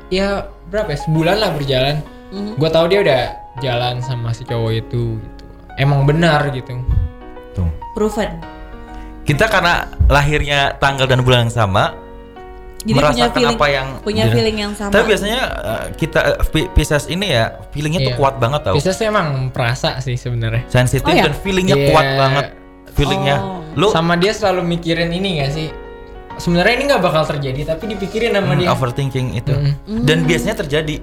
ya 0.08 0.44
berapa 0.66 0.88
ya 0.88 0.98
sebulan 1.00 1.36
lah 1.36 1.50
berjalan 1.52 2.00
Mhm. 2.26 2.58
gue 2.58 2.68
tahu 2.68 2.86
dia 2.86 3.00
udah 3.00 3.22
jalan 3.58 4.00
sama 4.00 4.32
si 4.32 4.42
cowok 4.42 4.72
itu 4.74 5.16
gitu 5.16 5.42
emang 5.76 6.02
benar 6.02 6.48
gitu 6.50 6.74
Tuh. 7.52 7.68
Proven. 7.92 8.28
Kita 9.22 9.46
karena 9.46 9.88
lahirnya 10.06 10.76
tanggal 10.76 11.04
dan 11.04 11.20
bulan 11.20 11.48
yang 11.48 11.54
sama, 11.56 11.96
Jadi 12.86 12.94
punya 12.94 13.02
merasakan 13.02 13.34
feeling 13.34 13.58
apa 13.58 13.66
yang 13.68 13.86
punya 13.98 14.24
jadi- 14.24 14.34
feeling 14.38 14.56
yang 14.56 14.72
sama. 14.72 14.90
Tapi 14.94 15.04
biasanya 15.10 15.40
uh, 15.58 15.84
kita 15.92 16.20
uh, 16.22 16.46
Pi- 16.46 16.70
Pisces 16.70 17.04
ini 17.06 17.26
ya 17.28 17.44
feelingnya 17.74 18.00
tuh 18.00 18.12
Iya. 18.14 18.20
kuat 18.22 18.34
banget 18.38 18.60
tau. 18.62 18.74
Pisces 18.78 18.98
emang 19.02 19.50
perasa 19.50 19.98
sih 19.98 20.14
sebenarnya 20.14 20.62
Sensitif 20.70 21.02
Oh, 21.02 21.10
ya? 21.10 21.26
dan 21.26 21.34
feelingnya 21.34 21.74
Iya. 21.74 21.88
kuat 21.90 22.06
banget. 22.14 22.46
Feelingnya. 22.94 23.36
Oh. 23.42 23.60
Lu 23.74 23.86
sama 23.90 24.14
dia 24.14 24.30
selalu 24.30 24.62
mikirin 24.62 25.10
ini 25.10 25.42
gak 25.42 25.50
sih 25.52 25.68
sebenarnya 26.36 26.74
ini 26.76 26.84
nggak 26.86 27.02
bakal 27.02 27.24
terjadi 27.26 27.74
tapi 27.74 27.90
dipikirin 27.90 28.30
sama 28.30 28.52
hmm, 28.52 28.60
dia 28.60 28.68
overthinking 28.70 29.26
itu. 29.34 29.52
Mm. 29.52 30.04
Dan 30.04 30.18
biasanya 30.22 30.56
terjadi. 30.56 30.96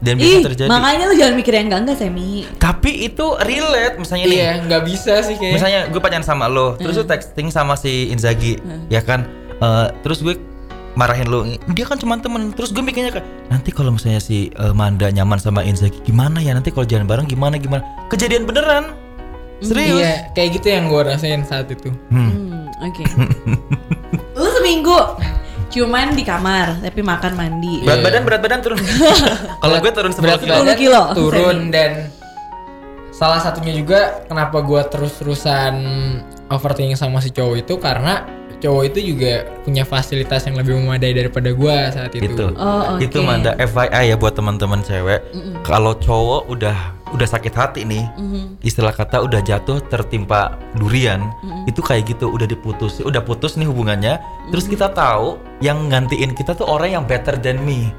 Dan 0.00 0.16
Ih, 0.16 0.40
biasanya 0.40 0.46
terjadi. 0.48 0.68
makanya 0.72 1.04
lu 1.04 1.14
jangan 1.14 1.34
mikir 1.36 1.52
yang 1.52 1.66
enggak 1.68 1.80
enggak 1.84 1.98
Semi. 2.00 2.30
Tapi 2.56 2.90
itu 3.04 3.26
relate 3.36 4.00
misalnya 4.00 4.24
nih. 4.24 4.38
Iya, 4.40 4.52
nggak 4.64 4.82
bisa 4.88 5.14
sih 5.20 5.36
kayak. 5.36 5.54
Misalnya 5.60 5.80
gue 5.86 6.00
pacaran 6.00 6.24
sama 6.24 6.48
lo, 6.48 6.72
terus 6.74 6.96
lu 6.96 7.04
texting 7.04 7.52
sama 7.52 7.76
si 7.76 8.08
Inzaghi, 8.08 8.56
ya 8.88 9.04
kan? 9.04 9.28
Eh, 9.60 9.86
terus 10.00 10.24
gue 10.24 10.40
marahin 10.94 11.26
lo, 11.30 11.46
dia 11.70 11.84
kan 11.86 11.96
cuma 11.96 12.18
temen. 12.18 12.50
Terus 12.52 12.70
gue 12.70 12.82
mikirnya 12.82 13.14
kayak 13.14 13.26
nanti 13.48 13.70
kalau 13.70 13.94
misalnya 13.94 14.18
si 14.18 14.50
eh, 14.50 14.74
Manda 14.74 15.08
nyaman 15.08 15.38
sama 15.38 15.62
Inzaghi, 15.62 16.02
gimana 16.02 16.42
ya? 16.42 16.52
Nanti 16.52 16.70
kalau 16.70 16.86
jalan 16.86 17.06
bareng 17.06 17.26
gimana 17.26 17.56
gimana? 17.56 17.82
Kejadian 18.10 18.44
beneran, 18.44 18.94
serius. 19.62 20.02
Iya, 20.02 20.14
kayak 20.34 20.48
gitu 20.60 20.66
yang 20.70 20.90
gue 20.90 21.00
rasain 21.04 21.42
saat 21.46 21.70
itu. 21.70 21.90
Hmm. 22.10 22.30
Hmm, 22.30 22.64
oke. 22.82 23.04
lu 24.40 24.48
seminggu 24.56 24.98
cuman 25.70 26.18
di 26.18 26.26
kamar 26.26 26.82
tapi 26.82 26.98
makan 26.98 27.32
mandi. 27.38 27.86
Berat 27.86 28.02
badan 28.02 28.22
berat 28.26 28.40
badan 28.42 28.58
turun. 28.58 28.78
kalau 29.62 29.76
gue 29.78 29.92
turun 29.94 30.10
10 30.10 30.18
Berat 30.18 30.40
kilo. 30.42 30.54
badan 30.58 30.74
kilo, 30.74 31.02
turun 31.14 31.56
Semi. 31.68 31.74
dan 31.74 31.90
salah 33.14 33.38
satunya 33.38 33.76
juga 33.76 34.24
kenapa 34.26 34.64
gue 34.64 34.82
terus-terusan 34.90 35.74
overthinking 36.48 36.98
sama 36.98 37.20
si 37.20 37.30
cowok 37.30 37.56
itu 37.62 37.76
karena 37.78 38.24
cowok 38.60 38.82
itu 38.92 39.16
juga 39.16 39.48
punya 39.64 39.82
fasilitas 39.82 40.44
yang 40.44 40.54
lebih 40.54 40.76
memadai 40.76 41.16
daripada 41.16 41.50
gue 41.50 41.76
saat 41.90 42.12
itu. 42.12 42.28
Itu. 42.28 42.52
Oh, 42.54 42.96
oke. 42.96 43.02
Itu 43.02 43.24
Manda 43.24 43.56
FYI 43.56 44.12
ya 44.12 44.16
buat 44.16 44.36
teman-teman 44.36 44.84
cewek. 44.84 45.20
Kalau 45.64 45.96
cowok 45.96 46.46
udah 46.46 46.76
udah 47.10 47.26
sakit 47.26 47.50
hati 47.50 47.82
nih, 47.82 48.06
Mhm. 48.14 48.62
istilah 48.62 48.94
kata 48.94 49.18
udah 49.18 49.42
jatuh 49.42 49.82
tertimpa 49.82 50.54
durian, 50.78 51.26
itu 51.66 51.82
kayak 51.82 52.06
gitu, 52.06 52.30
udah 52.30 52.46
diputus, 52.46 53.02
udah 53.02 53.18
putus 53.18 53.58
nih 53.58 53.66
hubungannya. 53.66 54.22
Terus 54.54 54.70
kita 54.70 54.94
tahu 54.94 55.34
yang 55.58 55.90
gantiin 55.90 56.38
kita 56.38 56.54
tuh 56.54 56.70
orang 56.70 56.94
yang 56.94 57.04
better 57.08 57.34
than 57.34 57.58
me. 57.66 57.90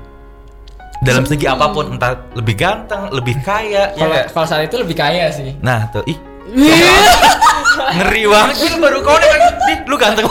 Dalam 1.02 1.26
segi 1.26 1.50
apa 1.50 1.74
pun, 1.74 1.98
entah 1.98 2.14
lebih 2.38 2.56
ganteng, 2.56 3.10
lebih 3.10 3.42
kaya, 3.42 3.90
ya 3.92 4.00
Kalau 4.00 4.14
nggak? 4.14 4.26
kalau 4.32 4.48
saat 4.48 4.64
itu 4.70 4.78
lebih 4.78 4.94
kaya 4.96 5.34
sih. 5.34 5.58
Nah, 5.60 5.90
tuh 5.90 6.06
ih. 6.06 6.31
Ngeri 7.92 8.24
banget 8.26 8.56
Ini 8.62 8.78
baru 8.78 8.98
kau 9.02 9.16
nih, 9.16 9.30
Ih, 9.72 9.78
lu 9.88 9.96
ganteng 9.96 10.26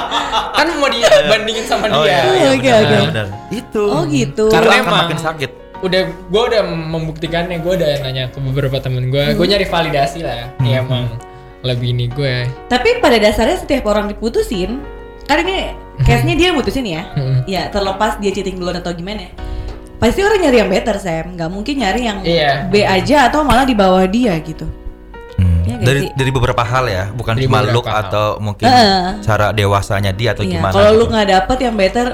kan 0.56 0.66
mau 0.76 0.88
dibandingin 0.88 1.64
sama 1.64 1.86
dia. 1.86 1.96
Oh 1.96 2.04
iya, 2.04 2.20
iya 2.34 2.48
Oke, 2.50 2.60
benar, 2.60 2.80
oke. 2.82 2.96
benar. 3.06 3.26
Itu. 3.50 3.82
Oh 3.86 4.02
gitu. 4.04 4.44
Karena 4.48 4.76
Karena 4.76 4.82
emang- 4.82 5.00
makin 5.06 5.18
sakit. 5.18 5.50
udah 5.80 6.02
gue 6.04 6.42
udah 6.44 6.60
membuktikannya 6.62 7.56
gue 7.56 7.72
udah 7.72 8.04
nanya 8.04 8.28
ke 8.28 8.36
beberapa 8.38 8.76
temen 8.78 9.08
gue 9.08 9.32
gue 9.32 9.46
nyari 9.48 9.64
validasi 9.64 10.20
lah 10.20 10.52
ya 10.60 10.76
emang 10.76 11.08
lebih 11.64 11.96
ini 11.96 12.04
gue 12.04 12.44
Tapi 12.68 13.00
pada 13.00 13.16
dasarnya 13.16 13.56
setiap 13.56 13.88
orang 13.88 14.04
diputusin, 14.06 14.76
kan 15.24 15.40
ini 15.40 15.72
case-nya 16.00 16.36
dia 16.36 16.52
mutusin 16.52 16.84
ya. 16.84 17.08
Hmm. 17.12 17.44
Ya, 17.44 17.68
terlepas 17.68 18.16
dia 18.16 18.28
cheating 18.28 18.56
duluan 18.56 18.76
atau 18.76 18.92
gimana. 18.92 19.32
Pasti 19.96 20.20
orang 20.20 20.40
nyari 20.40 20.56
yang 20.58 20.68
better, 20.68 20.96
Sam. 20.96 21.32
Nggak 21.32 21.48
mungkin 21.48 21.74
nyari 21.76 22.00
yang 22.02 22.18
Iya. 22.20 22.68
B 22.68 22.80
aja 22.80 23.28
atau 23.28 23.40
malah 23.40 23.64
di 23.64 23.72
bawah 23.72 24.04
dia 24.04 24.36
gitu. 24.36 24.68
Hmm. 25.60 25.68
Iya 25.68 25.74
nggak 25.76 25.86
dari 25.86 26.00
sih? 26.00 26.10
dari 26.14 26.30
beberapa 26.30 26.62
hal 26.62 26.84
ya, 26.86 27.04
bukan 27.10 27.34
Dari 27.36 27.44
cuma 27.44 27.58
look 27.66 27.84
hal. 27.84 28.00
atau 28.02 28.26
mungkin 28.38 28.66
Heeh. 28.66 29.04
cara 29.20 29.46
dewasanya 29.50 30.10
dia 30.10 30.32
atau 30.32 30.42
Iya, 30.42 30.52
gimana. 30.56 30.72
kalau 30.72 30.90
lu 30.90 30.98
gitu. 31.00 31.12
nggak 31.12 31.28
dapet 31.30 31.58
yang 31.60 31.74
better, 31.74 32.08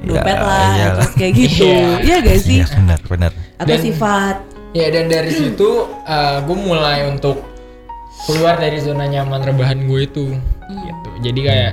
dompet 0.00 0.32
Ya, 0.32 0.40
lah, 0.40 0.68
iyalah. 0.72 0.94
terus 0.98 1.12
kayak 1.14 1.32
gitu. 1.36 1.64
Iya. 1.64 1.86
Iya 2.00 2.16
gak 2.20 2.38
sih? 2.38 2.56
Iya, 2.56 2.66
benar, 2.72 3.00
benar. 3.04 3.30
Atau 3.56 3.68
Dan- 3.70 3.84
sifat. 3.84 4.36
ya 4.70 4.86
dan 4.86 5.06
dari 5.06 5.30
situ 5.30 5.70
gue 6.40 6.56
mulai 6.56 7.02
untuk 7.04 7.42
keluar 8.22 8.54
dari 8.54 8.78
zona 8.78 9.02
nyaman 9.04 9.42
rebahan 9.42 9.82
gue 9.82 10.00
itu 10.00 10.30
gitu 10.70 11.08
jadi 11.20 11.40
kayak 11.42 11.72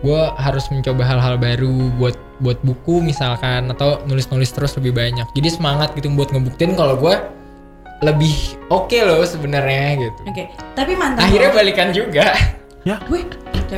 gue 0.00 0.20
harus 0.34 0.64
mencoba 0.68 1.04
hal-hal 1.04 1.36
baru 1.36 1.92
buat 1.94 2.16
buat 2.40 2.56
buku 2.60 3.04
misalkan 3.04 3.68
atau 3.68 4.00
nulis-nulis 4.04 4.48
terus 4.48 4.72
lebih 4.74 4.96
banyak 4.96 5.28
jadi 5.32 5.48
semangat 5.50 5.92
gitu 5.92 6.08
buat 6.10 6.30
ngebuktiin 6.30 6.72
kalau 6.72 6.96
gue 6.96 7.12
lebih 8.04 8.36
oke 8.66 8.94
loh 9.00 9.24
sebenarnya 9.24 9.84
gitu 9.98 10.20
Oke, 10.24 10.44
tapi 10.72 10.92
mantan 10.94 11.24
akhirnya 11.24 11.48
lo- 11.48 11.56
balikan 11.56 11.88
juga 11.90 12.26
Ya, 12.84 13.00
Wih, 13.08 13.24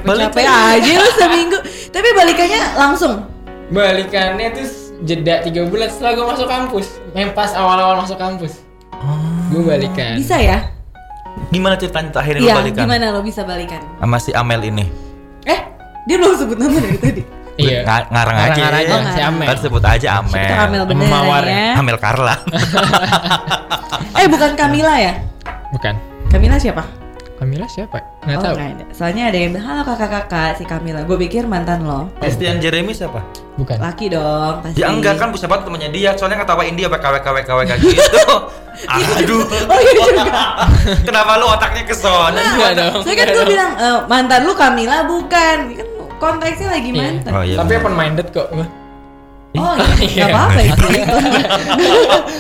Balik 0.03 0.35
capek-capek 0.35 0.45
aja 0.51 0.93
lu 0.99 1.11
seminggu. 1.17 1.59
Tapi 1.89 2.09
balikannya 2.11 2.59
langsung. 2.75 3.23
balikannya 3.69 4.51
tuh 4.53 4.67
jeda 5.01 5.41
tiga 5.41 5.63
bulan 5.63 5.87
setelah 5.87 6.13
gue 6.13 6.27
masuk 6.27 6.47
kampus 6.47 6.87
yang 7.13 7.31
pas 7.31 7.51
awal-awal 7.53 7.99
masuk 7.99 8.15
kampus 8.15 8.67
gue 9.47 9.63
balikan 9.63 10.17
Bisa 10.17 10.35
ya? 10.37 10.59
gimana 11.49 11.77
ceritanya 11.77 12.11
tuh 12.11 12.19
akhirnya 12.19 12.41
lu 12.41 12.49
Iya, 12.49 12.55
balikan 12.57 12.83
gimana 12.83 13.07
lo 13.11 13.21
bisa 13.21 13.43
balikan? 13.43 13.79
sama 13.97 14.17
si 14.17 14.31
Amel 14.33 14.63
ini? 14.65 14.85
Eh, 15.45 15.61
dia 16.05 16.17
belum 16.17 16.35
sebut 16.35 16.57
nama 16.57 16.75
dari 16.77 16.97
tadi. 16.97 17.23
iya 17.57 17.81
Nga- 17.85 18.09
ngarang 18.13 18.37
aja. 18.37 18.61
Ngarang 18.61 18.81
aja, 18.85 18.95
Oh, 18.97 19.03
si 19.13 19.21
Amel. 19.21 19.47
Kan 19.49 19.57
sebut 19.61 19.85
aja 19.85 20.09
Amel. 20.21 20.45
Itu 20.45 20.55
Amel 20.55 20.83
beneran 20.89 21.13
Mawar 21.13 21.45
ya. 21.45 21.73
Amel 21.81 21.97
Carla. 22.01 22.35
Eh, 24.17 24.27
bukan 24.33 24.57
Kamila 24.57 24.97
ya? 24.97 25.13
bukan 25.71 25.93
Kamila 26.33 26.57
siapa? 26.57 26.83
Kamila 27.37 27.69
siapa 27.69 28.01
nggak 28.25 28.39
oh, 28.41 28.45
tahu 28.49 28.57
ada. 28.57 28.85
Soalnya 28.97 29.29
ada 29.29 29.37
yang 29.39 29.53
bilang, 29.53 29.67
halo 29.69 29.83
kakak-kakak 29.85 30.57
si 30.57 30.65
Kamila. 30.65 31.05
Gue 31.05 31.21
pikir 31.21 31.45
mantan 31.45 31.85
lo. 31.85 32.09
Christian 32.19 32.59
Jeremy 32.59 32.97
siapa? 32.97 33.21
bukan 33.57 33.81
Laki 33.81 34.13
dong, 34.13 34.61
pasti. 34.61 34.81
Ya 34.85 34.93
enggak 34.93 35.17
kan 35.17 35.33
bisa 35.33 35.49
banget 35.49 35.65
temennya 35.65 35.89
dia, 35.89 36.11
soalnya 36.13 36.45
ngetawain 36.45 36.77
dia 36.77 36.89
WK 36.93 37.07
WK 37.09 37.27
WK 37.29 37.51
WK 37.57 37.73
gitu. 37.81 38.25
Aduh. 39.17 39.45
Oh 39.49 39.79
iya 39.81 39.93
juga. 39.97 40.25
Kenapa 41.09 41.41
lu 41.41 41.49
otaknya 41.49 41.83
ke 41.89 41.97
sana? 41.97 42.37
Enggak 42.37 42.73
dong. 42.77 43.01
Soalnya 43.01 43.17
kan 43.17 43.29
gue 43.33 43.47
bilang 43.49 43.71
eh, 43.81 43.99
mantan 44.09 44.41
lu 44.45 44.53
Kamila 44.53 44.99
bukan. 45.09 45.57
Kan 45.77 45.96
konteksnya 46.17 46.69
lagi 46.71 46.89
Iya. 46.89 46.99
mantan. 46.99 47.31
Oh 47.33 47.43
iya. 47.43 47.57
Tapi 47.59 47.73
open 47.75 47.95
minded 47.95 48.29
kok 48.31 48.49
gua. 48.51 48.67
Oh 49.57 49.73
iya, 49.73 49.89
Iya. 49.99 50.25
nggak 50.27 50.29
apa-apa 50.31 50.61
ya. 50.61 50.73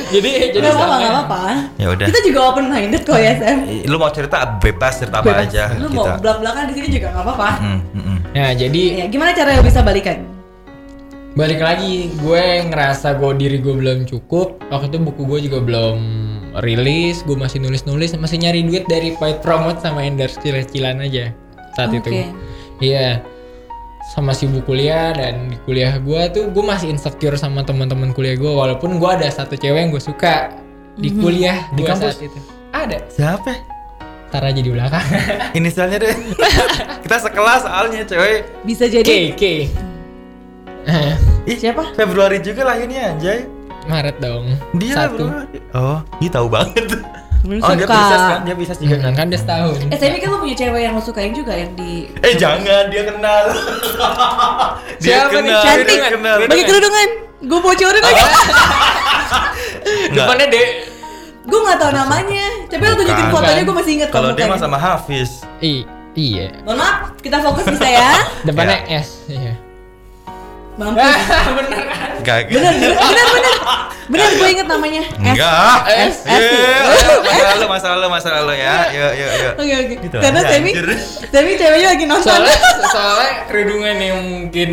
jadi 0.06 0.30
jadi 0.50 0.58
Nggak 0.58 0.68
apa-apa, 0.70 0.84
sama. 0.86 0.96
nggak 0.98 1.12
apa-apa. 1.14 1.40
Ya 1.76 1.86
udah. 1.88 2.06
Kita 2.06 2.20
juga 2.22 2.40
open 2.46 2.66
minded 2.66 3.02
kok 3.02 3.16
ya 3.16 3.32
Sam. 3.34 3.58
Lu 3.84 3.96
mau 3.96 4.10
cerita 4.10 4.36
bebas 4.56 4.92
cerita 4.96 5.16
apa 5.18 5.26
Bebas. 5.26 5.46
aja 5.46 5.64
Lu 5.74 5.88
kita. 5.88 5.96
mau 5.96 6.06
belak-belakan 6.18 6.62
di 6.66 6.74
sini 6.74 6.88
juga 6.90 7.06
nggak 7.10 7.24
apa-apa. 7.24 7.48
Hmm. 7.58 7.80
Nah, 8.28 8.52
jadi 8.52 8.82
Ya, 8.94 9.04
gimana 9.06 9.32
caranya 9.32 9.62
bisa 9.62 9.80
balikan? 9.80 10.18
balik 11.32 11.60
lagi 11.60 12.16
gue 12.16 12.44
ngerasa 12.64 13.12
gue 13.12 13.28
diri 13.36 13.60
gue 13.60 13.76
belum 13.76 14.08
cukup 14.08 14.56
waktu 14.66 14.88
itu 14.88 14.96
buku 14.98 15.20
gue 15.26 15.38
juga 15.44 15.60
belum 15.60 15.96
rilis 16.56 17.20
gue 17.22 17.36
masih 17.36 17.60
nulis 17.60 17.84
nulis 17.84 18.16
masih 18.16 18.40
nyari 18.40 18.64
duit 18.64 18.88
dari 18.88 19.12
paid 19.12 19.44
promote 19.44 19.76
sama 19.78 20.00
endorse 20.00 20.40
cilan 20.40 20.96
aja 20.96 21.36
saat 21.76 21.92
itu 21.92 22.08
Oke. 22.08 22.24
iya 22.80 23.20
sama 24.06 24.30
sibuk 24.30 24.62
kuliah 24.64 25.10
dan 25.10 25.50
di 25.50 25.58
kuliah 25.66 25.98
gue 25.98 26.20
tuh 26.30 26.44
gue 26.48 26.64
masih 26.64 26.88
insecure 26.88 27.34
sama 27.34 27.66
teman-teman 27.66 28.14
kuliah 28.14 28.38
gue 28.38 28.48
walaupun 28.48 28.96
gue 28.96 29.10
ada 29.10 29.26
satu 29.26 29.58
cewek 29.58 29.76
yang 29.82 29.90
gue 29.90 29.98
suka 29.98 30.54
di 30.94 31.10
kuliah 31.12 31.66
Di 31.74 31.82
gua 31.82 31.92
kampus? 31.92 32.14
saat 32.16 32.24
itu 32.24 32.38
ada 32.70 32.98
Siapa? 33.10 33.52
tar 34.26 34.42
aja 34.42 34.58
di 34.58 34.70
belakang 34.70 35.02
Inisialnya 35.58 35.98
deh. 36.02 36.14
kita 37.06 37.16
sekelas 37.22 37.62
soalnya 37.62 38.02
cewek. 38.02 38.42
Bisa 38.62 38.84
K 38.86 38.92
jadi 38.98 39.18
K 39.34 39.42
Ih, 41.50 41.56
siapa? 41.58 41.94
Februari 41.94 42.42
juga 42.42 42.66
lahirnya 42.66 43.14
anjay. 43.14 43.46
Maret 43.86 44.18
dong 44.18 44.50
Dia 44.74 45.06
satu 45.06 45.30
Februari. 45.30 45.58
Oh, 45.74 45.98
dia 46.18 46.30
tahu 46.30 46.46
banget. 46.50 46.90
Lu 47.46 47.56
Oh, 47.56 47.70
dia 47.70 47.78
suka. 47.80 47.94
bisa 47.94 48.16
kan? 48.18 48.38
Dia 48.42 48.54
bisa 48.54 48.72
juga 48.74 48.96
kan? 49.00 49.12
kan 49.14 49.26
dia 49.26 49.38
setahun 49.38 49.76
Eh, 49.86 49.94
tapi 49.94 50.18
kan 50.18 50.28
lu 50.28 50.38
punya 50.38 50.56
cewek 50.56 50.80
yang 50.80 50.92
lu 50.92 51.00
sukain 51.00 51.30
juga 51.30 51.52
yang 51.52 51.70
di 51.72 52.10
Eh 52.20 52.34
jangan, 52.34 52.84
dia 52.86 53.02
kenal. 53.04 53.44
dia 55.00 55.14
Siapa 55.22 55.30
nih? 55.30 55.46
kenal, 55.46 55.62
Cantik. 55.62 55.96
dia 55.96 56.10
kenal. 56.10 56.36
bagi 56.44 56.64
kerudungan. 56.64 57.08
Gue 57.40 57.58
bocorin 57.60 58.02
lagi. 58.02 58.22
Enggak. 60.06 60.26
depannya 60.26 60.46
D 60.48 60.56
gue 61.46 61.58
nggak 61.62 61.78
tahu 61.78 61.92
namanya. 61.92 62.46
Tapi 62.66 62.82
lu 62.82 62.94
tunjukin 62.96 63.26
fotonya 63.30 63.62
gue 63.62 63.76
masih 63.76 63.92
inget 63.94 64.08
Kalau 64.10 64.30
dia 64.32 64.44
mah 64.44 64.58
sama 64.58 64.74
Hafiz. 64.76 65.46
I 65.60 65.86
iya 66.12 66.50
Mohon 66.62 66.78
maaf, 66.80 66.96
kita 67.16 67.38
fokus 67.38 67.64
bisa 67.68 67.86
ya. 67.86 68.10
depannya 68.42 68.82
S 68.90 69.22
iya 69.28 69.54
Mampus. 70.76 71.02
Enggak. 72.20 72.52
Bener, 72.52 72.72
bener, 72.76 72.92
bener, 72.96 73.26
bener. 73.32 73.54
Bener, 74.06 74.38
gue 74.38 74.48
inget 74.54 74.68
namanya. 74.70 75.02
Enggak. 75.18 75.78
S. 75.90 76.22
S. 76.22 76.38
Iya, 76.38 76.78
masa 77.26 77.42
lalu, 77.58 77.66
masa 77.66 77.86
lalu, 77.90 78.06
masa 78.06 78.28
lalu 78.38 78.52
ya. 78.62 78.74
Yuk, 78.94 79.12
yuk, 79.18 79.32
yuk. 79.34 79.52
Oke 79.58 79.74
oke. 79.74 79.94
Gitu 79.98 80.16
Karena 80.22 80.40
Semi, 80.46 80.70
anjir. 80.70 80.86
Semi 81.26 81.52
ceweknya 81.58 81.88
lagi 81.90 82.04
nonton. 82.06 82.30
soalnya 82.30 82.58
soalnya 82.94 83.30
kerudungan 83.50 83.96
yang 83.98 84.18
mungkin 84.22 84.70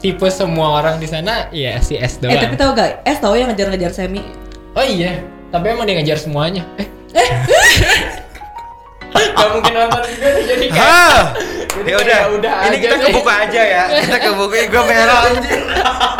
tipe 0.00 0.28
semua 0.32 0.80
orang 0.80 0.96
di 0.96 1.08
sana 1.08 1.48
ya 1.52 1.80
si 1.80 1.96
S 2.00 2.20
doang 2.20 2.36
eh 2.36 2.40
tapi 2.40 2.56
tahu 2.56 2.70
gak? 2.76 3.04
S 3.04 3.18
tahu 3.20 3.34
yang 3.36 3.48
ngejar-ngejar 3.52 3.92
Semi. 3.96 4.20
oh 4.76 4.84
iya 4.84 5.24
tapi 5.48 5.72
emang 5.72 5.88
dia 5.88 5.96
ngejar 5.96 6.20
semuanya 6.20 6.68
eh 6.76 6.88
Gak 9.16 9.48
mungkin 9.50 9.72
nonton 9.74 10.02
juga 10.06 10.28
nih, 10.28 10.44
jadi 10.44 10.66
kayak 10.68 10.82
Hah. 10.82 11.20
Ya 11.76 11.96
udah, 12.00 12.18
ini 12.66 12.76
kita 12.80 12.96
ke 12.96 13.04
deh. 13.04 13.14
buku 13.14 13.28
aja 13.28 13.62
ya. 13.62 13.84
Kita 14.00 14.16
ke 14.18 14.30
buku, 14.32 14.54
gue 14.64 14.82
merah 14.82 15.28
anjir. 15.28 15.60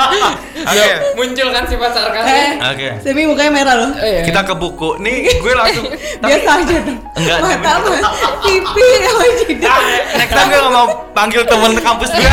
Oke. 0.67 0.91
Muncul 1.17 1.49
kan 1.49 1.65
sifat 1.65 1.91
Eh, 1.91 1.95
sarkasnya 1.97 2.45
Oke. 2.69 2.89
Semi 3.01 3.23
mukanya 3.25 3.53
merah 3.55 3.75
loh. 3.77 3.91
Oh, 3.91 4.05
iya. 4.05 4.21
Kita 4.21 4.41
ke 4.43 4.53
buku. 4.53 5.01
Nih, 5.01 5.33
gue 5.33 5.53
langsung 5.55 5.87
Biasa 6.23 6.51
aja 6.61 6.77
dong. 6.83 6.99
Enggak, 7.15 7.39
Mata 7.41 7.75
pipi 8.43 8.85
oh 9.11 9.27
jidat. 9.39 9.71
Ah, 9.71 9.81
next 10.15 10.35
time 10.35 10.49
gue 10.51 10.61
mau 10.69 10.87
panggil 11.11 11.43
temen 11.43 11.73
kampus 11.79 12.11
gue 12.13 12.31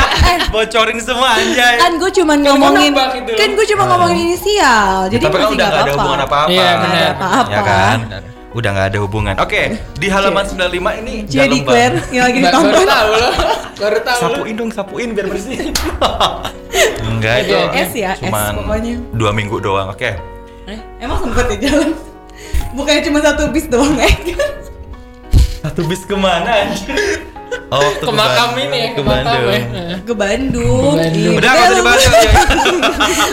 bocorin 0.49 0.99
semua 0.99 1.29
anjay 1.33 1.79
Kan 1.79 1.95
gue 1.95 2.11
cuma 2.13 2.33
ngomongin, 2.35 2.91
kan 3.33 3.49
gue 3.49 3.65
cuma 3.65 3.83
ngomongin 3.87 4.17
inisial, 4.27 5.07
jadi 5.07 5.23
tapi 5.23 5.37
kan 5.37 5.47
udah 5.47 5.55
gak 5.55 5.71
ada 5.71 5.79
apa-apa. 5.79 5.95
hubungan 5.95 6.19
apa-apa 6.21 6.49
Iya, 6.51 6.71
benar. 6.75 7.11
apa-apa. 7.15 7.49
ya 7.49 7.61
kan 7.63 7.97
udah 8.53 8.69
gak 8.71 8.87
ada 8.89 8.99
hubungan 8.99 9.35
oke 9.35 9.61
di 9.93 10.07
halaman 10.07 10.45
95 10.45 10.69
ini 10.99 11.13
Cie 11.23 11.41
jangan 11.41 11.49
lupa. 11.49 11.57
declare 11.67 11.95
yang 12.09 12.23
lagi 12.23 12.37
Ba- 12.37 12.43
baru 12.43 12.53
ditonton. 12.63 12.85
tahu 12.87 13.11
loh 13.13 13.33
baru 13.75 13.97
tahu 13.99 14.19
sapuin 14.21 14.53
dong 14.55 14.69
sapuin 14.69 15.09
biar 15.11 15.27
bersih 15.27 15.57
enggak 17.09 17.35
itu 17.41 17.55
S 17.73 17.91
ya, 17.93 18.11
S 18.11 18.19
cuman 18.21 18.53
pokoknya. 18.55 18.95
dua 19.11 19.31
minggu 19.31 19.57
doang 19.57 19.89
oke 19.89 20.11
Eh, 20.63 20.79
emang 20.97 21.19
sempet 21.19 21.43
ya 21.51 21.67
jalan? 21.67 21.91
Bukannya 22.71 23.03
cuma 23.03 23.19
satu 23.19 23.51
bis 23.51 23.67
doang 23.67 23.99
eh? 23.99 24.15
satu 25.59 25.83
bis 25.83 26.03
ke 26.03 26.15
mana 26.15 26.63
anjir 26.63 26.95
oh 27.73 27.79
waktu 27.79 28.05
ke 28.05 28.11
makam 28.13 28.49
Bandung. 28.53 28.65
ini 28.67 28.77
ya 28.77 28.89
ke 28.89 28.95
ke 28.95 29.01
makam 29.01 29.23
Bandung 29.25 29.43
ya 29.43 29.61
Ke 30.03 30.13
Bandung. 30.13 30.93
Ke 30.93 30.93
Bandung. 30.93 30.93
Iya, 31.13 31.29
udah 31.37 31.49
gak 31.49 31.63
usah 31.63 31.77
dibahas 31.79 32.03
ya. 32.03 32.31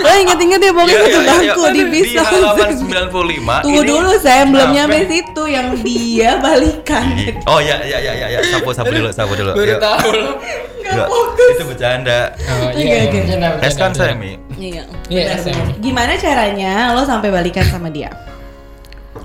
Lo 0.00 0.11
inget-inget 0.16 0.61
ya 0.61 0.72
pokoknya 0.72 0.96
satu 1.00 1.11
yuk, 1.11 1.24
bangku 1.26 1.62
yuk. 1.62 1.70
di 1.74 1.83
bis 1.90 2.09
di 2.11 2.18
halaman 2.20 2.68
Semi. 2.70 2.92
95 2.94 3.64
Tunggu 3.64 3.83
dulu 3.83 4.12
saya 4.22 4.42
belum 4.46 4.68
nyampe 4.70 4.98
situ 5.11 5.42
yang 5.50 5.66
dia 5.83 6.30
balikan. 6.38 7.04
oh 7.50 7.59
ya 7.59 7.76
ya 7.83 7.98
ya 7.98 8.12
ya 8.14 8.38
sapu 8.50 8.70
sapu 8.70 8.92
dulu 8.94 9.09
sapu 9.11 9.33
dulu 9.35 9.52
baru 9.56 9.76
tahu 9.78 10.09
loh 10.14 10.35
fokus. 10.90 11.54
itu 11.54 11.64
bercanda 11.70 12.20
oh 12.35 12.70
iya 12.74 13.06
oke. 13.06 13.18
bercanda, 13.18 13.48
es 13.62 13.74
bercanda, 13.74 13.78
kan 13.78 13.90
bercanda. 13.92 14.11
semi 14.11 14.33
Iya. 14.61 14.85
Iya. 15.09 15.40
Gimana 15.80 16.12
caranya 16.20 16.92
lo 16.92 17.02
sampai 17.09 17.33
balikan 17.33 17.64
sama 17.64 17.88
dia? 17.88 18.12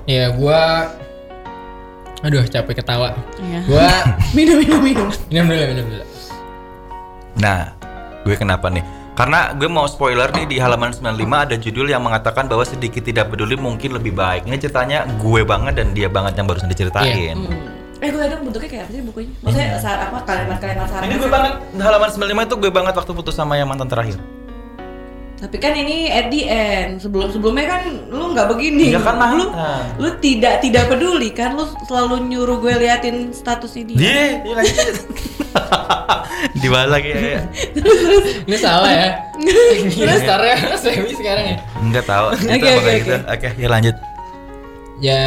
ya 0.06 0.30
gua 0.32 0.90
aduh 2.20 2.44
capek 2.44 2.80
ketawa 2.80 3.12
Iya. 3.38 3.60
gua 3.66 3.88
minum 4.36 4.56
minum 4.56 4.80
minum. 4.80 5.08
minum 5.28 5.46
dulu 5.46 5.64
minum 5.66 5.86
dulu 5.90 6.04
Nah, 7.36 7.68
gue 8.24 8.32
kenapa 8.32 8.72
nih? 8.72 8.80
Karena 9.12 9.52
gue 9.52 9.68
mau 9.68 9.84
spoiler 9.84 10.28
nih 10.32 10.48
di 10.48 10.56
halaman 10.56 10.88
95 10.88 11.20
ada 11.20 11.56
judul 11.56 11.88
yang 11.88 12.00
mengatakan 12.00 12.48
bahwa 12.48 12.64
sedikit 12.64 13.00
tidak 13.00 13.28
peduli 13.28 13.56
mungkin 13.56 13.92
lebih 13.92 14.12
baik. 14.12 14.48
Ini 14.48 14.56
ceritanya 14.56 15.04
gue 15.20 15.44
banget 15.44 15.76
dan 15.76 15.92
dia 15.92 16.08
banget 16.08 16.36
yang 16.36 16.48
barusan 16.48 16.68
diceritain. 16.68 17.36
Hmm. 17.36 18.00
Eh 18.00 18.08
gue 18.08 18.24
dong 18.24 18.40
bentuknya 18.44 18.68
kayak 18.68 18.84
apa 18.84 18.92
sih 18.92 19.02
bukunya? 19.04 19.32
Maksudnya 19.40 19.68
saat 19.80 20.00
apa 20.04 20.20
kalimat-kalimat 20.24 20.88
saran? 20.88 21.04
Ini 21.04 21.14
gue 21.16 21.28
banget 21.28 21.52
di 21.72 21.80
halaman 21.80 22.08
95 22.08 22.24
itu 22.44 22.54
gue 22.56 22.72
banget 22.72 22.94
waktu 22.96 23.12
putus 23.12 23.34
sama 23.36 23.56
yang 23.56 23.68
mantan 23.68 23.88
terakhir. 23.88 24.16
Tapi 25.36 25.56
kan 25.60 25.76
ini 25.76 26.08
at 26.08 26.32
the 26.32 26.48
end. 26.48 26.96
Sebelum 27.04 27.28
sebelumnya 27.28 27.76
kan 27.76 27.82
lu 28.08 28.32
nggak 28.32 28.48
begini. 28.56 28.96
Iya 28.96 29.04
kan, 29.04 29.20
lu 29.36 29.52
mantan. 29.52 29.84
lu 30.00 30.08
tidak 30.20 30.64
tidak 30.64 30.88
peduli 30.88 31.28
kan 31.32 31.52
lu 31.52 31.68
selalu 31.84 32.24
nyuruh 32.32 32.56
gue 32.64 32.72
liatin 32.80 33.36
status 33.36 33.76
ini. 33.76 33.92
Dia, 34.00 34.40
dia 34.40 34.54
lanjut. 34.56 34.96
di 36.60 36.68
bawah 36.68 36.88
lagi 37.00 37.08
ya. 37.16 37.40
ini 38.44 38.56
salah 38.60 38.92
ya 38.92 39.08
ini 39.40 40.16
startnya 40.20 40.76
semi 40.76 41.12
sekarang 41.16 41.44
ya 41.52 41.56
Enggak 41.80 42.04
tahu. 42.04 42.26
Oke, 42.36 42.68
oke, 42.76 42.92
gitu. 43.00 43.16
oke. 43.16 43.32
Oke, 43.32 43.48
ya 43.56 43.68
lanjut. 43.72 43.96
ya 44.96 45.22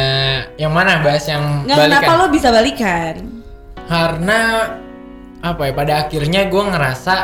yang 0.58 0.70
mana 0.74 1.02
bahas 1.02 1.22
yang 1.30 1.66
Nggak 1.66 1.78
kenapa 1.78 2.02
balikan 2.02 2.14
lo 2.18 2.26
bisa 2.30 2.48
balikan? 2.50 3.14
karena 3.90 4.40
apa 5.42 5.62
ya 5.66 5.72
pada 5.74 5.92
akhirnya 6.06 6.46
gue 6.46 6.62
ngerasa 6.62 7.14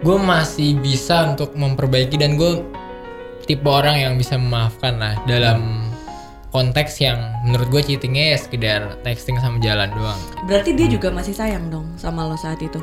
gue 0.00 0.16
masih 0.16 0.80
bisa 0.80 1.28
untuk 1.28 1.52
memperbaiki 1.52 2.16
dan 2.16 2.40
gue 2.40 2.64
tipe 3.44 3.66
orang 3.68 4.00
yang 4.00 4.14
bisa 4.16 4.40
memaafkan 4.40 4.96
lah 4.96 5.14
dalam 5.28 5.84
konteks 6.50 6.98
yang 6.98 7.20
menurut 7.44 7.68
gue 7.68 7.82
cheatingnya 7.84 8.34
ya 8.34 8.38
sekedar 8.40 8.80
texting 9.04 9.36
sama 9.38 9.60
jalan 9.60 9.92
doang 9.92 10.18
Berarti 10.48 10.72
dia 10.72 10.88
juga 10.88 11.12
masih 11.12 11.36
sayang 11.36 11.68
dong 11.68 11.86
sama 11.94 12.24
lo 12.26 12.34
saat 12.34 12.58
itu. 12.58 12.80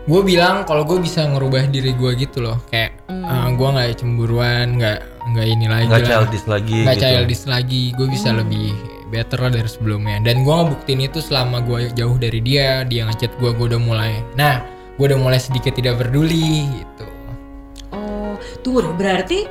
gue 0.00 0.22
bilang 0.24 0.64
kalau 0.64 0.82
gue 0.82 0.96
bisa 0.96 1.22
ngerubah 1.28 1.68
diri 1.68 1.92
gue 1.92 2.10
gitu 2.16 2.40
loh 2.40 2.56
kayak 2.72 2.98
gue 3.52 3.68
nggak 3.68 4.00
cemburuan 4.00 4.80
nggak 4.80 4.98
nggak 5.36 5.46
ini 5.46 5.66
lagi 5.68 5.86
Enggak 5.86 6.00
lah. 6.00 6.08
childish 6.08 6.46
lagi 6.48 6.78
nggak 6.82 6.96
gitu. 6.96 7.04
childish 7.04 7.44
lagi 7.46 7.82
gue 7.94 8.06
bisa 8.08 8.28
lebih 8.32 8.72
better 9.12 9.38
lah 9.38 9.52
dari 9.52 9.68
sebelumnya 9.68 10.16
dan 10.24 10.40
gue 10.40 10.54
ngebuktiin 10.56 11.04
itu 11.04 11.20
selama 11.20 11.60
gue 11.62 11.92
jauh 11.92 12.16
dari 12.16 12.40
dia 12.40 12.82
dia 12.88 13.04
ngechat 13.06 13.28
gue 13.38 13.50
gue 13.52 13.66
udah 13.70 13.78
mulai 13.80 14.24
nah 14.34 14.64
gue 15.00 15.06
udah 15.08 15.16
mulai 15.16 15.40
sedikit 15.40 15.72
tidak 15.72 15.96
peduli 15.96 16.68
gitu 16.76 17.08
Oh, 17.90 18.36
tunggu 18.60 18.84
deh. 18.84 18.92
Berarti 19.00 19.48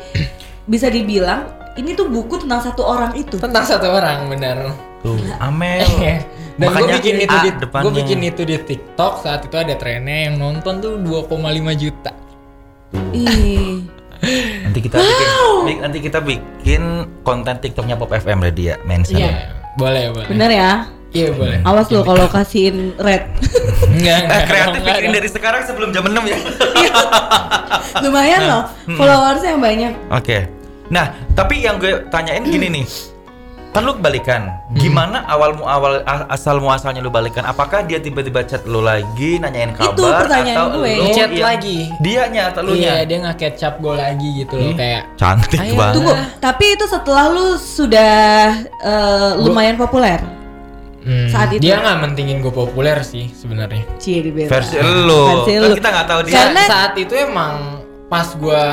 bisa 0.69 0.93
dibilang 0.93 1.49
ini 1.73 1.97
tuh 1.97 2.05
buku 2.05 2.37
tentang 2.45 2.61
satu 2.61 2.85
orang 2.85 3.17
itu. 3.17 3.41
tentang 3.41 3.65
satu 3.65 3.89
orang 3.89 4.29
benar 4.29 4.77
Tuh, 5.01 5.17
Amel. 5.41 5.81
dan 6.59 6.69
gue 6.69 6.75
Makanya 6.75 6.95
bikin 7.01 7.15
itu 7.23 7.33
A 7.33 7.41
di 7.41 7.51
gue 7.57 7.93
bikin 8.03 8.19
itu 8.21 8.41
di 8.45 8.55
TikTok 8.61 9.25
saat 9.25 9.41
itu 9.47 9.55
ada 9.57 9.73
trennya 9.73 10.29
yang 10.29 10.35
nonton 10.37 10.77
tuh 10.83 11.01
2,5 11.01 11.33
juta 11.81 12.11
Ih. 13.15 13.81
Nanti 14.67 14.79
kita 14.83 14.99
bikin 14.99 15.79
nanti 15.79 15.97
kita 16.03 16.19
bikin 16.19 16.81
konten 17.23 17.55
TikToknya 17.57 17.95
Pop 17.95 18.11
FM 18.11 18.43
lah 18.43 18.51
dia 18.51 18.75
mention. 18.83 19.17
iya 19.17 19.55
boleh 19.79 20.11
boleh 20.11 20.27
Bener 20.27 20.51
ya? 20.51 20.73
Iya 21.11 21.29
boleh 21.31 21.57
Awas 21.61 21.87
lo 21.87 22.01
kalau 22.01 22.25
kasihin 22.25 22.93
red. 22.95 23.25
enggak 23.91 24.15
Eh, 24.15 24.23
enggak 24.23 24.41
kreatif 24.45 24.69
dong, 24.69 24.75
enggak 24.79 24.95
pikirin 24.95 25.11
dari 25.13 25.29
sekarang 25.29 25.61
sebelum 25.63 25.89
jam 25.89 26.03
6 26.03 26.13
ya. 26.23 26.37
Lumayan 28.03 28.41
loh. 28.45 28.63
Followersnya 28.91 29.49
yang 29.49 29.61
banyak. 29.61 29.93
Oke. 30.11 30.37
Nah, 30.89 31.05
tapi 31.33 31.61
yang 31.61 31.77
gue 31.77 32.05
tanyain 32.07 32.41
gini 32.43 32.67
nih. 32.71 32.85
Kan 33.69 33.85
lu 33.85 33.93
balikan. 33.95 34.49
Gimana 34.73 35.21
awal 35.23 35.53
awal 35.59 36.01
asal 36.27 36.57
muasalnya 36.57 36.99
lu 36.99 37.09
balikan? 37.09 37.41
Apakah 37.43 37.81
dia 37.81 37.97
tiba-tiba 37.97 38.41
chat 38.41 38.65
lu 38.65 38.81
lagi 38.81 39.37
nanyain 39.37 39.69
kabar 39.71 39.93
Itu 39.93 40.01
pertanyaan 40.01 40.57
atau 40.57 40.67
gue. 40.75 40.89
lu 40.91 41.05
Chat 41.11 41.29
yang- 41.29 41.45
lagi. 41.45 41.77
Dianya 41.99 42.49
atau 42.49 42.61
lu 42.63 42.73
Iya, 42.73 42.93
nya? 42.95 43.05
dia 43.05 43.17
nge-catch 43.23 43.61
up 43.63 43.75
gue 43.77 43.93
lagi 43.95 44.29
gitu 44.39 44.53
loh 44.55 44.65
Ih, 44.65 44.73
kayak 44.73 45.01
Cantik 45.15 45.61
Ayo, 45.61 45.73
banget. 45.75 45.93
Tunggu, 45.95 46.13
tapi 46.41 46.65
itu 46.73 46.85
setelah 46.85 47.25
lu 47.29 47.47
sudah 47.55 48.13
eh, 48.65 49.31
lumayan 49.37 49.77
populer. 49.77 50.17
Hmm, 51.09 51.25
Saat 51.27 51.49
itu. 51.51 51.61
Dia 51.63 51.81
nggak 51.81 51.97
mentingin 51.99 52.37
gue 52.37 52.53
populer 52.53 53.01
sih 53.01 53.33
sebenarnya. 53.33 53.81
Versi 54.45 54.77
lu. 54.77 55.41
Versi 55.41 55.51
Kan 55.55 55.65
lu. 55.65 55.73
kita 55.73 55.89
nggak 55.89 56.07
tahu 56.07 56.19
dia. 56.21 56.33
Karena- 56.35 56.61
Sa- 56.61 56.71
saat 56.71 56.93
itu 56.95 57.13
emang 57.17 57.81
pas 58.05 58.29
gue 58.31 58.63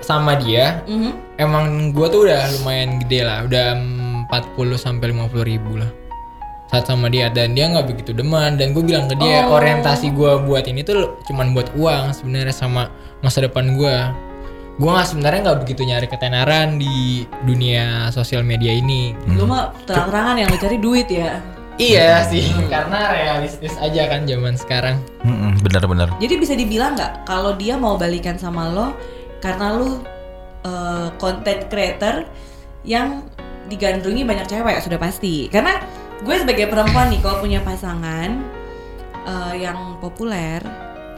sama 0.00 0.32
dia, 0.34 0.80
Mhm. 0.86 1.12
emang 1.36 1.64
gue 1.92 2.06
tuh 2.08 2.24
udah 2.24 2.48
lumayan 2.56 2.96
gede 2.98 3.20
lah, 3.20 3.44
udah 3.44 3.76
40 4.26 4.74
sampai 4.74 5.12
50 5.12 5.44
ribu 5.44 5.76
lah 5.76 5.90
saat 6.66 6.86
sama 6.86 7.10
dia 7.10 7.26
dan 7.28 7.50
dia 7.50 7.66
nggak 7.66 7.82
begitu 7.84 8.14
demen 8.14 8.54
dan 8.54 8.70
gue 8.70 8.78
bilang 8.80 9.04
ke 9.04 9.18
dia 9.18 9.42
Oh. 9.42 9.58
orientasi 9.58 10.14
gue 10.14 10.38
buat 10.40 10.62
ini 10.64 10.86
tuh 10.86 11.18
cuman 11.26 11.50
buat 11.50 11.74
uang 11.74 12.14
sebenarnya 12.14 12.54
sama 12.54 12.86
masa 13.18 13.42
depan 13.42 13.74
gue 13.74 13.90
gue 14.80 14.88
nggak 14.88 15.08
sebenarnya 15.12 15.40
nggak 15.44 15.60
begitu 15.60 15.82
nyari 15.84 16.08
ketenaran 16.08 16.80
di 16.80 17.28
dunia 17.44 18.08
sosial 18.08 18.40
media 18.40 18.72
ini 18.72 19.12
Lu 19.28 19.44
mah 19.44 19.76
terang-terangan 19.84 20.40
yang 20.40 20.48
lu 20.48 20.56
cari 20.56 20.78
duit 20.80 21.04
ya. 21.06 21.36
iya 21.76 22.24
sih 22.24 22.48
karena 22.72 23.12
realistis 23.12 23.76
aja 23.76 24.08
kan 24.08 24.24
zaman 24.24 24.56
sekarang 24.56 24.96
Mm-mm, 25.20 25.60
Bener-bener. 25.60 26.08
Jadi 26.16 26.34
bisa 26.36 26.56
dibilang 26.56 26.96
nggak 26.96 27.28
kalau 27.28 27.52
dia 27.56 27.76
mau 27.76 28.00
balikan 28.00 28.40
sama 28.40 28.72
lo 28.72 28.96
karena 29.44 29.76
lu 29.76 30.00
eh, 30.64 31.08
content 31.16 31.68
creator 31.68 32.24
yang 32.80 33.24
digandrungi 33.68 34.24
banyak 34.24 34.48
cewek 34.48 34.80
sudah 34.80 34.96
pasti. 34.96 35.48
Karena 35.52 35.76
gue 36.20 36.36
sebagai 36.36 36.68
perempuan 36.68 37.12
nih 37.12 37.20
kalau 37.20 37.40
punya 37.40 37.60
pasangan 37.60 38.44
eh, 39.24 39.54
yang 39.60 40.00
populer 40.00 40.60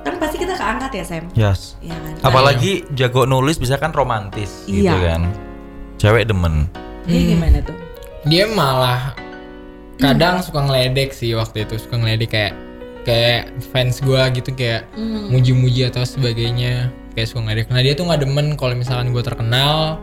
kan 0.02 0.14
pasti 0.18 0.36
kita 0.36 0.54
keangkat 0.54 0.90
ya 0.92 1.04
Sam. 1.04 1.24
Yes. 1.32 1.78
Ya 1.78 1.94
kan? 1.94 2.12
Apalagi 2.24 2.82
jago 2.92 3.22
nulis 3.22 3.56
bisa 3.56 3.74
kan 3.74 3.90
romantis 3.90 4.66
gitu 4.66 4.86
Iya. 4.86 5.16
kan. 5.16 5.22
Cewek 5.96 6.26
demen. 6.26 6.66
Jadi 7.02 7.18
Hmm. 7.18 7.30
gimana 7.30 7.58
tuh? 7.60 7.76
dia 8.22 8.46
malah 8.46 9.18
kadang 9.98 10.38
suka 10.38 10.62
ngeledek 10.62 11.10
sih 11.10 11.34
waktu 11.34 11.62
itu 11.62 11.74
suka 11.76 11.94
ngeledek 11.96 12.30
kayak 12.30 12.54
kayak 13.02 13.50
fans 13.70 13.98
gua 13.98 14.30
gitu 14.30 14.50
kayak 14.52 14.86
Hmm. 14.92 15.26
muji-muji 15.28 15.86
atau 15.86 16.02
sebagainya 16.02 16.86
kayak 17.12 17.26
suka 17.26 17.42
ngeledek 17.42 17.66
nah 17.68 17.78
dia 17.78 17.92
tuh 17.92 18.06
nggak 18.06 18.22
demen 18.22 18.54
kalau 18.54 18.74
misalkan 18.74 19.10
gua 19.10 19.22
terkenal 19.22 19.98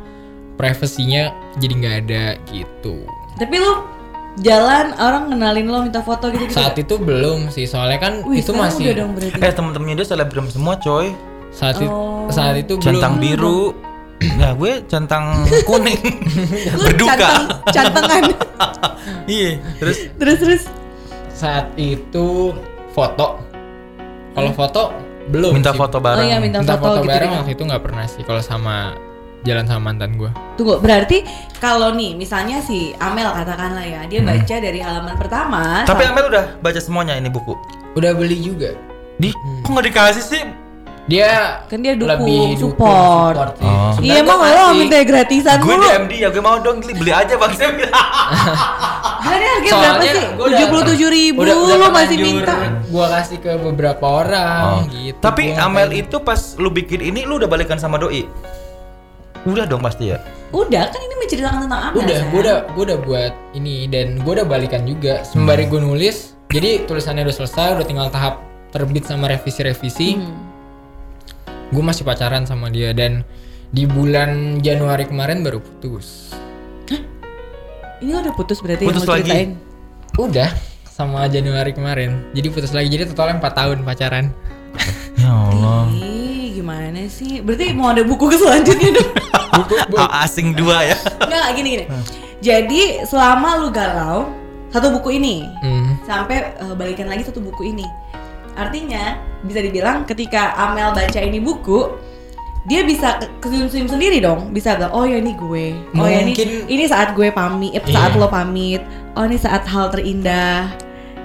privasinya 0.56 1.32
jadi 1.58 1.74
nggak 1.74 1.96
ada 2.06 2.24
gitu 2.46 3.08
Tapi 3.36 3.56
lu 3.56 3.72
jalan 4.38 4.94
orang 4.96 5.34
kenalin 5.34 5.66
lo 5.68 5.82
minta 5.82 6.00
foto 6.00 6.30
gitu 6.30 6.46
gitu. 6.46 6.56
saat 6.56 6.78
itu 6.78 6.96
belum 6.96 7.50
sih 7.50 7.66
soalnya 7.66 8.00
kan 8.00 8.14
Wih, 8.24 8.40
itu 8.40 8.54
masih 8.54 8.94
udah 8.94 8.96
dong 8.96 9.12
berarti. 9.18 9.42
Eh 9.42 9.52
temen-temennya 9.52 9.96
dia 10.00 10.08
selebgram 10.08 10.48
semua 10.48 10.78
coy. 10.78 11.12
saat 11.50 11.82
itu 11.82 11.90
Oh. 11.90 12.30
saat 12.30 12.56
itu 12.56 12.78
Centang 12.78 13.18
belum 13.18 13.24
biru. 13.26 13.62
Nah 14.40 14.52
gue 14.52 14.84
centang 14.86 15.48
kuning. 15.64 15.96
Berduka. 16.84 17.16
canteng, 17.16 18.04
cantengan. 18.04 18.24
Iya. 19.32 19.64
Terus 19.80 19.98
terus 20.16 20.38
terus. 20.38 20.64
saat 21.32 21.72
itu 21.76 22.52
foto 22.92 23.40
kalau 24.36 24.52
foto 24.52 24.92
belum 25.28 25.56
minta 25.56 25.72
sih. 25.72 25.80
foto 25.80 25.98
Oh 25.98 26.04
bareng. 26.04 26.26
iya 26.26 26.38
minta, 26.38 26.60
minta 26.60 26.76
foto, 26.76 27.00
foto, 27.00 27.00
gitu, 27.02 27.12
bareng 27.12 27.30
gitu. 27.30 27.40
waktu 27.40 27.52
itu 27.56 27.64
nggak 27.64 27.84
pernah 27.84 28.06
sih 28.06 28.22
kalau 28.24 28.42
sama 28.42 28.92
jalan 29.42 29.64
sama 29.64 29.82
mantan 29.88 30.16
gua 30.16 30.32
Tunggu, 30.54 30.78
berarti 30.78 31.24
kalau 31.58 31.92
nih 31.92 32.14
misalnya 32.14 32.60
si 32.60 32.92
Amel 32.96 33.28
katakanlah 33.30 33.82
ya, 33.82 34.02
dia 34.06 34.20
baca 34.20 34.56
dari 34.56 34.80
halaman 34.80 35.16
pertama. 35.16 35.84
Tapi 35.84 36.04
Amel 36.04 36.28
udah 36.28 36.60
baca 36.60 36.78
semuanya 36.78 37.16
ini 37.16 37.28
buku. 37.28 37.56
udah 37.92 38.12
beli 38.12 38.38
juga 38.40 38.76
Di, 39.16 39.32
kok 39.62 39.70
nggak 39.70 39.86
dikasih 39.86 40.24
sih? 40.24 40.44
dia 41.06 41.66
Kan 41.66 41.82
dia 41.82 41.98
dukung, 41.98 42.22
lebih 42.22 42.54
dukung, 42.54 42.78
support. 42.78 43.58
Oh. 43.58 43.98
Iya 43.98 44.22
gua 44.22 44.36
emang 44.38 44.40
lo 44.46 44.78
minta 44.78 45.02
gratisan 45.02 45.58
Gue 45.58 45.74
mulu. 45.74 45.90
DM 45.90 46.06
dia, 46.06 46.28
gue 46.30 46.38
mau 46.40 46.62
dong 46.62 46.78
beli, 46.80 46.94
beli 46.94 47.10
aja 47.10 47.34
bang 47.34 47.52
Sam. 47.52 47.74
Gila 47.74 47.90
nih 49.34 49.50
harganya 49.50 49.74
berapa 49.74 49.90
Soalnya 49.90 50.12
sih? 50.14 50.26
Tujuh 50.38 50.66
puluh 50.70 50.84
tujuh 50.86 51.10
ribu, 51.10 51.40
udah, 51.42 51.56
udah 51.58 51.76
lo 51.78 51.88
masih 51.90 52.18
minta. 52.18 52.56
gua 52.88 53.06
kasih 53.12 53.38
ke 53.38 53.52
beberapa 53.58 54.06
orang 54.06 54.62
Oh. 54.62 54.82
gitu 54.88 55.18
Tapi 55.18 55.44
Amel 55.56 55.90
itu 55.94 56.18
pas 56.20 56.40
lu 56.56 56.70
bikin 56.70 57.02
ini 57.02 57.26
lu 57.26 57.38
udah 57.38 57.48
balikan 57.48 57.76
sama 57.76 57.98
doi? 57.98 58.30
Udah 59.44 59.64
dong 59.64 59.80
pasti 59.80 60.10
ya. 60.10 60.18
Udah 60.50 60.88
kan 60.88 60.98
ini 60.98 61.16
menceritakan 61.18 61.60
tentang 61.64 61.82
Amel. 61.86 62.02
udah 62.02 62.18
Sam. 62.18 62.28
gua 62.30 62.40
udah 62.42 62.58
gua 62.70 62.84
udah 62.84 63.00
buat 63.00 63.34
ini 63.54 63.86
dan 63.86 64.08
gua 64.20 64.34
udah 64.36 64.48
balikan 64.48 64.82
juga 64.84 65.22
sembari 65.24 65.66
gua 65.66 65.80
nulis 65.80 66.34
jadi 66.50 66.84
tulisannya 66.84 67.22
udah 67.22 67.36
selesai 67.36 67.68
udah 67.76 67.86
tinggal 67.86 68.10
tahap 68.10 68.42
terbit 68.70 69.04
sama 69.04 69.28
revisi-revisi 69.28 70.18
Hmm. 70.18 70.34
gue 71.70 71.84
masih 71.84 72.02
pacaran 72.02 72.44
sama 72.44 72.68
dia 72.68 72.90
dan 72.92 73.22
di 73.70 73.86
bulan 73.86 74.58
Januari 74.58 75.06
kemarin 75.06 75.40
baru 75.40 75.60
putus 75.60 76.34
Ini 78.00 78.10
udah 78.16 78.32
putus 78.32 78.58
berarti 78.58 78.84
Putus 78.84 78.98
yang 78.98 79.06
lo 79.06 79.14
lagi? 79.14 79.24
ceritain. 79.24 79.50
udah 80.18 80.50
sama 80.84 81.28
Januari 81.28 81.72
kemarin 81.72 82.26
jadi 82.32 82.48
putus 82.48 82.72
lagi 82.72 82.88
jadi 82.88 83.06
totalnya 83.06 83.38
4 83.38 83.54
tahun 83.54 83.78
pacaran 83.84 84.26
Ya 85.16 85.30
Allah. 85.30 85.86
Gimana 86.70 87.02
sih? 87.08 87.42
Berarti 87.42 87.74
mau 87.74 87.90
ada 87.90 88.06
buku 88.06 88.30
ke 88.30 88.38
selanjutnya 88.38 88.90
dong? 88.94 89.10
buku 89.58 89.74
bu- 89.90 89.98
A- 89.98 90.22
asing 90.22 90.54
dua 90.54 90.86
ya. 90.86 90.96
Enggak, 91.20 91.50
gini 91.56 91.70
gini. 91.74 91.86
Jadi 92.40 92.82
selama 93.04 93.58
lu 93.58 93.70
galau 93.70 94.30
satu 94.70 94.94
buku 94.94 95.18
ini 95.18 95.50
Hmm. 95.60 95.98
sampai 96.04 96.54
eh, 96.54 96.74
balikan 96.74 97.10
lagi 97.10 97.26
satu 97.26 97.42
buku 97.42 97.74
ini. 97.74 97.90
Artinya 98.54 99.18
bisa 99.42 99.60
dibilang 99.60 100.06
ketika 100.06 100.54
Amel 100.54 100.94
baca 100.94 101.18
ini 101.18 101.40
buku, 101.40 101.90
dia 102.66 102.84
bisa 102.84 103.18
ke- 103.18 103.34
kesenyum-senyum 103.42 103.90
sendiri 103.90 104.18
dong. 104.20 104.52
Bisa 104.52 104.78
bilang, 104.78 104.94
"Oh 104.94 105.04
ya 105.04 105.18
ini 105.18 105.34
gue. 105.34 105.74
Oh 105.96 106.06
ya 106.06 106.22
ini 106.22 106.38
Mungkin- 106.38 106.70
ini 106.70 106.84
saat 106.86 107.12
gue 107.12 107.34
pamit, 107.34 107.74
eh, 107.74 107.82
saat 107.84 108.14
Iya. 108.14 108.20
lo 108.20 108.30
pamit. 108.30 108.86
Oh 109.16 109.26
ini 109.26 109.36
saat 109.36 109.66
hal 109.66 109.90
terindah. 109.90 110.70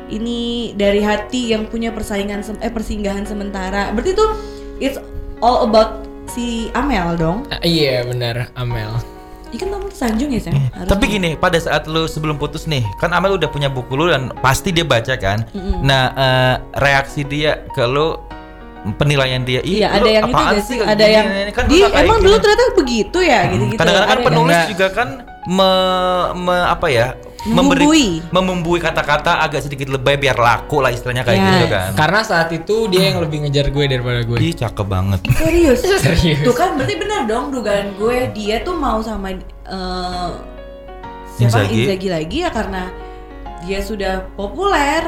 Ini 0.06 0.40
dari 0.74 1.00
hati 1.00 1.52
yang 1.52 1.66
punya 1.66 1.90
persaingan 1.90 2.40
eh 2.58 2.70
persinggahan 2.70 3.22
sementara." 3.22 3.92
Berarti 3.92 4.10
itu 4.10 4.26
it's 4.80 4.96
all 5.44 5.68
about 5.68 6.08
si 6.24 6.72
Amel 6.72 7.20
dong. 7.20 7.44
Ah, 7.52 7.60
iya 7.60 8.00
benar 8.08 8.48
Amel 8.56 8.96
Ini 9.52 9.62
kan 9.62 9.70
kamu 9.70 9.86
sanjung 9.94 10.30
ya, 10.34 10.40
Sam? 10.42 10.58
Eh. 10.58 10.82
Tapi 10.82 11.04
gini, 11.06 11.38
pada 11.38 11.54
saat 11.62 11.86
lu 11.86 12.10
sebelum 12.10 12.42
putus 12.42 12.66
nih, 12.66 12.82
kan 12.98 13.14
Amel 13.14 13.38
udah 13.38 13.46
punya 13.46 13.70
buku 13.70 13.94
lu 13.94 14.10
dan 14.10 14.34
pasti 14.42 14.74
dia 14.74 14.82
baca 14.82 15.14
kan. 15.14 15.46
Nah, 15.78 16.10
eh, 16.10 16.54
reaksi 16.82 17.22
dia 17.22 17.62
ke 17.70 17.86
lu 17.86 18.18
penilaian 18.98 19.46
dia, 19.46 19.62
"Ih, 19.62 19.78
Iya, 19.78 19.94
ada 19.94 20.10
yang 20.10 20.24
itu 20.26 20.34
apaan 20.34 20.54
gak 20.58 20.64
sih? 20.66 20.76
Ada 20.82 21.04
gini? 21.06 21.14
yang 21.14 21.26
kan 21.54 21.64
di 21.70 21.76
emang 21.86 22.18
gini." 22.18 22.26
dulu 22.26 22.36
ternyata 22.42 22.62
begitu 22.74 23.18
ya, 23.22 23.40
gitu-gitu. 23.46 23.78
Kadang-kadang 23.78 24.10
kan 24.10 24.20
penulis 24.26 24.60
juga 24.74 24.86
kan 24.90 25.08
me, 25.46 25.70
me- 26.34 26.68
apa 26.74 26.86
ya? 26.90 27.06
Membumbui. 27.44 28.24
membumbui 28.28 28.80
kata-kata 28.80 29.36
agak 29.38 29.60
sedikit 29.60 29.88
lebay 29.88 30.16
biar 30.16 30.32
laku 30.34 30.80
lah 30.80 30.88
istilahnya 30.88 31.22
kayak 31.22 31.36
Yes. 31.36 31.50
gitu 31.54 31.66
kan. 31.68 31.90
karena 31.92 32.20
saat 32.20 32.48
itu 32.50 32.76
dia 32.88 33.12
yang 33.12 33.20
lebih 33.20 33.44
ngejar 33.44 33.68
gue 33.68 33.84
daripada 33.84 34.20
gue 34.22 34.36
Ih, 34.38 34.54
cakep 34.54 34.86
banget. 34.86 35.20
Serius? 35.38 35.80
Serius. 36.00 36.40
Tuh 36.40 36.52
kan 36.52 36.72
berarti 36.74 36.94
benar 36.96 37.20
dong 37.24 37.52
dugaan 37.52 37.92
gue 37.94 38.32
dia 38.32 38.60
tuh 38.60 38.72
mau 38.72 38.98
sama 38.98 39.28
eh, 39.30 40.30
siapa 41.30 41.60
Inzaghi. 41.60 41.84
Inzaghi 41.84 42.08
lagi 42.08 42.36
ya 42.40 42.50
karena 42.50 42.82
dia 43.62 43.80
sudah 43.80 44.24
populer. 44.32 45.04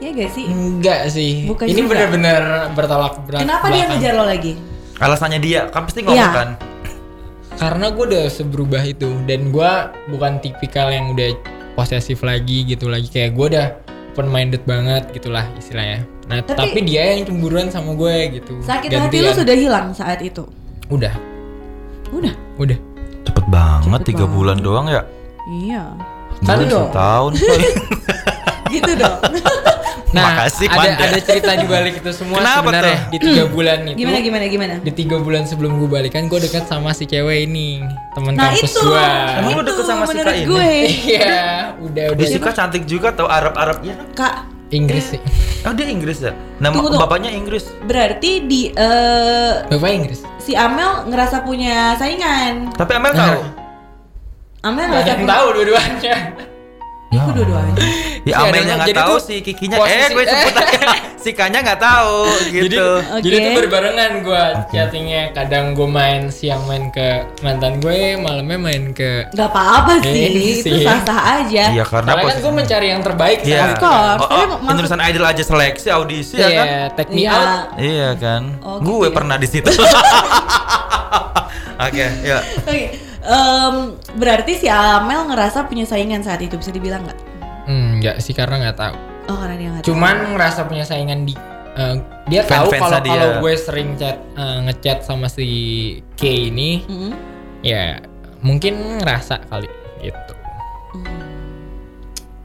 Ya 0.00 0.08
gak 0.10 0.32
sih? 0.32 0.48
enggak 0.48 1.00
sih 1.08 1.44
Bukan 1.44 1.64
ini 1.66 1.84
benar-benar 1.84 2.72
bertolak 2.72 3.20
belakang 3.20 3.44
Kenapa 3.44 3.68
dia 3.68 3.84
ngejar 3.84 4.12
lo 4.14 4.24
lagi? 4.24 4.56
Alasannya 4.96 5.36
dia 5.38 5.68
kan 5.68 5.84
pasti 5.84 6.00
ngomong 6.00 6.16
Iya. 6.18 6.32
kan. 6.34 6.50
karena 7.52 7.92
gue 7.92 8.04
udah 8.06 8.24
seberubah 8.26 8.80
itu 8.80 9.12
dan 9.24 9.48
gue 9.48 9.72
bukan 10.08 10.40
tipikal 10.40 10.88
yang 10.88 11.12
udah 11.12 11.28
posesif 11.80 12.20
lagi 12.20 12.68
gitu 12.68 12.86
lagi 12.86 13.08
kayak 13.08 13.32
gue 13.32 13.46
udah 13.50 13.66
open 14.12 14.28
minded 14.28 14.60
banget 14.62 15.08
gitulah 15.10 15.48
istilahnya 15.56 16.04
nah 16.28 16.44
Tapi- 16.44 16.76
tapi, 16.76 16.78
dia 16.84 17.16
yang 17.16 17.24
cemburuan 17.24 17.72
sama 17.72 17.96
gue 17.96 18.36
gitu 18.36 18.60
Sakit 18.60 18.86
hati 18.86 19.16
lu 19.16 19.24
Gantian. 19.24 19.40
sudah 19.40 19.56
hilang 19.56 19.86
saat 19.90 20.20
itu. 20.20 20.44
udah 20.88 21.14
Udah. 22.10 22.34
udah 22.54 22.78
Cepet 23.22 23.44
banget 23.48 23.86
Cepet 23.86 24.02
tiga 24.06 24.24
banget. 24.24 24.36
bulan 24.36 24.58
doang 24.60 24.86
ya. 24.86 25.02
Iya. 25.48 25.84
Kan 26.42 26.58
setahun 26.64 27.32
coy. 27.36 27.60
gitu 28.74 28.92
dong. 28.94 29.18
nah 30.10 30.26
Makasih, 30.34 30.66
ada 30.66 30.90
ada 30.98 31.18
cerita 31.18 31.54
di 31.54 31.64
balik 31.64 31.94
itu 31.96 32.10
semua 32.10 32.38
Kenapa 32.38 32.58
sebenarnya 32.60 32.96
tuh? 32.96 33.10
di 33.10 33.18
tiga 33.20 33.44
bulan 33.46 33.78
itu 33.84 33.96
gimana 33.96 34.18
gimana 34.18 34.44
gimana? 34.46 34.74
di 34.78 34.92
tiga 34.92 35.16
bulan 35.16 35.42
sebelum 35.44 35.76
gue 35.76 35.86
balikan 35.86 36.26
gue 36.26 36.40
dekat 36.40 36.66
sama 36.66 36.90
si 36.90 37.04
cewek 37.04 37.46
ini 37.46 37.86
teman 38.10 38.34
Nah 38.34 38.50
kampus 38.50 38.70
itu, 38.70 38.80
gue 38.82 39.06
Emang 39.38 39.52
lu 39.52 39.62
deket 39.62 39.86
sama 39.86 40.04
si 40.04 40.16
Kak 40.16 40.34
ini? 40.34 40.44
gue. 40.44 40.70
iya 41.06 41.38
udah 41.78 42.04
udah 42.10 42.18
Dia 42.18 42.28
suka 42.28 42.50
cantik 42.50 42.84
juga 42.84 43.10
tau 43.10 43.26
Arab-Arabnya. 43.26 43.94
Kak, 44.12 44.34
Inggris 44.70 45.04
sih. 45.08 45.20
Oh 45.62 45.70
dia 45.70 45.86
Inggris 45.86 46.18
ya? 46.18 46.34
Nama 46.58 46.72
Tunggu, 46.72 46.90
tunggu. 46.90 47.02
bapaknya 47.02 47.30
Inggris. 47.30 47.70
Berarti 47.80 48.30
di 48.42 48.62
eh, 48.68 49.52
Bapak 49.64 49.90
Inggris. 49.92 50.26
si 50.36 50.54
Amel 50.54 51.06
ngerasa 51.06 51.40
punya 51.40 51.94
saingan. 51.94 52.74
Tapi 52.74 52.92
Amel 52.92 53.12
tahu. 53.12 53.40
Amel 54.60 54.82
Gak 54.82 54.90
ngerasa 54.90 54.98
ada 54.98 55.06
yang 55.08 55.20
punya 55.20 55.30
tahu 55.32 55.46
dua-duanya. 55.54 56.14
Ya. 57.10 57.26
Aku 57.26 57.30
dua-duanya. 57.34 57.74
Ya 58.22 58.34
Si 58.38 58.38
Amelnya 58.38 58.74
nggak 58.76 58.86
jadi 58.86 59.00
tahu 59.02 59.10
tuh 59.10 59.20
sih, 59.20 59.38
Kikinya 59.42 59.76
eh 59.76 59.82
posisi- 59.82 60.14
gue 60.14 60.24
sebut 60.24 60.54
aja. 60.54 60.92
si 61.16 61.30
Kanya 61.32 61.58
nggak 61.60 61.80
tahu 61.80 62.16
Jadi, 62.46 62.70
gitu. 62.70 62.86
Oke. 63.02 63.20
jadi 63.20 63.36
tuh 63.36 63.52
berbarengan 63.58 64.12
gue 64.22 64.44
chattingnya. 64.70 65.22
Kadang 65.32 65.74
gue 65.74 65.88
main 65.90 66.30
siang 66.30 66.62
main 66.64 66.86
ke 66.88 67.08
mantan 67.40 67.82
gue, 67.82 68.14
malamnya 68.14 68.58
main 68.60 68.94
ke. 68.94 69.26
Gak 69.32 69.48
apa-apa 69.48 69.98
sih, 70.00 70.22
Eh, 70.22 70.30
itu 70.54 70.70
sih. 70.70 70.86
sah-sah 70.86 71.20
aja. 71.42 71.64
Iya 71.72 71.82
karena 71.82 72.14
Karena 72.14 72.30
kan 72.30 72.38
gue 72.38 72.52
mencari 72.54 72.86
yang 72.88 73.02
terbaik. 73.02 73.38
Iya. 73.42 73.58
Of 73.64 73.74
course. 73.80 74.20
Oh, 74.22 74.60
oh, 74.62 75.00
Idol 75.02 75.24
aja 75.26 75.42
seleksi 75.42 75.88
audisi 75.90 76.38
ya 76.38 76.46
kan? 76.46 76.66
Iya, 76.68 76.82
take 76.94 77.10
me 77.10 77.20
Iya. 77.20 77.32
out. 77.32 77.64
Iya 77.74 78.08
kan. 78.14 78.42
Oh, 78.62 78.78
gue 78.78 78.96
gitu 79.00 79.10
ya. 79.10 79.16
pernah 79.18 79.34
di 79.34 79.48
situ. 79.50 79.70
Oke, 81.80 82.06
ya. 82.22 82.38
Oke, 82.60 82.86
em, 83.30 83.74
berarti 84.18 84.58
si 84.58 84.66
Amel 84.66 85.30
ngerasa 85.30 85.70
punya 85.70 85.86
saingan 85.86 86.26
saat 86.26 86.42
itu 86.42 86.58
bisa 86.58 86.74
dibilang 86.74 87.06
nggak? 87.06 87.18
Hmm, 87.70 88.02
enggak 88.02 88.18
sih 88.18 88.34
karena 88.34 88.58
nggak 88.66 88.76
tahu. 88.76 88.94
Oh 89.30 89.36
karena 89.38 89.54
dia 89.54 89.68
nggak. 89.70 89.84
Cuman 89.86 90.16
ngerasa 90.34 90.66
punya 90.66 90.82
saingan 90.82 91.22
di 91.22 91.38
eh, 91.78 91.96
dia 92.26 92.42
tahu 92.42 92.74
Fan-fansnya 92.74 92.82
kalau 92.82 92.98
dia. 93.06 93.12
kalau 93.14 93.28
gue 93.38 93.52
sering 93.54 93.88
chat 93.94 94.18
eh, 94.34 94.58
ngechat 94.66 94.98
sama 95.06 95.30
si 95.30 95.48
K 96.18 96.50
ini 96.50 96.82
tahu. 96.82 96.90
Mm-mm. 96.90 97.12
ya 97.62 98.02
mungkin 98.42 98.98
ngerasa 98.98 99.46
kali 99.46 99.70
gitu. 100.02 100.34
Hmm. 100.98 101.22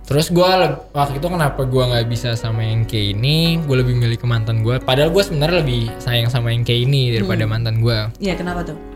Terus 0.05 0.29
gue 0.29 0.49
waktu 0.93 1.17
itu 1.17 1.25
kenapa 1.25 1.65
gue 1.65 1.81
nggak 1.81 2.05
bisa 2.05 2.38
sama 2.38 2.61
yang 2.61 2.86
K 2.86 3.17
ini, 3.17 3.57
gue 3.65 3.75
lebih 3.81 3.97
milih 3.97 4.21
ke 4.21 4.27
mantan 4.29 4.61
gue. 4.61 4.77
Padahal 4.77 5.09
gue 5.09 5.23
sebenarnya 5.25 5.65
lebih 5.65 5.89
sayang 5.97 6.29
sama 6.29 6.53
yang 6.53 6.61
K 6.61 6.86
ini 6.86 7.17
daripada 7.17 7.49
mantan 7.49 7.81
gue. 7.81 7.97
Iya 8.21 8.38
kenapa 8.38 8.61
tuh? 8.61 8.94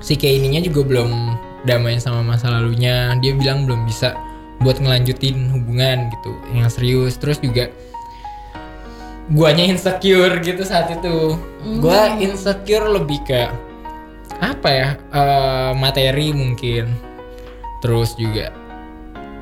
Si 0.00 0.16
ininya 0.16 0.60
juga 0.64 0.80
belum 0.84 1.10
damai 1.64 2.00
sama 2.00 2.24
masa 2.24 2.48
lalunya. 2.52 3.14
Dia 3.20 3.32
bilang 3.36 3.68
belum 3.68 3.84
bisa 3.84 4.16
buat 4.60 4.76
ngelanjutin 4.80 5.52
hubungan 5.56 6.12
gitu 6.12 6.32
yang 6.52 6.68
serius. 6.68 7.16
Terus 7.16 7.40
juga 7.40 7.68
guanya 9.32 9.64
insecure 9.64 10.40
gitu 10.42 10.64
saat 10.64 10.92
itu. 10.92 11.36
Gua 11.80 12.16
insecure 12.20 12.88
lebih 12.90 13.20
ke 13.24 13.48
apa 14.40 14.68
ya? 14.68 14.88
eh, 14.96 15.72
materi 15.76 16.32
mungkin. 16.32 16.92
Terus 17.80 18.12
juga 18.20 18.52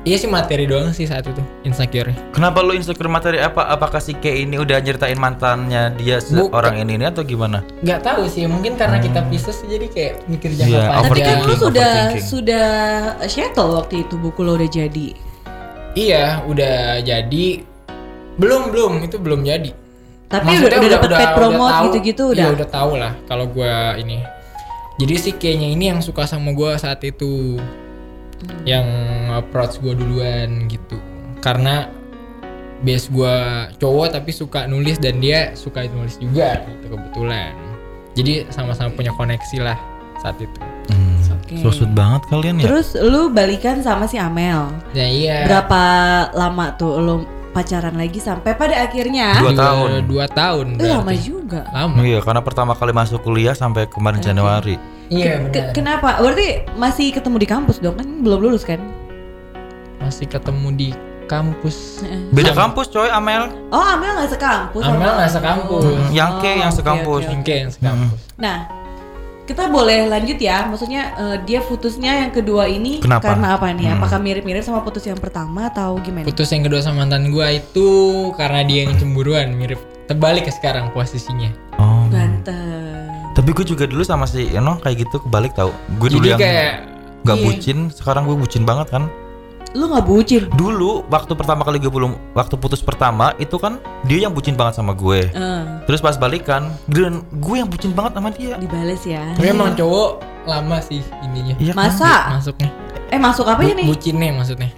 Iya 0.07 0.15
sih 0.15 0.31
materi 0.31 0.63
doang 0.63 0.95
sih 0.95 1.03
saat 1.03 1.27
itu 1.27 1.43
insecure. 1.67 2.15
Kenapa 2.31 2.63
lu 2.63 2.71
insecure 2.71 3.11
materi 3.11 3.35
apa? 3.35 3.67
Apakah 3.67 3.99
si 3.99 4.15
K 4.15 4.47
ini 4.47 4.55
udah 4.55 4.79
nyeritain 4.79 5.19
mantannya 5.19 5.91
dia 5.99 6.23
Bukan. 6.23 6.55
seorang 6.55 6.79
ini, 6.79 6.95
ini 6.95 7.05
atau 7.11 7.19
gimana? 7.27 7.67
Gak 7.83 8.07
tahu 8.07 8.23
sih, 8.31 8.47
mungkin 8.47 8.79
karena 8.79 9.03
kita 9.03 9.27
Pisces 9.27 9.59
jadi 9.67 9.91
kayak 9.91 10.13
mikir 10.31 10.55
jangka 10.55 10.71
Iya, 10.71 10.87
panjang. 10.87 11.03
Tapi 11.03 11.19
kan 11.19 11.37
lu 11.43 11.55
sudah 11.59 11.93
sudah 12.15 12.67
settle 13.27 13.75
waktu 13.75 14.07
itu 14.07 14.15
buku 14.15 14.39
lo 14.39 14.55
udah 14.55 14.69
jadi. 14.71 15.07
Iya, 15.99 16.47
udah 16.47 17.03
jadi. 17.03 17.47
Belum 18.39 18.71
belum 18.71 19.03
itu 19.03 19.19
belum 19.19 19.43
jadi. 19.43 19.75
Tapi 20.31 20.45
Maksudnya 20.47 20.69
udah, 20.69 20.79
udah 20.79 20.91
dapet 20.95 21.09
paid 21.11 21.31
promote 21.35 21.77
gitu-gitu 21.89 22.23
Iya 22.31 22.33
udah. 22.33 22.47
udah 22.55 22.67
tahu 22.71 22.91
lah 22.95 23.11
kalau 23.27 23.51
gua 23.51 23.99
ini. 23.99 24.23
Jadi 24.95 25.13
si 25.19 25.29
kayaknya 25.35 25.75
ini 25.75 25.85
yang 25.91 25.99
suka 25.99 26.23
sama 26.23 26.55
gua 26.55 26.79
saat 26.79 27.03
itu. 27.03 27.59
Hmm. 28.45 28.63
Yang 28.63 28.87
approach 29.35 29.73
gua 29.83 29.93
duluan 29.97 30.67
gitu. 30.71 30.97
Karena 31.43 31.89
base 32.79 33.11
gua 33.11 33.67
cowok 33.75 34.15
tapi 34.15 34.31
suka 34.31 34.67
nulis 34.67 34.99
dan 34.99 35.19
dia 35.19 35.51
suka 35.55 35.83
nulis 35.91 36.15
juga 36.19 36.63
gitu 36.67 36.95
kebetulan. 36.95 37.55
Jadi 38.15 38.47
sama-sama 38.51 38.91
punya 38.95 39.11
koneksi 39.15 39.57
lah 39.63 39.77
saat 40.23 40.39
itu. 40.39 40.59
Oke. 41.49 41.65
So 41.65 41.73
sweet 41.73 41.93
banget 41.97 42.21
kalian 42.29 42.61
ya. 42.61 42.69
Terus 42.69 42.93
lu 43.01 43.33
balikan 43.33 43.81
sama 43.81 44.05
si 44.05 44.21
Amel. 44.21 44.69
Ya 44.93 45.07
iya. 45.09 45.37
Berapa 45.49 45.81
lama 46.37 46.77
tuh 46.77 47.01
lu 47.01 47.15
pacaran 47.49 47.97
lagi 47.97 48.21
sampai 48.21 48.53
pada 48.53 48.85
akhirnya? 48.85 49.41
Dua 49.41 49.57
tahun. 49.57 49.89
Dua 50.05 50.25
tahun. 50.29 50.65
Eh, 50.77 50.85
lama 50.85 51.13
juga. 51.17 51.65
Lama. 51.73 51.97
Iya, 52.05 52.21
karena 52.21 52.41
pertama 52.45 52.77
kali 52.77 52.93
masuk 52.93 53.25
kuliah 53.25 53.57
sampai 53.57 53.89
kemarin 53.89 54.21
Januari. 54.21 54.77
Iya 55.09 55.41
Ke- 55.41 55.43
benar. 55.49 55.69
kenapa? 55.73 56.09
Berarti 56.21 56.47
masih 56.73 57.09
ketemu 57.09 57.37
di 57.37 57.47
kampus 57.47 57.77
dong 57.77 57.97
kan 57.97 58.07
belum 58.21 58.39
lulus 58.39 58.61
kan? 58.61 58.77
Masih 59.99 60.25
ketemu 60.25 60.69
di 60.71 60.89
kampus. 61.25 62.01
Beda 62.29 62.53
kampus 62.53 62.89
coy, 62.89 63.09
Amel. 63.09 63.49
Oh 63.69 63.81
Amel 63.81 64.17
nggak 64.17 64.33
sekampus 64.33 64.81
Amel 64.81 65.09
nggak 65.09 65.29
sekampus. 65.29 65.83
Oh, 65.85 65.97
Yang 66.09 66.31
K 66.41 66.43
yang 66.55 66.69
oke, 66.69 66.77
sekampus. 66.77 67.21
oke, 67.21 67.25
oke. 67.25 67.33
Mungkin 67.37 67.63
sekampus. 67.69 68.21
Nah, 68.37 68.57
kita 69.45 69.65
boleh 69.65 70.05
lanjut 70.05 70.37
ya. 70.37 70.65
Maksudnya 70.65 71.01
eh, 71.13 71.37
dia 71.41 71.61
putusnya 71.61 72.21
yang 72.21 72.29
kedua 72.29 72.65
ini 72.65 72.97
Kenapa? 72.97 73.33
karena 73.33 73.57
apa 73.57 73.69
nih? 73.69 73.89
Hmm. 73.89 73.97
Apakah 73.97 74.17
mirip-mirip 74.17 74.61
sama 74.61 74.81
putus 74.81 75.05
yang 75.05 75.17
pertama 75.17 75.69
atau 75.69 75.97
gimana? 76.01 76.25
Putus 76.25 76.49
yang 76.49 76.65
kedua 76.65 76.81
sama 76.81 77.01
mantan 77.01 77.29
gua 77.29 77.49
itu 77.49 77.89
karena 78.33 78.61
dia 78.61 78.85
yang 78.85 78.93
cemburuan, 78.93 79.53
mirip 79.53 79.77
terbalik 80.05 80.45
ke 80.45 80.53
sekarang 80.53 80.89
posisinya. 80.93 81.68
Tapi 83.39 83.55
gue 83.55 83.63
juga 83.63 83.87
dulu 83.87 84.03
sama 84.03 84.27
si 84.27 84.51
Eno 84.51 84.83
kayak 84.83 85.07
gitu 85.07 85.23
kebalik 85.23 85.55
tau. 85.55 85.71
Gue 85.95 86.11
dulu 86.11 86.27
Jadi 86.27 86.35
yang 86.35 86.39
kayak 86.43 86.71
gak 87.23 87.37
iya. 87.39 87.45
bucin, 87.47 87.77
sekarang 87.87 88.27
gue 88.27 88.35
bucin 88.35 88.67
banget 88.67 88.91
kan. 88.91 89.07
Lu 89.71 89.87
nggak 89.87 90.03
bucin? 90.03 90.43
Dulu 90.59 91.07
waktu 91.07 91.39
pertama 91.39 91.63
kali 91.63 91.79
gue 91.79 91.87
belum 91.87 92.19
waktu 92.35 92.59
putus 92.59 92.83
pertama 92.83 93.31
itu 93.39 93.55
kan 93.55 93.79
dia 94.03 94.27
yang 94.27 94.35
bucin 94.35 94.59
banget 94.59 94.75
sama 94.75 94.91
gue. 94.91 95.31
Eh, 95.31 95.61
Terus 95.87 96.03
pas 96.03 96.19
balikan, 96.19 96.67
dan 96.91 97.23
gue 97.31 97.55
yang 97.55 97.71
bucin 97.71 97.95
banget 97.95 98.19
sama 98.19 98.33
dia. 98.35 98.59
dibales 98.59 98.99
ya. 99.07 99.23
tapi 99.39 99.55
emang 99.55 99.71
cowok 99.71 100.09
lama 100.43 100.77
sih 100.83 100.99
ininya. 101.23 101.55
Iya 101.63 101.71
kan? 101.71 101.95
Masa? 101.95 102.13
Masuknya. 102.35 102.69
Eh 103.07 103.19
masuk 103.21 103.45
apa 103.47 103.61
ya 103.63 103.71
Bu- 103.71 103.77
nih? 103.79 103.85
bucinnya 103.87 104.29
maksudnya. 104.35 104.69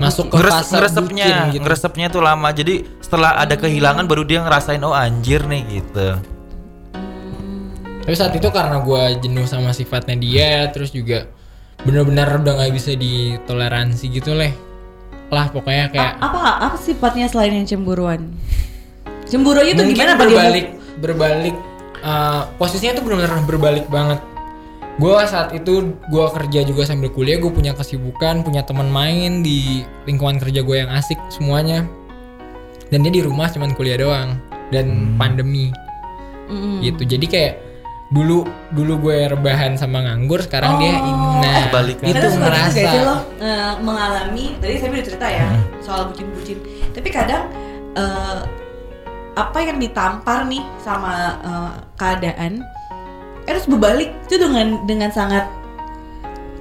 Masuk 0.00 0.32
ke 0.32 0.40
Ngeres, 0.40 0.52
fase 0.56 0.72
ngeresepnya, 0.72 1.26
bucin 1.28 1.36
gitu. 1.52 1.62
ngeresepnya 1.66 2.06
tuh 2.08 2.22
lama. 2.24 2.48
Jadi 2.48 2.74
setelah 3.02 3.36
ada 3.36 3.58
kehilangan 3.60 4.08
baru 4.08 4.22
dia 4.24 4.40
ngerasain 4.40 4.80
oh 4.80 4.96
anjir 4.96 5.44
nih 5.44 5.62
gitu. 5.68 6.16
Tapi 8.10 8.18
saat 8.18 8.34
itu 8.34 8.50
karena 8.50 8.82
gua 8.82 9.14
jenuh 9.14 9.46
sama 9.46 9.70
sifatnya 9.70 10.18
dia, 10.18 10.66
terus 10.74 10.90
juga 10.90 11.30
bener-bener 11.86 12.26
udah 12.42 12.58
nggak 12.58 12.74
bisa 12.74 12.98
ditoleransi 12.98 14.10
gitu 14.10 14.34
leh. 14.34 14.50
Lah 15.30 15.46
pokoknya 15.54 15.94
kayak 15.94 16.18
Apa 16.18 16.58
apa 16.58 16.74
sifatnya 16.74 17.30
selain 17.30 17.54
yang 17.54 17.70
cemburuan? 17.70 18.34
Cemburunya 19.30 19.78
tuh 19.78 19.86
mungkin 19.86 20.02
gimana 20.02 20.18
apa 20.18 20.26
dia? 20.26 20.34
berbalik 20.34 20.66
berbalik 20.98 21.56
uh, 22.02 22.50
posisinya 22.58 22.98
tuh 22.98 23.06
benar-benar 23.06 23.46
berbalik 23.46 23.86
banget 23.86 24.18
gue 24.98 25.14
saat 25.30 25.54
itu 25.54 25.94
gue 26.10 26.26
kerja 26.34 26.66
juga 26.66 26.82
sambil 26.90 27.14
kuliah 27.14 27.38
gue 27.38 27.46
punya 27.54 27.78
kesibukan 27.78 28.42
punya 28.42 28.66
teman 28.66 28.90
main 28.90 29.46
di 29.46 29.86
lingkungan 30.02 30.42
kerja 30.42 30.66
gue 30.66 30.76
yang 30.82 30.90
asik 30.90 31.16
semuanya 31.30 31.86
dan 32.90 33.06
dia 33.06 33.14
di 33.14 33.22
rumah 33.22 33.46
cuman 33.46 33.70
kuliah 33.78 34.02
doang 34.02 34.34
dan 34.74 35.14
pandemi 35.14 35.70
Mm-mm. 36.50 36.82
gitu 36.82 37.06
jadi 37.06 37.26
kayak 37.30 37.69
dulu 38.10 38.42
dulu 38.70 39.06
gue 39.06 39.30
rebahan 39.30 39.78
sama 39.78 40.02
nganggur 40.02 40.42
sekarang 40.42 40.82
dia 40.82 40.98
ini 40.98 41.12
nah 41.38 41.62
itu 41.86 42.02
gitu 42.10 42.26
ngerasa 42.42 42.74
gak 42.74 42.90
sih 42.90 43.00
lo 43.00 43.16
eh, 43.38 43.72
mengalami 43.78 44.58
tadi 44.58 44.74
saya 44.76 44.90
udah 44.90 45.04
cerita 45.06 45.26
ya 45.26 45.46
soal 45.80 46.10
bucin-bucin. 46.10 46.58
Tapi 46.90 47.08
kadang 47.08 47.46
eh, 47.94 48.40
apa 49.32 49.58
yang 49.62 49.78
ditampar 49.78 50.42
nih 50.44 50.62
sama 50.78 51.38
eh, 51.38 51.70
keadaan 51.94 52.66
eh, 53.46 53.46
terus 53.46 53.70
berbalik. 53.70 54.10
Itu 54.26 54.42
dengan 54.42 54.82
dengan 54.84 55.10
sangat 55.10 55.46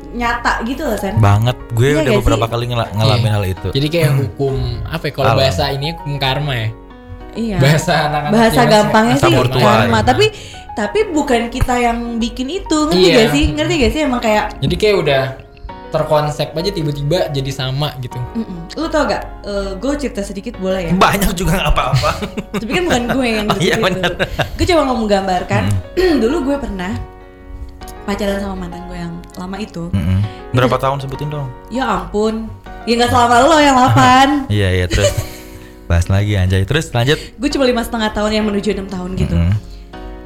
nyata 0.09 0.61
gitu 0.65 0.85
loh 0.85 0.97
Sen 0.97 1.17
Banget. 1.17 1.57
Gue 1.73 1.93
Iya 1.93 2.01
udah 2.01 2.13
beberapa 2.21 2.45
sih? 2.45 2.51
kali 2.53 2.65
ngela- 2.69 2.93
ngalamin 2.93 3.25
Iya. 3.25 3.33
hal 3.33 3.43
itu. 3.47 3.67
jadi 3.73 3.87
kayak 3.89 4.11
hukum 4.17 4.55
apa 4.85 5.03
ya 5.05 5.13
kalau 5.13 5.33
bahasa 5.33 5.63
ini 5.69 5.93
hukum 5.93 6.13
karma 6.17 6.53
ya? 6.53 6.69
Iya. 7.33 7.57
Bahasa 7.57 7.93
anak-anak 8.05 8.31
bahasa 8.33 8.61
gampangnya 8.65 9.15
sih 9.17 9.33
karma. 9.55 9.99
Tapi 10.01 10.25
tapi 10.71 11.09
bukan 11.09 11.47
kita 11.47 11.75
yang 11.75 11.97
bikin 12.15 12.47
itu 12.51 12.77
ngerti 12.85 13.03
Iya. 13.03 13.15
gak 13.17 13.29
sih 13.31 13.43
ngerti 13.51 13.73
gak 13.77 13.91
sih 13.91 14.01
emang 14.01 14.19
kayak 14.19 14.45
Jadi 14.57 14.75
kayak 14.75 14.97
udah 14.97 15.23
terkonsep 15.89 16.53
aja 16.53 16.69
tiba-tiba 16.69 17.19
jadi 17.29 17.49
sama 17.49 17.89
gitu. 17.97 18.13
mm-mm. 18.35 18.69
lu 18.75 18.85
tau 18.87 19.03
gak 19.03 19.25
gue 19.75 19.93
cerita 19.97 20.21
sedikit 20.21 20.53
boleh 20.55 20.85
ya 20.85 20.93
Banyak 20.93 21.33
juga 21.33 21.57
nggak 21.57 21.71
apa-apa. 21.71 22.09
tapi 22.61 22.71
kan 22.71 22.83
bukan 22.85 23.03
gue 23.09 23.27
yang 23.27 23.47
Oh, 23.47 23.57
iya, 23.57 23.75
bener. 23.75 24.13
gue 24.53 24.65
cuma 24.65 24.81
mau 24.83 24.93
menggambarkan 24.95 25.63
dulu 26.21 26.45
gue 26.45 26.57
pernah 26.59 26.93
pacaran 28.05 28.37
sama 28.37 28.55
mantan 28.55 28.85
gue 28.85 28.97
yang 28.97 29.13
lama 29.35 29.57
itu 29.57 29.89
Mm-mm. 29.89 30.21
Berapa 30.49 30.77
tahun 30.77 30.97
sebutin 30.99 31.29
dong? 31.29 31.49
ya 31.67 31.85
ampun 31.99 32.49
ya 32.85 32.93
nggak 32.95 33.09
selama 33.09 33.35
lo 33.43 33.57
yang 33.57 33.77
8 33.77 34.49
Iya 34.55 34.69
iya 34.71 34.85
terus 34.85 35.09
bahas 35.89 36.05
lagi 36.05 36.33
anjay. 36.33 36.61
Terus 36.63 36.89
lanjut. 36.89 37.17
gue 37.17 37.49
cuma 37.49 37.65
lima 37.65 37.81
setengah 37.81 38.13
tahun 38.13 38.29
yang 38.31 38.45
menuju 38.45 38.69
enam 38.71 38.85
tahun 38.85 39.09
gitu 39.15 39.33
Mm-mm. 39.33 39.57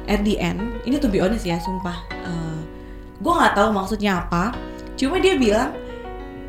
At 0.06 0.20
the 0.22 0.36
end 0.36 0.60
ini 0.84 0.96
to 0.96 1.08
be 1.08 1.18
honest 1.18 1.44
ya 1.44 1.56
sumpah 1.58 1.96
eh, 2.10 2.60
gue 3.18 3.32
nggak 3.32 3.54
tahu 3.54 3.68
maksudnya 3.70 4.20
apa 4.20 4.52
cuma 4.94 5.18
dia 5.18 5.34
bilang 5.34 5.72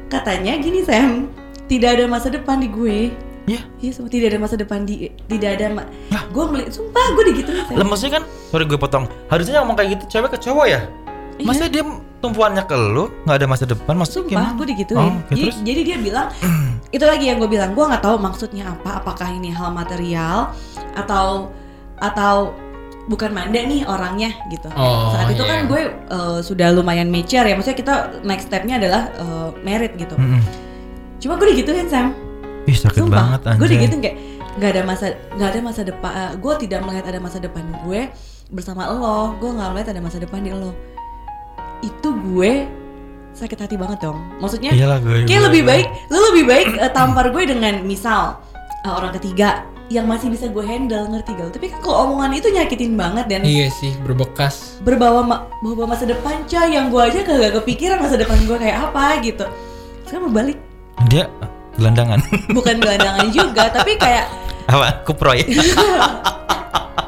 katanya 0.07 0.57
gini 0.57 0.85
Sam 0.85 1.29
tidak 1.65 1.97
ada 1.97 2.05
masa 2.05 2.29
depan 2.29 2.61
di 2.61 2.69
gue 2.69 2.99
Iya. 3.45 3.61
Iya, 3.77 3.91
semua 3.93 4.09
tidak 4.09 4.33
ada 4.33 4.39
masa 4.41 4.57
depan 4.57 4.89
di 4.89 5.05
tidak 5.29 5.61
ada 5.61 5.65
ma- 5.69 5.89
gue 6.33 6.43
melihat 6.49 6.81
sumpah 6.81 7.13
gue 7.13 7.23
digituin 7.29 7.61
Sam. 7.69 7.77
Lah 7.77 7.85
maksudnya 7.85 8.13
kan, 8.17 8.23
sorry 8.49 8.65
gue 8.65 8.73
potong. 8.73 9.05
Harusnya 9.29 9.61
ngomong 9.61 9.77
kayak 9.77 9.89
gitu 10.01 10.17
cewek 10.17 10.33
ke 10.33 10.49
cowok 10.49 10.65
ya? 10.65 10.81
Iya. 11.37 11.45
Masa 11.45 11.69
dia 11.69 11.85
tumpuannya 12.25 12.65
ke 12.65 12.73
lu 12.73 13.05
nggak 13.21 13.37
ada 13.37 13.45
masa 13.45 13.69
depan? 13.69 14.01
Maksudnya 14.01 14.17
Sumpah, 14.25 14.33
gimana? 14.33 14.57
gue 14.57 14.67
digituin. 14.73 14.97
Oh, 14.97 15.13
jadi, 15.29 15.49
jadi 15.61 15.81
dia 15.85 15.97
bilang, 16.01 16.27
itu 16.95 17.05
lagi 17.05 17.25
yang 17.29 17.37
gue 17.37 17.45
bilang, 17.45 17.77
gue 17.77 17.85
nggak 17.85 18.01
tahu 18.01 18.17
maksudnya 18.17 18.63
apa. 18.65 18.89
Apakah 19.05 19.29
ini 19.29 19.53
hal 19.53 19.69
material 19.69 20.49
atau 20.97 21.53
atau 22.01 22.49
bukan 23.05 23.29
manda 23.29 23.57
nih 23.57 23.85
orangnya 23.85 24.33
gitu. 24.47 24.65
Oh, 24.73 25.13
Saat 25.13 25.29
itu 25.29 25.39
iya. 25.39 25.49
kan 25.51 25.59
gue 25.65 25.81
uh, 26.07 26.39
sudah 26.39 26.69
lumayan 26.69 27.07
mature 27.07 27.43
ya, 27.43 27.53
maksudnya 27.53 27.77
kita 27.77 27.93
next 28.21 28.49
stepnya 28.49 28.77
adalah 28.77 29.13
uh, 29.15 29.49
merit 29.61 29.93
gitu. 29.93 30.13
Mm-mm. 30.13 30.41
Cuma 31.17 31.35
gue 31.35 31.53
digituin 31.53 31.85
Sam, 31.85 32.17
Ih 32.65 32.73
sakit 32.73 32.97
sumpah. 32.99 33.37
banget 33.37 33.39
gue 33.45 33.51
anjay. 33.55 33.71
digituin 33.71 34.01
kayak 34.01 34.17
nggak 34.55 34.69
ada 34.71 34.81
masa 34.83 35.05
nggak 35.31 35.49
ada 35.49 35.59
masa 35.61 35.81
depan. 35.83 36.11
uh, 36.11 36.33
gue 36.33 36.53
tidak 36.59 36.79
melihat 36.81 37.05
ada 37.05 37.19
masa 37.19 37.37
depan 37.37 37.63
gue 37.79 38.01
bersama 38.47 38.87
lo. 38.87 39.37
Gue 39.37 39.49
nggak 39.51 39.69
melihat 39.71 39.89
ada 39.91 40.01
masa 40.01 40.17
depan 40.17 40.39
di 40.39 40.49
lo. 40.49 40.73
Itu 41.79 42.09
gue 42.15 42.65
sakit 43.31 43.57
hati 43.59 43.75
banget 43.75 44.01
dong. 44.01 44.17
Maksudnya 44.39 44.71
Iyalah 44.71 44.97
gue. 44.97 45.23
Kayak 45.23 45.29
gue- 45.29 45.45
lebih 45.45 45.61
gue- 45.61 45.69
baik, 45.69 45.87
lu 46.07 46.19
lebih 46.25 46.43
baik 46.47 46.67
eh, 46.79 46.89
tampar 46.89 47.29
gue 47.29 47.43
dengan 47.45 47.73
misal 47.83 48.41
eh, 48.81 48.89
orang 48.89 49.13
ketiga 49.13 49.61
yang 49.87 50.05
masih 50.05 50.27
bisa 50.27 50.47
gue 50.47 50.61
handle 50.61 51.05
ngerti 51.07 51.31
gak? 51.31 51.51
Tapi 51.51 51.65
kan 51.67 51.79
kalau 51.79 52.09
omongan 52.09 52.33
itu 52.33 52.49
nyakitin 52.49 52.93
banget 52.93 53.25
dan 53.27 53.41
Iya 53.41 53.69
sih, 53.71 53.93
berbekas. 53.99 54.81
berbawa 54.81 55.21
ma- 55.21 55.43
bawa 55.59 55.85
masa 55.87 56.03
depan 56.03 56.41
coy 56.43 56.67
yang 56.67 56.89
gue 56.89 57.01
aja 57.01 57.21
kagak 57.21 57.53
kepikiran 57.55 57.99
masa 57.99 58.15
depan 58.15 58.37
gue 58.41 58.55
kayak 58.55 58.77
apa 58.83 59.21
gitu. 59.21 59.45
Sekarang 60.03 60.27
berbalik, 60.27 60.57
Dia 61.05 61.29
gelandangan. 61.75 62.17
bukan 62.49 62.75
gelandangan 62.77 63.27
juga, 63.29 63.69
tapi 63.75 63.93
kayak 63.95 64.25
Apa? 64.65 65.03
Kuproy. 65.03 65.45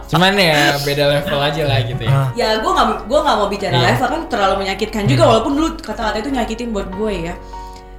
Cuman 0.07 0.33
ya 0.33 0.77
beda 0.79 1.03
level 1.11 1.39
aja 1.41 1.61
lah 1.65 1.79
gitu 1.81 1.99
ya. 1.99 2.13
Ah. 2.13 2.27
ya 2.31 2.49
gue 2.55 2.71
nggak 2.71 2.87
gue 3.03 3.19
nggak 3.19 3.35
mau 3.35 3.49
bicara 3.49 3.75
Iya. 3.75 3.85
level 3.91 4.07
kan 4.07 4.21
terlalu 4.29 4.55
menyakitkan 4.63 5.03
juga 5.03 5.23
walaupun 5.25 5.51
dulu 5.51 5.67
kata-kata 5.75 6.17
itu 6.17 6.29
nyakitin 6.31 6.69
buat 6.71 6.87
gue 6.89 7.11
ya 7.23 7.33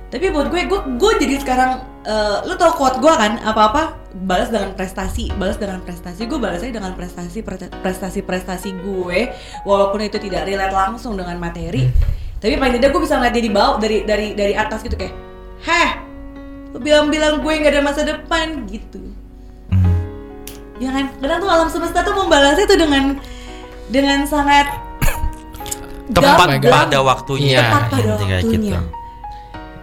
tapi 0.08 0.32
buat 0.32 0.48
gue 0.48 0.64
gue 0.64 0.80
gue 0.96 1.12
jadi 1.20 1.34
sekarang 1.36 1.70
eh, 2.02 2.36
lu 2.42 2.56
tau 2.56 2.72
quote 2.72 2.96
gue 2.96 3.12
kan 3.12 3.36
apa 3.38 3.60
apa 3.62 3.82
balas 4.20 4.48
dengan 4.48 4.72
prestasi 4.72 5.30
balas 5.32 5.56
dengan 5.56 5.78
prestasi 5.78 6.24
gue 6.24 6.36
balasnya 6.36 6.70
dengan 6.72 6.92
prestasi 6.92 7.38
prestasi 7.78 8.20
prestasi 8.20 8.70
gue 8.74 9.18
walaupun 9.62 10.00
itu 10.00 10.18
tidak 10.18 10.44
relate 10.44 10.70
langsung 10.70 11.14
dengan 11.14 11.36
materi 11.36 11.86
tapi 12.36 12.54
paling 12.54 12.76
tidak 12.76 12.90
gue 12.90 13.02
bisa 13.02 13.14
ngeliat 13.14 13.30
dia 13.32 13.44
di 13.44 13.52
bawah 13.52 13.76
dari 13.76 14.02
dari 14.02 14.32
dari 14.32 14.52
atas 14.52 14.80
gitu 14.80 14.94
kayak 14.94 15.14
heh 15.60 15.90
lu 16.68 16.78
bilang-bilang 16.78 17.38
gue 17.38 17.52
nggak 17.54 17.72
ada 17.72 17.82
masa 17.82 18.02
depan 18.02 18.66
gitu 18.66 18.98
Hmm. 19.68 19.84
ya 20.78 20.88
kan 20.88 21.12
kadang 21.14 21.38
tuh 21.38 21.50
alam 21.50 21.68
semesta 21.68 22.00
tuh 22.00 22.14
membalasnya 22.14 22.64
tuh 22.64 22.76
dengan 22.76 23.04
dengan 23.86 24.24
sangat 24.24 24.66
Tepat 26.08 26.56
gamblang. 26.56 26.88
pada 26.88 26.98
waktunya. 27.02 27.60
Tepat 27.60 27.82
pada 27.84 28.00
kayak 28.16 28.16
waktunya. 28.16 28.40
gitu. 28.40 28.80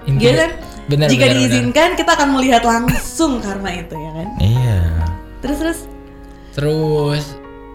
Intinya- 0.05 0.25
Gitu 0.25 0.33
kan? 0.35 0.51
Bener, 0.85 1.07
Jika 1.07 1.17
bener, 1.23 1.33
bener. 1.33 1.41
diizinkan 1.43 1.89
kita 1.93 2.11
akan 2.13 2.29
melihat 2.31 2.61
langsung 2.61 3.39
karma 3.39 3.73
itu 3.73 3.93
ya 3.93 4.11
kan. 4.11 4.27
Iya. 4.37 4.79
Terus 5.39 5.57
terus 5.59 5.79
Terus 6.53 7.23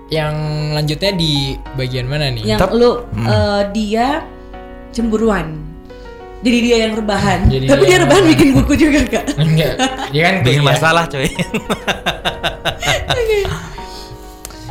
yang 0.09 0.35
lanjutnya 0.73 1.13
di 1.13 1.33
bagian 1.75 2.07
mana 2.07 2.29
nih? 2.29 2.43
yang 2.47 2.59
Tep- 2.59 2.73
lu 2.73 3.05
Hmm. 3.11 3.27
eh, 3.27 3.63
dia 3.71 4.25
cemburuan. 4.91 5.59
Jadi 6.41 6.59
dia 6.63 6.77
yang 6.83 6.97
rebahan. 6.97 7.47
Jadi 7.47 7.69
Tapi 7.69 7.83
dia 7.83 7.91
dia 7.91 7.99
rebahan 8.01 8.25
bikin 8.27 8.49
buku 8.57 8.73
juga 8.75 9.01
kak. 9.07 9.25
Enggak, 9.45 9.75
dia 10.09 10.23
kan 10.25 10.35
Bikin 10.41 10.51
kuliah. 10.57 10.71
masalah 10.73 11.05
coy. 11.07 11.29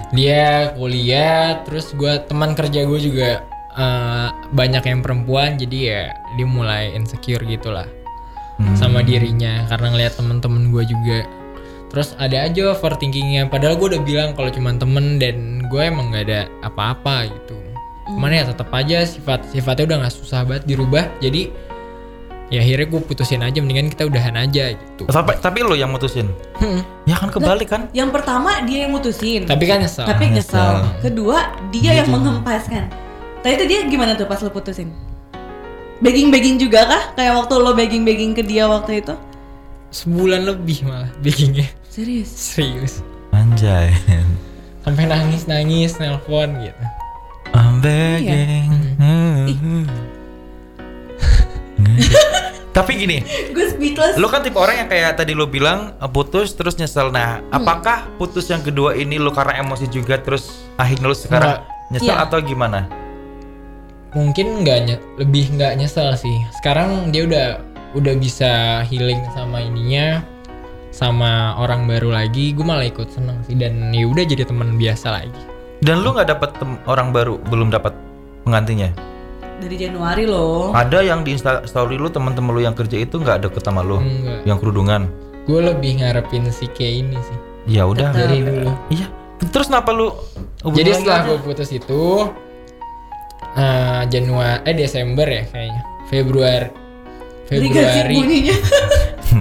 Dia 0.10 0.74
kuliah, 0.74 1.62
terus 1.64 1.94
gua 1.94 2.18
teman 2.20 2.58
kerja 2.58 2.82
gue 2.82 3.00
juga 3.00 3.46
eh, 3.72 4.28
banyak 4.50 4.82
yang 4.84 5.00
perempuan, 5.00 5.54
jadi 5.56 5.78
ya 5.80 6.02
dia 6.34 6.48
mulai 6.48 6.90
insecure 6.92 7.46
gitulah 7.46 7.86
Hmm. 8.60 8.76
sama 8.76 9.00
dirinya 9.00 9.64
karena 9.72 9.88
ngeliat 9.96 10.14
temen-temen 10.20 10.68
gue 10.76 10.84
juga. 10.84 11.20
Terus 11.90 12.14
ada 12.22 12.46
aja 12.46 12.76
overthinkingnya, 12.76 13.50
padahal 13.50 13.80
gue 13.80 13.98
udah 13.98 14.04
bilang 14.04 14.30
kalau 14.38 14.52
cuman 14.52 14.78
temen 14.78 15.18
dan 15.18 15.64
gue 15.66 15.82
emang 15.82 16.12
nggak 16.12 16.24
ada 16.28 16.42
apa-apa 16.62 17.32
gitu. 17.32 17.58
Cuman 18.14 18.36
ya 18.36 18.46
tetap 18.46 18.70
aja 18.76 19.08
sifat 19.08 19.48
sifatnya 19.50 19.90
udah 19.90 19.98
nggak 20.06 20.14
susah 20.14 20.46
banget 20.46 20.70
dirubah, 20.70 21.08
jadi 21.18 21.50
ya 22.50 22.60
akhirnya 22.62 22.88
gue 22.94 23.02
putusin 23.06 23.42
aja 23.46 23.58
mendingan 23.64 23.90
kita 23.90 24.06
udahan 24.06 24.36
aja 24.38 24.76
gitu. 24.76 25.08
Tapi 25.08 25.40
tapi 25.40 25.64
lo 25.66 25.74
yang 25.74 25.90
mutusin. 25.90 26.30
Hmm. 26.60 26.84
Ya 27.10 27.16
kan 27.18 27.34
kebalik 27.34 27.70
kan? 27.72 27.88
Yang 27.96 28.22
pertama 28.22 28.60
dia 28.68 28.86
yang 28.86 28.94
mutusin. 28.94 29.48
Tapi 29.48 29.64
kan 29.66 29.82
nyesel. 29.82 30.06
Tapi 30.06 30.36
nyesel. 30.36 30.60
Nyesel. 30.60 31.02
Kedua 31.02 31.58
dia 31.74 32.04
yang 32.04 32.12
menghempaskan. 32.12 32.92
Tadi 33.40 33.54
itu 33.56 33.66
dia 33.72 33.80
gimana 33.88 34.20
tuh 34.20 34.28
pas 34.28 34.38
lu 34.44 34.52
putusin? 34.52 35.09
Begging-begging 36.00 36.56
juga 36.58 36.88
kah? 36.88 37.04
Kayak 37.14 37.34
waktu 37.38 37.54
lo 37.56 37.72
begging-begging 37.74 38.32
ke 38.32 38.42
dia 38.42 38.66
waktu 38.66 39.04
itu? 39.04 39.16
Sebulan 39.90 40.46
lebih 40.46 40.86
malah 40.86 41.12
bakingnya. 41.20 41.68
Serius? 41.86 42.30
Serius. 42.30 42.94
Anjay. 43.32 43.92
Sampai 44.82 45.06
nangis-nangis 45.06 46.00
nelpon 46.00 46.56
gitu. 46.62 46.84
I'm 47.52 47.82
begging. 47.82 48.96
Hmm. 48.96 49.50
Tapi 52.70 52.96
gini, 52.96 53.20
Gue 53.52 53.66
speechless. 53.68 54.16
lo 54.16 54.30
kan 54.30 54.40
tipe 54.40 54.56
orang 54.56 54.86
yang 54.86 54.88
kayak 54.88 55.18
tadi 55.18 55.34
lo 55.34 55.50
bilang 55.50 55.98
eh, 55.98 56.08
putus 56.08 56.54
terus 56.54 56.78
nyesel. 56.78 57.12
Nah, 57.12 57.44
apakah 57.50 58.08
putus 58.16 58.48
yang 58.48 58.62
kedua 58.62 58.96
ini 58.96 59.20
lo 59.20 59.34
karena 59.34 59.60
emosi 59.60 59.90
juga 59.90 60.16
terus 60.16 60.48
akhirnya 60.78 61.06
lo 61.06 61.18
sekarang 61.18 61.60
nyesel 61.90 62.08
Iya. 62.08 62.24
atau 62.24 62.40
gimana? 62.40 62.88
Mungkin 64.18 64.66
nggak 64.66 64.78
lebih 65.22 65.54
nggak 65.54 65.78
nyesel 65.78 66.14
sih. 66.18 66.38
Sekarang 66.58 67.14
dia 67.14 67.30
udah 67.30 67.48
udah 67.94 68.14
bisa 68.18 68.82
healing 68.90 69.22
sama 69.34 69.62
ininya 69.62 70.26
sama 70.90 71.54
orang 71.62 71.86
baru 71.86 72.10
lagi. 72.14 72.54
Gue 72.58 72.66
malah 72.66 72.90
ikut 72.90 73.10
seneng 73.14 73.38
sih 73.46 73.54
dan 73.54 73.94
ya 73.94 74.10
udah 74.10 74.26
jadi 74.26 74.50
teman 74.50 74.78
biasa 74.82 75.14
lagi. 75.14 75.42
Dan 75.80 76.02
lo 76.04 76.12
nggak 76.12 76.28
dapet 76.28 76.50
tem- 76.60 76.82
orang 76.90 77.14
baru, 77.16 77.40
belum 77.48 77.70
dapat 77.72 77.96
penggantinya? 78.44 78.92
Dari 79.60 79.76
Januari 79.76 80.24
loh. 80.28 80.72
Ada 80.76 81.04
yang 81.04 81.24
di 81.24 81.36
Insta 81.36 81.64
story 81.68 81.96
lu 82.00 82.12
teman-teman 82.12 82.52
lu 82.52 82.62
yang 82.64 82.76
kerja 82.76 83.00
itu 83.00 83.20
nggak 83.20 83.48
deket 83.48 83.64
sama 83.64 83.84
lu, 83.84 84.00
Enggak. 84.00 84.44
yang 84.44 84.58
kerudungan. 84.60 85.08
Gue 85.48 85.64
lebih 85.64 86.04
ngarepin 86.04 86.52
si 86.52 86.68
K 86.70 87.02
ini 87.02 87.18
sih 87.18 87.38
Ya 87.70 87.86
udah. 87.86 88.12
Dari 88.12 88.42
dulu. 88.44 88.72
Iya. 88.90 89.08
Terus 89.40 89.72
kenapa 89.72 89.94
lu? 89.96 90.12
Jadi 90.66 90.90
setelah 91.00 91.22
gue 91.32 91.38
putus 91.44 91.70
itu 91.72 92.28
eh 93.58 94.02
Januari 94.10 94.62
eh 94.66 94.76
Desember 94.76 95.26
ya 95.26 95.44
kayaknya. 95.50 95.84
Februari 96.10 96.70
Februari 97.50 98.14
bunyinya? 98.14 98.58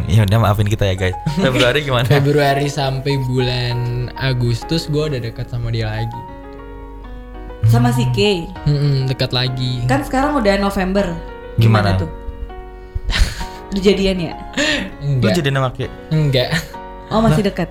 ya 0.09 0.25
udah 0.25 0.39
maafin 0.41 0.69
kita 0.69 0.89
ya 0.89 0.97
guys. 0.97 1.17
Februari 1.37 1.85
gimana? 1.85 2.09
Februari 2.09 2.69
sampai 2.73 3.21
bulan 3.29 4.09
Agustus 4.17 4.89
gue 4.89 5.13
udah 5.13 5.21
dekat 5.21 5.53
sama 5.53 5.69
dia 5.69 5.93
lagi. 5.93 6.21
Sama 7.69 7.93
si 7.93 8.09
Kay. 8.17 8.49
Mm-mm, 8.65 9.05
dekat 9.13 9.37
lagi. 9.37 9.85
Kan 9.85 10.01
sekarang 10.09 10.41
udah 10.41 10.57
November. 10.57 11.13
Gimana? 11.61 12.01
tuh? 12.01 12.09
Udah 13.69 13.83
jadian 13.85 14.17
ya? 14.33 14.35
Lu 15.05 15.21
Enggak. 15.21 15.37
jadi 15.37 15.49
nama 15.53 15.69
kayak 15.69 15.93
Enggak. 16.09 16.49
Oh 17.13 17.21
masih 17.21 17.45
dekat. 17.45 17.69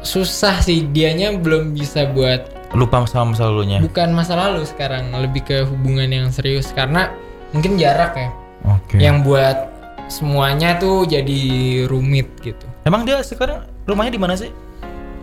Susah 0.00 0.64
sih 0.64 0.88
dianya 0.88 1.36
belum 1.36 1.76
bisa 1.76 2.08
buat 2.08 2.48
lupa 2.70 3.02
sama 3.06 3.34
masa 3.34 3.50
lalunya. 3.50 3.82
bukan 3.82 4.14
masa 4.14 4.38
lalu 4.38 4.62
sekarang 4.62 5.10
lebih 5.10 5.42
ke 5.42 5.66
hubungan 5.66 6.06
yang 6.06 6.30
serius 6.30 6.70
karena 6.70 7.10
mungkin 7.50 7.74
jarak 7.74 8.14
ya 8.14 8.30
Oke. 8.62 8.96
yang 9.02 9.26
buat 9.26 9.70
semuanya 10.10 10.76
tuh 10.76 11.06
jadi 11.06 11.40
rumit 11.86 12.26
gitu. 12.42 12.66
Emang 12.82 13.06
dia 13.06 13.22
sekarang 13.22 13.64
rumahnya 13.86 14.12
di 14.18 14.20
mana 14.20 14.34
sih? 14.34 14.50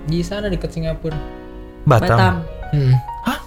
Di 0.08 0.24
sana 0.24 0.48
deket 0.48 0.72
Singapura. 0.72 1.20
Batam. 1.84 2.08
Batam. 2.08 2.34
Hmm. 2.72 2.94
Hah? 3.28 3.40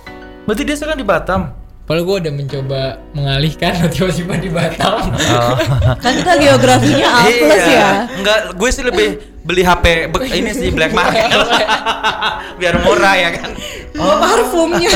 Berarti 0.44 0.62
dia 0.68 0.76
sekarang 0.76 1.00
di 1.00 1.06
Batam? 1.08 1.59
Padahal 1.90 2.06
gue 2.06 2.16
udah 2.22 2.32
mencoba 2.32 2.80
mengalihkan 3.10 3.74
tiba-tiba 3.90 4.38
di 4.38 4.46
Batam. 4.46 5.10
Oh. 5.10 5.58
Kan 6.02 6.12
kita 6.14 6.38
geografinya 6.38 7.08
A 7.10 7.26
plus 7.26 7.50
Iya. 7.60 7.74
ya. 7.74 7.90
Enggak, 8.14 8.38
gue 8.54 8.70
sih 8.70 8.84
lebih 8.86 9.08
beli 9.42 9.66
HP 9.66 9.84
be- 10.06 10.22
ini 10.30 10.54
sih 10.54 10.70
black 10.70 10.94
market. 10.94 11.26
Biar 12.62 12.78
murah 12.78 13.14
ya 13.16 13.30
kan. 13.34 13.50
Oh, 13.98 14.14
parfumnya. 14.22 14.86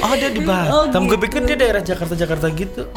Oh, 0.00 0.14
dia 0.16 0.32
di 0.32 0.40
Batam. 0.40 1.04
Gue 1.04 1.20
pikir 1.20 1.44
dia 1.44 1.56
daerah 1.58 1.84
Jakarta-Jakarta 1.84 2.48
gitu. 2.50 2.88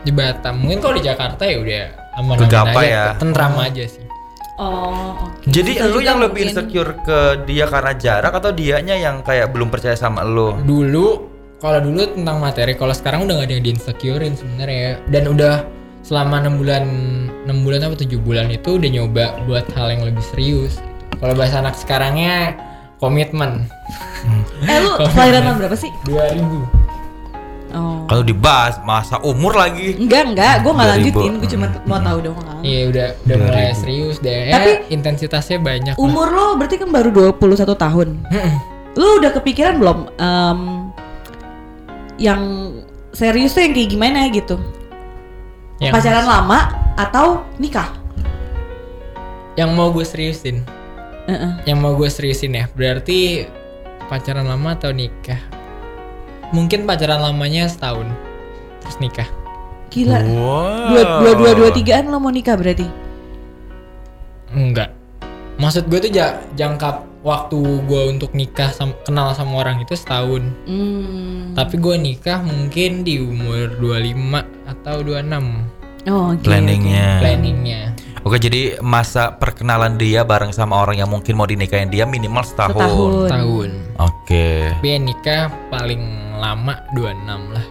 di 0.00 0.14
Batam. 0.14 0.54
Mungkin 0.56 0.78
kalau 0.78 0.94
di 0.94 1.02
Jakarta 1.02 1.42
ya 1.42 1.58
udah 1.58 1.82
aman-aman 2.14 2.46
aja, 2.46 2.80
ya. 2.80 3.04
tentram 3.18 3.52
aja 3.58 3.84
sih. 3.84 4.04
oh, 4.56 5.18
oke. 5.18 5.44
Jadi 5.44 5.72
Bisa 5.76 5.88
lu 5.88 5.98
yang 5.98 6.22
lebih 6.22 6.46
mungkin. 6.46 6.54
insecure 6.54 6.92
ke 7.02 7.18
dia 7.42 7.66
karena 7.66 7.92
jarak 7.92 8.32
atau 8.32 8.54
dianya 8.54 8.94
yang 8.94 9.20
kayak 9.20 9.50
belum 9.50 9.66
percaya 9.66 9.96
sama 9.96 10.22
lu? 10.22 10.54
Dulu 10.62 11.29
kalau 11.60 11.78
dulu 11.78 12.02
tentang 12.10 12.40
materi, 12.40 12.72
kalau 12.72 12.90
sekarang 12.90 13.24
udah 13.24 13.36
gak 13.36 13.46
ada 13.46 13.54
yang 13.54 13.64
di 13.64 13.70
insecurein 13.70 14.32
sebenarnya 14.32 14.78
ya. 14.80 14.94
Dan 15.06 15.28
udah 15.28 15.54
selama 16.00 16.40
enam 16.40 16.56
bulan 16.56 16.84
enam 17.44 17.60
bulan 17.60 17.84
apa 17.84 17.94
tujuh 17.94 18.16
bulan 18.18 18.48
itu 18.48 18.74
udah 18.74 18.88
nyoba 18.90 19.24
buat 19.44 19.68
hal 19.70 19.92
yang 19.92 20.02
lebih 20.02 20.24
serius 20.24 20.80
kalau 21.20 21.36
bahasa 21.36 21.60
anak 21.60 21.76
sekarangnya 21.76 22.56
komitmen 22.96 23.68
Eh 24.64 24.80
lu 24.80 24.96
kelahiran 24.96 25.44
tahun 25.44 25.56
berapa 25.60 25.76
sih? 25.76 25.92
2000 26.04 26.80
Oh. 27.70 28.02
Kalau 28.10 28.26
dibahas 28.26 28.82
masa 28.82 29.22
umur 29.22 29.54
lagi. 29.54 29.94
Enggak, 29.94 30.26
enggak, 30.26 30.54
gue 30.58 30.72
nggak 30.74 30.88
2000. 30.90 30.96
lanjutin, 30.98 31.32
gue 31.38 31.48
cuma 31.54 31.66
mau 31.86 32.02
tahu 32.02 32.18
doang. 32.18 32.58
iya 32.66 32.80
udah 32.90 33.06
udah 33.22 33.36
mulai 33.38 33.70
2000. 33.70 33.78
serius 33.78 34.16
deh 34.18 34.50
Tapi- 34.50 34.74
ya, 34.74 34.90
intensitasnya 34.90 35.58
banyak 35.60 35.94
lah. 35.94 36.02
Umur 36.02 36.26
lo 36.28 36.58
berarti 36.58 36.76
kan 36.76 36.90
baru 36.90 37.14
21 37.30 37.78
tahun. 37.78 38.08
Mm-mm. 38.26 38.54
Lu 38.98 39.22
udah 39.22 39.30
kepikiran 39.30 39.78
belum 39.78 39.98
em, 40.12 40.58
yang 42.20 42.40
serius 43.10 43.56
tuh 43.56 43.64
yang 43.64 43.72
kayak 43.72 43.90
gimana 43.90 44.28
gitu? 44.28 44.60
yang, 45.80 45.96
Pacaran 45.96 46.28
lama 46.28 46.58
atau 46.94 47.42
nikah? 47.56 47.88
yang 49.58 49.74
mau 49.74 49.90
gue 49.90 50.06
seriusin 50.06 50.62
Heeh. 51.26 51.52
yang 51.66 51.82
mau 51.82 51.92
gue 51.92 52.06
seriusin 52.06 52.54
ya 52.54 52.64
berarti 52.72 53.44
pacaran 54.08 54.46
lama 54.46 54.72
atau 54.72 54.88
nikah 54.88 55.36
mungkin 56.54 56.86
pacaran 56.86 57.20
lamanya 57.20 57.66
setahun 57.66 58.08
terus 58.80 58.96
nikah 59.02 59.28
Gila. 59.90 60.22
Wow. 60.22 60.94
Dua, 60.94 61.02
dua, 61.18 61.32
dua, 61.34 61.50
dua, 61.50 61.68
tigaan 61.74 62.14
lo 62.14 62.22
mau 62.22 62.30
nikah 62.30 62.54
berarti? 62.54 62.86
enggak 64.54 64.94
maksud 65.58 65.90
gue 65.90 65.98
tuh 65.98 66.12
ja- 66.14 66.38
jangka 66.54 67.04
waktu 67.20 67.56
gue 67.84 68.02
untuk 68.08 68.32
nikah 68.32 68.70
sam- 68.70 68.96
kenal 69.02 69.30
sama 69.30 69.60
orang 69.60 69.76
itu 69.78 69.92
setahun 69.92 70.40
Hmm. 70.64 71.52
tapi 71.52 71.76
gue 71.76 71.96
nikah 71.96 72.40
mungkin 72.40 73.02
di 73.02 73.18
umur 73.18 73.76
25 73.76 74.40
atau 74.66 74.96
26 75.00 75.68
Oh, 76.02 76.32
oke, 76.32 76.40
Planningnya. 76.40 77.20
planningnya 77.20 77.82
Oke, 78.20 78.36
jadi 78.36 78.80
masa 78.80 79.32
perkenalan 79.32 79.96
dia 79.96 80.20
bareng 80.22 80.48
sama 80.48 80.76
orang 80.78 80.96
yang 80.96 81.08
mungkin 81.08 81.32
mau 81.34 81.44
dinikahin 81.44 81.88
dia 81.88 82.04
minimal 82.04 82.40
setahun. 82.40 82.72
Setahun. 82.74 83.28
tahun 83.28 83.70
Oke. 83.98 84.48
tapi 84.74 84.86
ya 84.86 84.98
nikah 84.98 85.42
paling 85.68 86.00
lama 86.34 86.80
26 86.90 87.20
lah 87.50 87.64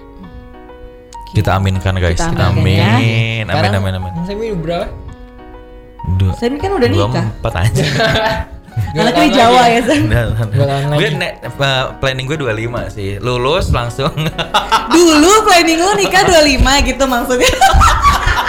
oke. 1.16 1.32
Kita 1.32 1.50
aminkan 1.54 1.94
guys. 1.96 2.18
Kita 2.18 2.30
Kita 2.30 2.44
aminkan 2.52 2.82
ya. 2.82 2.90
amin. 2.98 3.46
Amin 3.48 3.72
amin 3.72 3.94
amin. 3.96 4.12
Saya 4.24 4.38
ini 4.40 4.54
berapa? 4.56 4.86
Dua. 6.18 6.34
Semi 6.34 6.58
kan 6.58 6.72
udah 6.72 6.86
dua 6.88 7.06
nikah. 7.08 7.26
empat 7.32 7.54
aja. 7.56 7.84
Anaknya 8.90 9.14
tahun 9.14 9.32
Jawa 9.32 9.62
ya, 9.64 9.80
lagi. 9.82 10.98
gue 10.98 11.10
eh, 11.22 11.84
planning 11.98 12.26
gue 12.26 12.38
25 12.38 12.90
sih. 12.90 13.10
Lulus 13.20 13.70
langsung. 13.70 14.12
Dulu 14.96 15.32
planning 15.44 15.80
lo 15.80 15.94
nikah 15.94 16.24
25 16.26 16.90
gitu 16.90 17.04
maksudnya. 17.06 17.52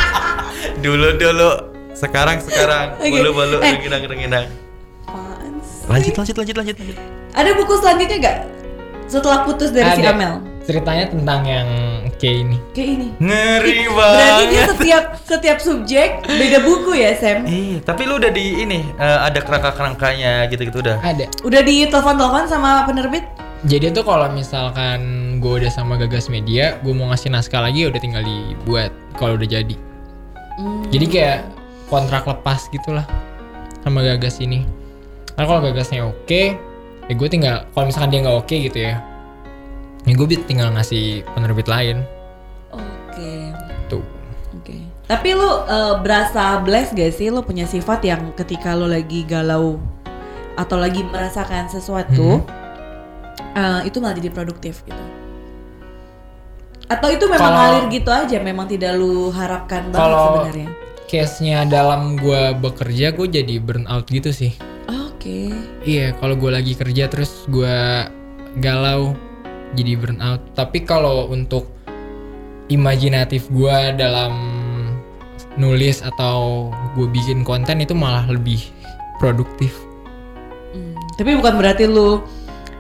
dulu 0.85 1.09
dulu. 1.17 1.51
Sekarang 1.93 2.41
sekarang. 2.41 2.97
Bulu 3.13 3.31
bulu 3.35 3.57
Eh. 3.61 3.77
rengginang 3.77 4.03
rengginang. 4.03 4.47
Apaan 5.05 5.61
sih? 5.61 5.85
Lanjut 5.85 6.15
lanjut 6.17 6.35
lanjut 6.37 6.57
lanjut. 6.57 6.77
lanjut. 6.79 6.97
Ada 7.31 7.51
buku 7.55 7.75
selanjutnya 7.79 8.17
gak? 8.19 8.37
Setelah 9.07 9.39
putus 9.45 9.71
dari 9.71 9.91
si 9.93 10.03
Ada. 10.03 10.11
Amel. 10.15 10.33
Ceritanya 10.71 11.11
tentang 11.11 11.41
yang 11.43 11.69
kayak 12.23 12.37
ini. 12.47 12.57
Kayak 12.71 12.91
ini. 12.95 13.09
Ngeri 13.19 13.79
Berarti 13.91 14.43
dia 14.47 14.55
banget. 14.55 14.69
setiap 14.71 15.05
setiap 15.27 15.59
subjek 15.59 16.23
beda 16.23 16.63
buku 16.63 16.95
ya, 16.95 17.11
Sam? 17.19 17.43
Iya, 17.43 17.83
tapi 17.83 18.07
lu 18.07 18.23
udah 18.23 18.31
di 18.31 18.63
ini 18.63 18.87
eh, 18.95 19.19
ada 19.19 19.43
kerangka-kerangkanya 19.43 20.47
gitu-gitu 20.47 20.79
udah. 20.79 21.03
Ada. 21.03 21.27
Udah 21.43 21.61
di 21.67 21.91
telepon-telepon 21.91 22.47
sama 22.47 22.87
penerbit? 22.87 23.27
Jadi 23.67 23.91
tuh 23.91 24.07
kalau 24.07 24.31
misalkan 24.31 25.01
gue 25.43 25.53
udah 25.59 25.73
sama 25.75 25.99
Gagas 25.99 26.31
Media, 26.31 26.79
gue 26.87 26.95
mau 26.95 27.11
ngasih 27.11 27.35
naskah 27.35 27.67
lagi 27.67 27.83
ya 27.83 27.91
udah 27.91 28.01
tinggal 28.01 28.23
dibuat 28.23 28.95
kalau 29.19 29.35
udah 29.35 29.51
jadi. 29.51 29.75
Hmm. 30.55 30.87
Jadi 30.95 31.07
kayak 31.11 31.39
kontrak 31.91 32.31
lepas 32.31 32.71
gitulah 32.71 33.05
sama 33.83 34.07
Gagas 34.07 34.39
ini. 34.39 34.63
Karena 35.35 35.47
kalau 35.51 35.61
Gagasnya 35.67 36.07
oke, 36.07 36.43
ya 37.11 37.13
gue 37.13 37.29
tinggal 37.29 37.67
kalau 37.75 37.91
misalkan 37.91 38.15
dia 38.15 38.23
nggak 38.23 38.39
oke 38.39 38.55
gitu 38.55 38.79
ya, 38.81 39.03
ya 40.09 40.13
gue 40.17 40.27
tinggal 40.49 40.73
ngasih 40.73 41.25
penerbit 41.37 41.69
lain. 41.69 42.05
Oke. 42.73 43.33
Tuh. 43.93 44.05
Oke. 44.57 44.81
Tapi 45.11 45.29
lu 45.35 45.51
eh, 45.67 45.95
berasa 46.01 46.63
blessed 46.63 46.95
gak 46.97 47.13
sih 47.13 47.29
lu 47.29 47.43
punya 47.43 47.67
sifat 47.67 48.01
yang 48.07 48.33
ketika 48.39 48.73
lu 48.73 48.87
lagi 48.89 49.27
galau 49.27 49.83
atau 50.57 50.77
lagi 50.77 51.03
merasakan 51.05 51.69
sesuatu 51.69 52.41
eh, 53.57 53.81
itu 53.85 53.99
malah 54.01 54.17
jadi 54.17 54.31
produktif 54.33 54.83
gitu. 54.87 55.05
Atau 56.91 57.07
itu 57.15 57.31
memang 57.31 57.39
Kalau- 57.39 57.59
ngalir 57.63 57.85
gitu 57.95 58.11
aja, 58.11 58.37
memang 58.43 58.67
tidak 58.67 58.99
lu 58.99 59.31
harapkan 59.31 59.95
banget 59.95 60.19
sebenarnya. 60.27 60.69
Case-nya 61.07 61.59
dalam 61.67 62.19
gue 62.19 62.55
bekerja, 62.59 63.15
gue 63.15 63.27
jadi 63.31 63.63
burnout 63.63 64.11
gitu 64.11 64.31
sih. 64.35 64.55
Oke. 64.91 65.55
Iya, 65.87 66.19
kalau 66.19 66.35
gue 66.35 66.51
lagi 66.51 66.75
kerja 66.75 67.07
terus 67.07 67.47
gue 67.47 67.79
galau 68.59 69.15
jadi 69.73 69.97
burnout. 69.97 70.43
Tapi 70.53 70.83
kalau 70.83 71.29
untuk 71.29 71.71
imajinatif 72.71 73.51
gue 73.51 73.77
dalam 73.99 74.33
nulis 75.59 76.01
atau 76.01 76.71
gue 76.95 77.07
bikin 77.11 77.43
konten 77.43 77.83
itu 77.83 77.93
malah 77.93 78.25
lebih 78.31 78.63
produktif. 79.19 79.75
Hmm, 80.71 80.95
Tapi 81.19 81.35
bukan 81.35 81.59
berarti 81.59 81.85
lu 81.91 82.23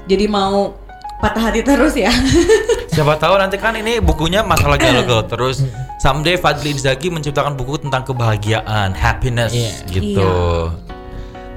jadi 0.06 0.30
mau 0.30 0.78
patah 1.18 1.50
hati 1.50 1.60
terus 1.66 1.98
ya. 1.98 2.10
Siapa 2.94 3.18
tahu 3.18 3.36
nanti 3.38 3.58
kan 3.58 3.74
ini 3.74 3.98
bukunya 4.02 4.42
masalah 4.42 4.78
galau 4.78 5.22
terus 5.22 5.62
someday 6.00 6.34
Fadli 6.34 6.74
Zaki 6.74 7.12
menciptakan 7.12 7.54
buku 7.54 7.82
tentang 7.86 8.02
kebahagiaan, 8.02 8.94
happiness 8.96 9.52
Iya. 9.52 9.72
gitu. 9.90 10.32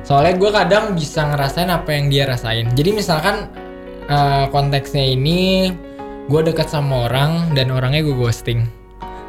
Soalnya 0.04 0.36
gue 0.36 0.52
kadang 0.52 0.84
bisa 0.94 1.24
ngerasain 1.24 1.72
apa 1.72 1.90
yang 1.96 2.12
dia 2.12 2.28
rasain. 2.28 2.68
Jadi 2.76 2.92
misalkan 2.92 3.48
eh, 4.06 4.46
konteksnya 4.48 5.06
ini 5.06 5.72
gue 6.24 6.42
dekat 6.42 6.68
sama 6.68 7.08
orang 7.08 7.52
dan 7.52 7.68
orangnya 7.68 8.02
gue 8.02 8.14
ghosting. 8.14 8.64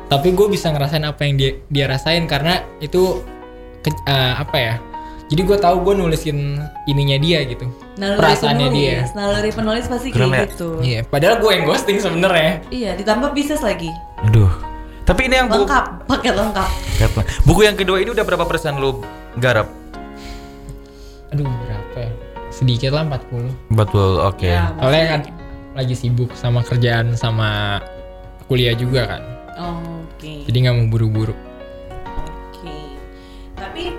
Tapi 0.07 0.31
gue 0.31 0.47
bisa 0.47 0.69
ngerasain 0.69 1.03
apa 1.03 1.21
yang 1.23 1.35
dia 1.35 1.51
dia 1.67 1.87
rasain 1.87 2.25
karena 2.25 2.63
itu 2.79 3.25
ke- 3.81 4.05
eh, 4.05 4.35
apa 4.37 4.57
ya? 4.57 4.75
Jadi 5.25 5.41
gue 5.43 5.57
tahu 5.57 5.77
gue 5.83 5.95
nulisin 5.97 6.61
ininya 6.85 7.17
dia 7.17 7.41
gitu. 7.43 7.65
Naluri 7.97 8.21
Perasaannya 8.21 8.69
dia. 8.71 8.93
penulis, 9.01 9.13
naluri 9.15 9.51
penulis 9.51 9.85
pasti 9.89 10.09
Keren 10.11 10.29
kayak 10.29 10.37
ya? 10.37 10.47
gitu. 10.47 10.69
Iya, 10.79 11.01
padahal 11.03 11.37
gue 11.39 11.51
yang 11.51 11.65
ghosting 11.65 11.99
sebenarnya. 11.99 12.53
Iya, 12.69 12.91
ditambah 12.95 13.33
bisnis 13.33 13.59
lagi. 13.59 13.89
Aduh. 14.23 14.53
Tapi 15.05 15.27
ini 15.27 15.35
yang 15.35 15.49
bu- 15.49 15.65
Lengkap, 15.65 15.85
paket 16.07 16.33
lengkap. 16.33 16.69
buku 17.43 17.61
yang 17.63 17.75
kedua 17.75 18.01
ini 18.01 18.09
udah 18.09 18.23
berapa 18.23 18.45
persen 18.45 18.77
lu 18.77 19.01
garap? 19.35 19.69
Aduh, 21.29 21.45
berapa 21.45 21.97
ya? 21.99 22.11
Sedikit 22.55 22.95
lah 22.95 23.03
40. 23.03 23.75
Betul, 23.75 24.23
oke. 24.23 24.47
Ya, 24.47 24.71
Soalnya 24.79 25.07
kan 25.11 25.21
lagi 25.75 25.95
sibuk 25.99 26.31
sama 26.39 26.63
kerjaan 26.63 27.19
sama 27.19 27.83
kuliah 28.47 28.79
juga 28.79 29.11
kan. 29.11 29.23
Oke. 29.59 30.47
Jadi 30.47 30.57
nggak 30.63 30.75
mau 30.79 30.87
buru-buru. 30.87 31.35
Oke. 32.55 32.79
Tapi 33.59 33.91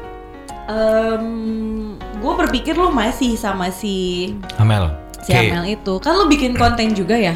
gue 2.16 2.34
berpikir 2.40 2.80
lo 2.80 2.96
masih 2.96 3.36
sama 3.36 3.68
si 3.76 4.32
Amel. 4.56 4.88
si 5.20 5.36
Oke. 5.36 5.52
Amel 5.52 5.76
itu. 5.76 5.94
Kan 6.00 6.16
lo 6.16 6.32
bikin 6.32 6.56
konten 6.56 6.96
juga 6.96 7.20
ya? 7.20 7.36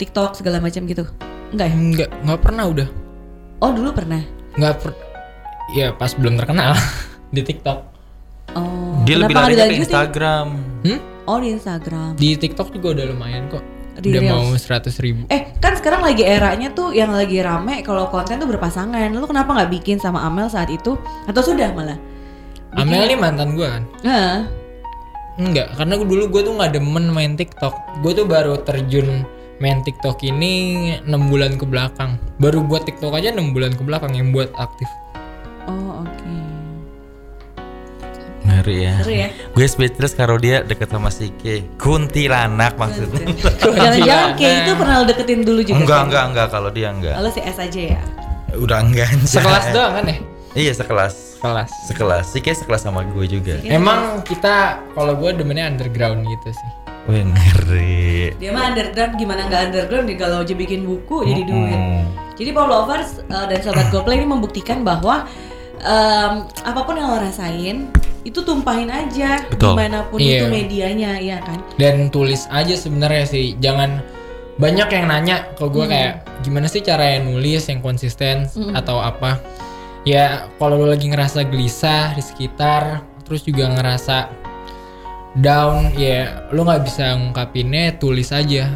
TikTok 0.00 0.32
segala 0.32 0.64
macam 0.64 0.88
gitu. 0.88 1.04
Enggak 1.52 1.68
ya? 1.68 1.76
Enggak, 1.76 2.10
nggak 2.24 2.40
pernah 2.40 2.64
udah. 2.72 2.88
Oh, 3.60 3.70
dulu 3.74 3.92
pernah. 3.92 4.24
Nggak 4.56 4.74
per 4.80 4.90
Ya 5.76 5.92
pas 5.92 6.16
belum 6.16 6.40
terkenal 6.40 6.72
di 7.36 7.44
TikTok. 7.44 7.78
Oh. 8.56 8.87
Dia 9.08 9.16
lebih 9.16 9.32
kenapa 9.32 9.48
ke 9.48 9.52
dilanjutin? 9.56 9.80
Instagram. 9.80 10.46
Hmm? 10.84 11.00
Oh, 11.24 11.38
di 11.40 11.48
Instagram. 11.56 12.10
Di 12.16 12.28
TikTok 12.36 12.68
juga 12.76 12.86
udah 12.92 13.04
lumayan 13.08 13.48
kok. 13.48 13.64
Di 13.98 14.14
udah 14.14 14.22
Reels. 14.22 14.30
mau 14.30 14.44
100 14.54 14.94
ribu. 15.02 15.26
Eh, 15.26 15.50
kan 15.58 15.74
sekarang 15.74 16.04
lagi 16.04 16.22
eranya 16.22 16.70
tuh 16.70 16.94
yang 16.94 17.10
lagi 17.10 17.42
rame 17.42 17.82
kalau 17.82 18.06
konten 18.12 18.38
tuh 18.38 18.46
berpasangan. 18.46 19.10
Lu 19.10 19.26
kenapa 19.26 19.56
nggak 19.56 19.70
bikin 19.80 19.96
sama 19.98 20.22
Amel 20.22 20.46
saat 20.46 20.70
itu? 20.70 20.94
Atau 21.26 21.42
sudah 21.42 21.72
malah? 21.74 21.98
Amel 22.76 23.08
nih 23.08 23.18
mantan 23.18 23.56
gue 23.56 23.66
kan. 23.66 23.82
Heeh. 24.04 24.38
Enggak, 25.38 25.70
karena 25.78 25.94
gua- 25.98 26.08
dulu 26.10 26.24
gue 26.34 26.42
tuh 26.46 26.54
nggak 26.54 26.72
demen 26.78 27.04
main 27.10 27.32
TikTok. 27.34 27.74
Gue 28.04 28.12
tuh 28.14 28.26
baru 28.28 28.60
terjun 28.62 29.24
main 29.58 29.82
TikTok 29.82 30.22
ini 30.22 30.52
6 31.02 31.30
bulan 31.30 31.58
ke 31.58 31.66
belakang. 31.66 32.18
Baru 32.38 32.62
buat 32.62 32.86
TikTok 32.86 33.14
aja 33.18 33.34
6 33.34 33.50
bulan 33.50 33.74
ke 33.74 33.82
belakang 33.82 34.14
yang 34.14 34.30
buat 34.30 34.50
aktif. 34.54 34.86
Ngeri 38.58 38.76
ya. 38.82 38.94
Seru 38.98 39.12
ya. 39.14 39.28
Gue 39.54 39.66
speechless 39.70 40.12
kalau 40.18 40.36
dia 40.36 40.66
deket 40.66 40.90
sama 40.90 41.08
si 41.14 41.30
K. 41.38 41.62
Kuntilanak 41.78 42.74
maksudnya. 42.74 43.26
Jangan-jangan 43.62 44.30
kayak 44.34 44.56
itu 44.66 44.72
pernah 44.74 44.94
lo 44.98 45.04
deketin 45.06 45.40
dulu 45.46 45.60
juga. 45.62 45.78
enggak, 45.78 46.00
enggak, 46.10 46.24
enggak 46.34 46.46
kalau 46.50 46.70
dia 46.74 46.88
enggak. 46.90 47.14
Lalu 47.22 47.30
si 47.30 47.40
S 47.46 47.58
aja 47.62 47.80
ya. 47.94 48.02
Udah 48.58 48.78
enggak. 48.82 49.08
anjay. 49.14 49.30
Sekelas 49.38 49.64
doang 49.70 49.92
kan 49.94 50.04
ya? 50.10 50.16
Iya, 50.58 50.72
sekelas. 50.74 51.14
Kelas. 51.38 51.70
Sekelas. 51.86 52.24
Si 52.34 52.38
K 52.42 52.46
sekelas 52.50 52.82
sama 52.82 53.06
gue 53.06 53.26
juga. 53.30 53.62
Emang 53.62 54.26
kita 54.26 54.82
kalau 54.98 55.14
gue 55.14 55.30
demennya 55.38 55.70
underground 55.70 56.26
gitu 56.26 56.50
sih. 56.50 56.70
Wih 57.08 57.24
ngeri. 57.24 58.36
Dia 58.36 58.50
mah 58.52 58.74
underground 58.74 59.16
gimana 59.16 59.48
nggak 59.48 59.62
underground 59.72 60.06
dia 60.12 60.18
kalau 60.20 60.44
aja 60.44 60.52
bikin 60.52 60.84
buku 60.84 61.24
jadi 61.24 61.42
duit. 61.46 61.78
Mm-mm. 61.78 62.04
Jadi 62.36 62.50
Pop 62.52 62.68
Lovers 62.68 63.24
uh, 63.32 63.46
dan 63.48 63.58
Sobat 63.64 63.88
GoPlay 63.88 64.20
ini 64.20 64.28
membuktikan 64.28 64.84
bahwa 64.84 65.24
em, 65.80 66.46
apa 66.46 66.80
pun 66.84 66.94
yang 67.00 67.10
lo 67.10 67.18
rasain 67.18 67.88
itu 68.26 68.42
tumpahin 68.42 68.90
aja 68.90 69.46
Betul. 69.46 69.74
di 69.74 69.78
mana 69.78 69.98
pun 70.10 70.18
Iya. 70.18 70.42
itu 70.42 70.46
medianya 70.50 71.12
ya 71.18 71.38
kan. 71.42 71.58
dan 71.78 72.10
tulis 72.10 72.46
aja 72.50 72.74
sebenarnya 72.74 73.24
sih 73.24 73.54
jangan 73.58 74.02
banyak 74.58 74.88
yang 74.90 75.06
nanya 75.06 75.36
ke 75.54 75.64
gue 75.70 75.86
kayak 75.86 76.26
gimana 76.42 76.66
sih 76.66 76.82
cara 76.82 77.14
yang 77.14 77.30
nulis 77.30 77.70
yang 77.70 77.78
konsisten 77.78 78.50
atau 78.74 78.98
apa 78.98 79.38
ya 80.02 80.50
kalau 80.58 80.82
lu 80.82 80.90
lagi 80.90 81.06
ngerasa 81.06 81.46
gelisah 81.46 82.10
di 82.18 82.22
sekitar 82.22 83.06
terus 83.22 83.46
juga 83.46 83.70
ngerasa 83.70 84.26
down 85.38 85.94
ya 85.94 86.48
lu 86.50 86.66
nggak 86.66 86.82
bisa 86.82 87.14
ngungkapinnya 87.14 88.02
tulis 88.02 88.34
aja 88.34 88.74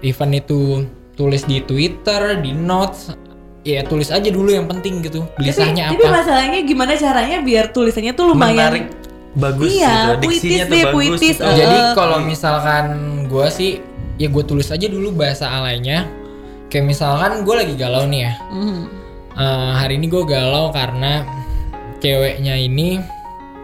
even 0.00 0.32
itu 0.32 0.88
tulis 1.12 1.44
di 1.44 1.60
Twitter 1.60 2.40
di 2.40 2.56
notes 2.56 3.12
ya 3.60 3.84
tulis 3.84 4.08
aja 4.08 4.28
dulu 4.32 4.48
yang 4.48 4.64
penting 4.64 5.04
gitu 5.04 5.20
gelisahnya 5.36 5.92
tapi, 5.92 6.00
tapi 6.00 6.04
apa 6.08 6.16
masalahnya 6.24 6.60
gimana 6.64 6.92
caranya 6.96 7.38
biar 7.44 7.64
tulisannya 7.76 8.12
tuh 8.16 8.32
lumayan 8.32 8.72
Menarik. 8.72 8.86
Bagus 9.30 9.70
Iya, 9.70 10.18
gitu. 10.18 10.26
puitis 10.26 10.42
Diksinya 10.42 10.64
tuh 10.66 10.74
deh, 10.74 10.82
bagus 10.82 10.94
puitis, 10.96 11.36
gitu. 11.38 11.46
eh. 11.46 11.54
Jadi 11.54 11.78
kalau 11.94 12.18
misalkan 12.18 12.84
gue 13.30 13.46
sih 13.46 13.70
ya 14.18 14.26
gue 14.26 14.42
tulis 14.42 14.66
aja 14.74 14.86
dulu 14.90 15.08
bahasa 15.14 15.46
alainya. 15.46 16.10
Kayak 16.66 16.84
misalkan 16.90 17.46
gue 17.46 17.54
lagi 17.54 17.74
galau 17.78 18.10
nih 18.10 18.26
ya. 18.26 18.32
Mhm. 18.50 18.82
Eh, 19.38 19.72
hari 19.78 20.02
ini 20.02 20.10
gue 20.10 20.26
galau 20.26 20.74
karena 20.74 21.22
ceweknya 22.02 22.58
ini, 22.58 22.98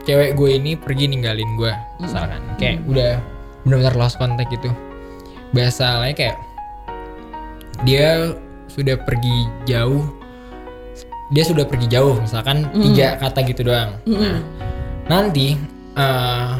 cewek 0.06 0.38
gue 0.38 0.50
ini 0.54 0.78
pergi 0.78 1.10
ninggalin 1.10 1.50
gue, 1.58 1.74
misalkan. 1.98 2.38
Kayak 2.62 2.86
udah 2.86 3.12
benar-benar 3.66 3.94
lost 3.98 4.22
contact 4.22 4.54
gitu. 4.54 4.70
Bahasa 5.50 5.98
alainya 5.98 6.14
kayak 6.14 6.36
dia 7.82 8.38
sudah 8.76 9.00
pergi 9.00 9.48
jauh. 9.64 10.04
Dia 11.32 11.42
sudah 11.42 11.66
pergi 11.66 11.90
jauh, 11.90 12.20
misalkan 12.22 12.70
tiga 12.76 13.18
kata 13.18 13.42
gitu 13.48 13.66
doang. 13.66 13.98
Mhm. 14.06 14.38
nanti 15.06 15.54
eh, 15.94 16.52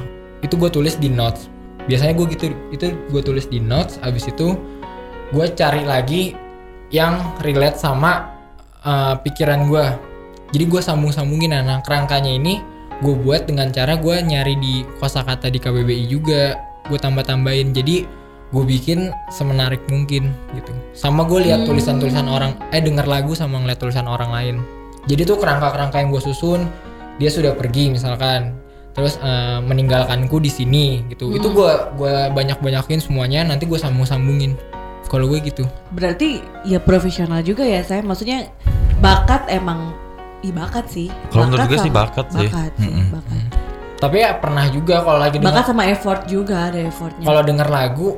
itu 0.46 0.54
gue 0.54 0.70
tulis 0.70 0.94
di 1.02 1.10
notes 1.10 1.50
biasanya 1.90 2.14
gue 2.14 2.26
gitu 2.34 2.46
itu 2.70 2.94
gue 3.10 3.22
tulis 3.22 3.46
di 3.50 3.58
notes 3.58 3.98
abis 4.02 4.30
itu 4.30 4.54
gue 5.34 5.46
cari 5.54 5.82
lagi 5.82 6.34
yang 6.94 7.18
relate 7.42 7.78
sama 7.78 8.30
eh, 8.86 9.14
pikiran 9.18 9.66
gue 9.66 9.84
jadi 10.54 10.64
gue 10.70 10.80
sambung 10.82 11.10
sambungin 11.10 11.58
nah 11.58 11.82
kerangkanya 11.82 12.30
ini 12.30 12.62
gue 13.02 13.14
buat 13.18 13.44
dengan 13.50 13.74
cara 13.74 13.98
gue 13.98 14.16
nyari 14.24 14.54
di 14.56 14.74
kosakata 15.02 15.50
di 15.50 15.58
KBBI 15.58 16.06
juga 16.06 16.56
gue 16.86 16.98
tambah 17.02 17.26
tambahin 17.26 17.74
jadi 17.74 18.06
gue 18.46 18.64
bikin 18.64 19.10
semenarik 19.28 19.82
mungkin 19.90 20.30
gitu 20.54 20.70
sama 20.94 21.26
gue 21.26 21.50
lihat 21.50 21.66
tulisan 21.66 21.98
tulisan 21.98 22.30
orang 22.30 22.54
eh 22.70 22.78
denger 22.78 23.04
lagu 23.04 23.34
sama 23.34 23.58
ngeliat 23.58 23.82
tulisan 23.82 24.06
orang 24.06 24.30
lain 24.30 24.56
jadi 25.06 25.26
tuh 25.26 25.38
kerangka 25.38 25.74
kerangka 25.74 25.98
yang 25.98 26.10
gue 26.14 26.22
susun 26.22 26.66
dia 27.18 27.30
sudah 27.30 27.58
pergi 27.58 27.90
misalkan 27.90 28.54
terus 28.94 29.18
eh, 29.18 29.58
meninggalkanku 29.60 30.38
di 30.38 30.48
sini 30.48 31.04
gitu 31.10 31.34
itu 31.34 31.48
gue 31.52 31.72
gua 31.98 32.30
banyak 32.32 32.62
banyakin 32.62 33.02
semuanya 33.02 33.44
nanti 33.44 33.66
gue 33.66 33.76
sambung 33.76 34.06
sambungin 34.06 34.54
kalau 35.06 35.30
gue 35.30 35.38
gitu 35.38 35.62
Berarti 35.94 36.42
ya 36.66 36.82
profesional 36.82 37.38
juga 37.38 37.62
ya 37.62 37.78
saya. 37.86 38.02
Maksudnya 38.02 38.50
bakat 38.98 39.46
emang 39.46 39.94
i 40.42 40.50
bakat 40.50 40.90
sih. 40.90 41.06
Kalau 41.30 41.46
menurut 41.46 41.70
gue 41.70 41.78
sih 41.78 41.94
bakat 41.94 42.26
sih. 42.34 42.50
Bakat 42.50 42.74
sih, 42.74 42.90
Mm-mm. 42.90 43.14
bakat. 43.14 43.42
tapi 43.96 44.20
ya 44.20 44.34
pernah 44.36 44.66
juga 44.68 45.00
kalau 45.00 45.22
lagi 45.22 45.38
denger 45.38 45.46
Bakat 45.54 45.64
sama 45.70 45.84
effort 45.88 46.20
juga 46.26 46.68
ada 46.68 46.80
effortnya. 46.84 47.22
kalau 47.22 47.40
denger 47.40 47.68
lagu 47.70 48.08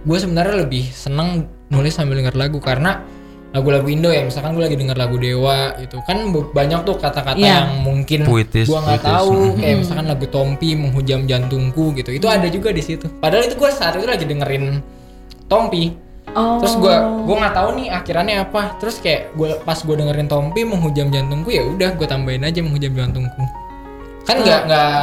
gue 0.00 0.18
sebenarnya 0.18 0.64
lebih 0.64 0.88
seneng 0.88 1.44
nulis 1.68 1.92
sambil 1.92 2.16
denger 2.18 2.34
lagu 2.34 2.56
karena 2.58 3.04
lagu-lagu 3.50 3.90
Indo 3.90 4.14
ya. 4.14 4.22
Misalkan 4.22 4.54
gue 4.54 4.62
lagi 4.62 4.78
denger 4.78 4.94
lagu 4.94 5.18
Dewa 5.18 5.74
itu 5.82 5.98
kan 6.06 6.22
banyak 6.30 6.86
tuh 6.86 6.96
kata-kata 7.02 7.34
Iya. 7.34 7.66
yang 7.66 7.82
mungkin 7.82 8.22
Puitis, 8.22 8.70
gue 8.70 8.78
nggak 8.78 9.02
tahu. 9.02 9.34
Mhm. 9.34 9.58
kayak 9.58 9.76
misalkan 9.82 10.06
lagu 10.06 10.26
Tompi 10.30 10.68
menghujam 10.78 11.26
jantungku 11.26 11.90
gitu. 11.98 12.14
Itu 12.14 12.30
ada 12.30 12.46
juga 12.46 12.70
di 12.70 12.78
situ. 12.78 13.10
Padahal 13.18 13.50
itu 13.50 13.58
gue 13.58 13.70
saat 13.74 13.98
itu 13.98 14.06
lagi 14.06 14.24
dengerin 14.24 14.78
Tompi. 15.46 16.08
Oh. 16.30 16.62
terus 16.62 16.78
gue 16.78 16.94
gue 17.26 17.36
nggak 17.42 17.54
tahu 17.58 17.68
nih 17.74 17.86
akhirannya 17.90 18.36
apa. 18.46 18.78
Terus 18.78 19.02
kayak 19.02 19.34
gue 19.34 19.50
pas 19.66 19.74
gue 19.82 19.96
dengerin 19.98 20.30
Tompi 20.30 20.62
menghujam 20.62 21.10
jantungku 21.10 21.50
ya 21.50 21.66
udah 21.66 21.90
gue 21.98 22.06
tambahin 22.06 22.46
aja 22.46 22.62
menghujam 22.62 22.94
jantungku. 22.94 23.42
Kan 24.30 24.46
nggak 24.46 24.60
nggak 24.70 25.02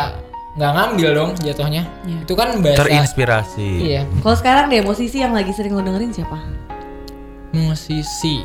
nggak 0.58 0.72
ngambil 0.72 1.10
dong 1.14 1.32
jatuhnya 1.38 1.86
Iya. 2.02 2.20
itu 2.20 2.34
kan 2.34 2.48
bahasa 2.58 2.82
Terinspirasi. 2.82 3.70
iya 3.80 4.02
Kalau 4.18 4.36
sekarang 4.36 4.66
deh 4.68 4.82
musisi 4.82 5.18
yang 5.18 5.32
lagi 5.32 5.52
sering 5.52 5.72
lo 5.72 5.82
dengerin 5.82 6.10
siapa? 6.12 6.38
musisi 7.50 8.42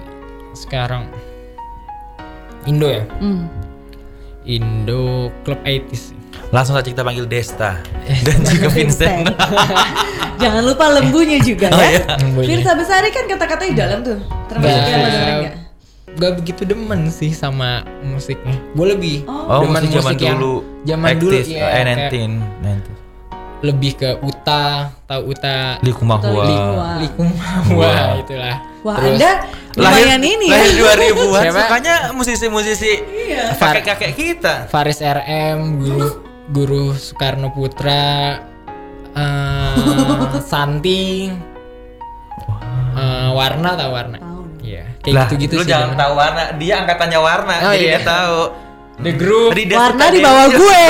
sekarang 0.52 1.08
Indo 2.64 2.86
ya 2.86 3.02
Hmm. 3.16 3.48
Indo 4.42 5.32
Club 5.42 5.58
80s 5.62 6.12
Langsung 6.48 6.74
saja 6.74 6.84
kita 6.84 7.00
panggil 7.00 7.24
Desta 7.24 7.80
dan 8.22 8.38
juga 8.50 8.68
Vincent. 8.68 9.24
Jangan 10.42 10.62
lupa 10.62 10.84
lembunya 10.90 11.38
juga 11.38 11.68
Oh, 11.68 11.78
ya. 11.78 11.96
iya. 11.96 12.02
Lembunya. 12.18 12.48
Firsa 12.50 12.72
Besari 12.74 13.08
kan 13.08 13.24
kata-katanya 13.26 13.74
dalam 13.78 13.98
tuh. 14.02 14.18
Termasuk 14.48 14.68
yang 14.82 15.00
lo 15.00 15.08
dengerin 15.08 15.36
nggak? 15.38 15.54
Gak 16.14 16.32
begitu 16.36 16.62
demen 16.64 17.08
sih 17.08 17.32
sama 17.32 17.80
musiknya 18.02 18.56
gue 18.70 18.86
lebih 18.88 19.16
Oh, 19.24 19.62
demen 19.62 19.80
musik 19.80 19.92
zaman 19.94 20.04
musik 20.08 20.20
yang 20.20 20.36
dulu. 20.36 20.54
zaman 20.82 21.12
dulu 21.16 21.32
80s, 21.32 21.46
ya 21.46 21.58
eh, 21.58 21.70
kayak 21.84 22.10
19, 22.12 22.62
90s. 22.62 22.98
lebih 23.62 23.92
ke 23.94 24.10
Uta 24.18 24.64
tahu 25.04 25.22
Uta 25.30 25.78
Likumahua. 25.80 26.44
Likumahua. 26.44 26.88
Likumahua 26.98 27.92
itulah 28.18 28.56
Wah, 28.82 28.98
Terus 28.98 29.14
Anda 29.14 29.30
lumayan 29.72 30.20
ini 30.20 30.46
ya. 30.46 30.58
lahir 30.58 31.14
2000-an 31.14 31.38
Siapa? 31.40 31.60
sukanya 31.62 31.94
musisi-musisi 32.12 32.92
Iya. 33.30 33.54
kakek-kakek 33.54 34.12
kita. 34.12 34.54
Faris 34.66 34.98
RM 34.98 35.58
guru 35.78 36.06
guru 36.50 36.84
Soekarno 36.92 37.48
Putra 37.48 38.42
eh, 39.14 40.40
Santi 40.50 41.30
eh, 42.92 43.30
Warna 43.30 43.70
tahu 43.72 43.90
Warna 43.92 44.18
Tahu. 44.18 44.31
Iya 44.72 44.84
kayak 44.98 45.12
lah, 45.12 45.24
gitu-gitu 45.26 45.54
lu 45.54 45.62
sih 45.62 45.68
jangan 45.68 45.90
tahu 45.94 46.12
warna, 46.14 46.42
dia 46.56 46.74
angkatannya 46.78 47.20
warna, 47.20 47.54
Oh, 47.60 47.70
jadi 47.70 47.84
iya. 47.84 47.92
dia 47.92 48.02
tahu. 48.02 48.38
The 48.94 49.12
Group 49.12 49.50
Rida 49.52 49.74
Warna 49.74 49.98
Sita 49.98 50.06
di 50.08 50.20
bawah 50.20 50.46
Dewi. 50.46 50.58
gue. 50.58 50.82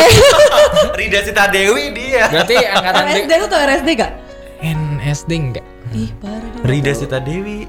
Rida 1.01 1.20
Sita 1.22 1.45
Dewi 1.49 1.85
dia. 1.93 2.22
berarti 2.28 2.55
angkatan 2.61 3.03
RSD 3.05 3.24
The 3.24 3.37
lu 3.37 3.47
tau 3.47 3.61
RSD 3.62 3.89
gak? 3.95 4.12
NSD 4.61 5.30
enggak 5.33 5.64
Ih, 5.93 6.11
parah 6.16 6.39
dia. 6.45 6.62
Rida 6.62 6.93
Sita 6.93 7.18
Dewi. 7.18 7.66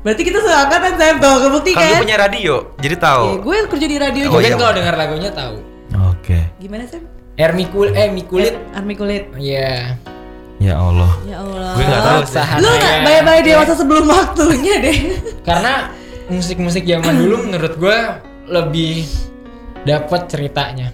Berarti 0.00 0.22
kita 0.22 0.38
seangkatan 0.38 0.92
saya 0.96 1.12
tahu 1.16 1.36
kebukti 1.42 1.70
Kan 1.72 1.82
kan? 1.86 2.00
punya 2.00 2.16
radio, 2.16 2.54
jadi 2.76 2.94
Ya, 2.94 3.02
tahu. 3.02 3.24
gue 3.38 3.56
kerja 3.68 3.86
di 3.86 3.96
radio 3.96 4.22
Oh, 4.22 4.32
juga. 4.32 4.42
Iya. 4.42 4.56
kalau 4.56 4.72
dengar 4.72 4.94
lagunya 4.96 5.30
tahu 5.30 5.56
Oke. 6.08 6.38
Gimana 6.56 6.84
sih? 6.84 7.00
Air 7.34 7.52
Mikul 7.52 7.88
eh 7.90 8.08
Mikulit 8.08 8.54
Army 8.72 8.94
kulit. 8.94 9.32
Iya 9.34 9.96
Ya 10.60 10.76
Allah. 10.76 11.12
Ya 11.24 11.40
Allah. 11.40 11.72
Gue 11.72 11.82
nggak 11.82 12.02
tahu 12.04 12.20
sih. 12.26 12.44
Lu 12.54 12.68
nggak 12.68 12.84
saya. 12.84 13.00
bayar-bayar 13.02 13.42
dewasa 13.42 13.72
sebelum 13.74 14.04
waktunya 14.06 14.74
deh. 14.78 14.98
karena 15.48 15.74
musik-musik 16.28 16.84
zaman 16.84 17.14
dulu 17.16 17.36
menurut 17.42 17.74
gua 17.74 18.20
lebih 18.44 19.02
dapat 19.82 20.28
ceritanya 20.28 20.92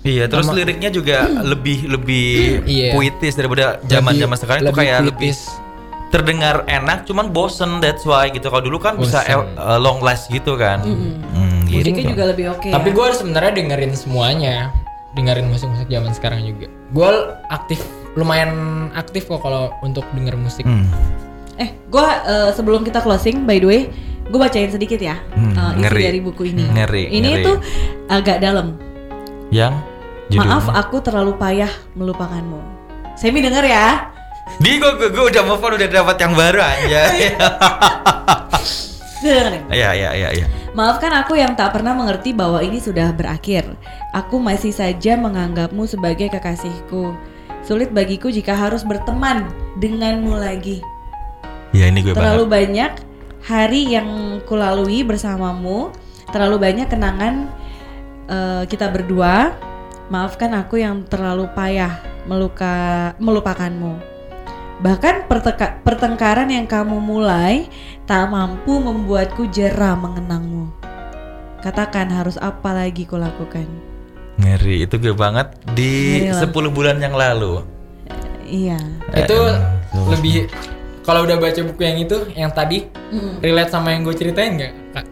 Iya, 0.00 0.26
terus 0.26 0.44
Sama- 0.46 0.56
liriknya 0.56 0.88
juga 0.88 1.24
lebih 1.52 1.86
lebih 1.86 2.28
Iya. 2.64 2.92
puitis 2.92 3.32
daripada 3.34 3.78
zaman-zaman 3.82 4.24
Lebih- 4.26 4.40
sekarang 4.40 4.60
itu 4.62 4.72
kayak 4.74 4.98
lebih 5.02 5.30
puitis. 5.30 5.40
terdengar 6.10 6.62
enak, 6.64 7.04
cuman 7.04 7.28
bosen 7.28 7.78
that's 7.78 8.04
why 8.04 8.28
gitu. 8.28 8.46
Kalau 8.46 8.62
dulu 8.62 8.78
kan 8.78 8.94
bisa 8.94 9.20
Bosen. 9.20 9.32
eh, 9.32 9.40
eh, 9.64 9.78
long 9.78 9.98
last 9.98 10.28
gitu 10.28 10.54
kan. 10.54 10.80
Hmm, 10.80 11.64
gitu. 11.66 11.84
Musiknya 11.84 12.04
juga 12.08 12.24
lebih 12.26 12.46
oke. 12.50 12.68
tapi 12.68 12.88
ya. 12.88 12.94
gua 12.94 13.08
sebenarnya 13.10 13.52
dengerin 13.54 13.92
semuanya 13.92 14.56
dengerin 15.12 15.46
musik-musik 15.46 15.86
zaman 15.86 16.10
sekarang 16.10 16.40
juga 16.42 16.66
gua 16.90 17.10
aktif 17.48 17.80
lumayan 18.14 18.50
aktif 18.92 19.26
kok 19.26 19.40
kalau 19.40 19.74
untuk 19.80 20.06
denger 20.10 20.34
musik 20.34 20.62
Hmm. 20.62 20.86
Eh, 21.54 21.70
gue 21.84 22.06
sebelum 22.50 22.82
kita 22.82 22.98
closing, 22.98 23.42
by 23.42 23.56
the 23.56 23.64
way, 23.64 23.82
gue 24.24 24.34
bacain 24.34 24.66
sedikit 24.68 24.98
ya 24.98 25.18
Hmm, 25.32 25.50
eh, 25.50 25.70
isi 25.72 25.80
ngeri. 25.80 26.02
dari 26.04 26.20
buku 26.20 26.42
ini. 26.46 26.64
Ngeri, 26.66 27.04
Ini 27.08 27.30
ngeri. 27.30 27.44
tuh 27.44 27.56
agak 28.08 28.38
dalam. 28.38 28.74
Yang 29.48 29.78
judulnya? 30.28 30.50
Maaf, 30.56 30.66
aku 30.72 30.96
terlalu 30.98 31.32
payah 31.34 31.70
melupakanmu. 31.92 32.58
Semi 33.14 33.38
denger 33.38 33.62
ya. 33.64 34.10
Di 34.56 34.76
gue, 34.76 34.90
gue, 34.94 35.08
gue 35.08 35.24
udah 35.30 35.42
move 35.42 35.62
on 35.62 35.72
udah 35.74 35.88
dapat 35.88 36.16
yang 36.18 36.34
baru 36.34 36.60
aja. 36.60 37.02
Dengerin. 39.24 39.62
Iya 39.70 39.90
iya 39.94 40.10
iya 40.12 40.28
iya. 40.34 40.46
Maafkan 40.74 41.14
aku 41.14 41.32
yang 41.32 41.54
tak 41.54 41.72
pernah 41.72 41.94
mengerti 41.94 42.36
bahwa 42.36 42.60
ini 42.60 42.76
sudah 42.76 43.08
berakhir. 43.08 43.72
Aku 44.12 44.36
masih 44.36 44.68
saja 44.68 45.16
menganggapmu 45.16 45.86
sebagai 45.86 46.28
kekasihku. 46.28 47.14
Sulit 47.64 47.88
bagiku 47.90 48.28
jika 48.28 48.52
harus 48.52 48.84
berteman 48.84 49.48
denganmu 49.80 50.36
lagi. 50.36 50.84
Ya 51.72 51.88
ini 51.88 52.04
gue 52.04 52.12
Terlalu 52.12 52.44
banget. 52.44 52.54
banyak 52.54 52.92
hari 53.40 53.88
yang 53.88 54.08
kulalui 54.44 55.00
bersamamu, 55.02 55.90
terlalu 56.28 56.60
banyak 56.60 56.86
kenangan 56.86 57.48
eh, 58.28 58.62
kita 58.68 58.92
berdua. 58.92 59.56
Maafkan 60.12 60.52
aku 60.52 60.76
yang 60.76 61.08
terlalu 61.08 61.48
payah 61.56 61.96
meluka 62.28 63.12
melupakanmu. 63.16 63.96
Bahkan 64.84 65.24
perteka- 65.32 65.80
pertengkaran 65.80 66.52
yang 66.52 66.68
kamu 66.68 67.00
mulai 67.00 67.64
tak 68.04 68.28
mampu 68.28 68.76
membuatku 68.76 69.48
jerah 69.48 69.96
mengenangmu. 69.96 70.68
Katakan 71.64 72.12
harus 72.12 72.36
apa 72.36 72.76
lagi 72.76 73.08
kulakukan? 73.08 73.64
Ngeri, 74.44 74.84
itu 74.84 74.94
gue 74.94 75.12
banget 75.12 75.48
di 75.70 76.20
Ngeri 76.22 76.36
lah. 76.36 76.40
10 76.44 76.68
bulan 76.70 76.96
yang 76.98 77.12
lalu. 77.12 77.64
Iya. 78.44 78.76
itu 79.16 79.38
Eh, 79.40 80.06
lebih 80.06 80.34
kalau 81.00 81.24
udah 81.24 81.36
baca 81.36 81.60
buku 81.64 81.80
yang 81.80 81.98
itu 81.98 82.16
yang 82.32 82.50
tadi 82.50 82.84
Mm. 83.06 83.40
relate 83.40 83.70
sama 83.70 83.90
yang 83.90 84.02
gue 84.02 84.12
ceritain 84.12 84.52
nggak 84.52 84.72
kak 84.92 85.06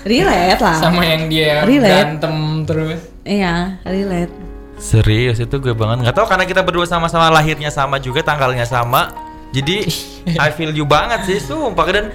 Relate 0.00 0.56
lah. 0.58 0.76
sama 0.78 1.02
yang 1.02 1.26
dia 1.26 1.62
Relate. 1.62 1.84
berantem 1.84 2.34
terus 2.64 3.00
Iya, 3.22 3.76
relate. 3.82 4.32
Serius 4.74 5.36
itu 5.36 5.52
gue 5.54 5.74
banget 5.74 6.00
nggak 6.00 6.16
tahu 6.16 6.26
karena 6.26 6.44
kita 6.44 6.62
berdua 6.62 6.86
sama-sama 6.86 7.28
lahirnya 7.28 7.68
sama 7.68 7.98
juga 7.98 8.22
tanggalnya 8.22 8.64
sama. 8.64 9.12
Jadi 9.50 9.84
I 10.38 10.48
feel 10.50 10.70
you 10.70 10.86
banget 10.86 11.26
sih 11.26 11.38
sumpah 11.38 11.86
dan 11.88 12.14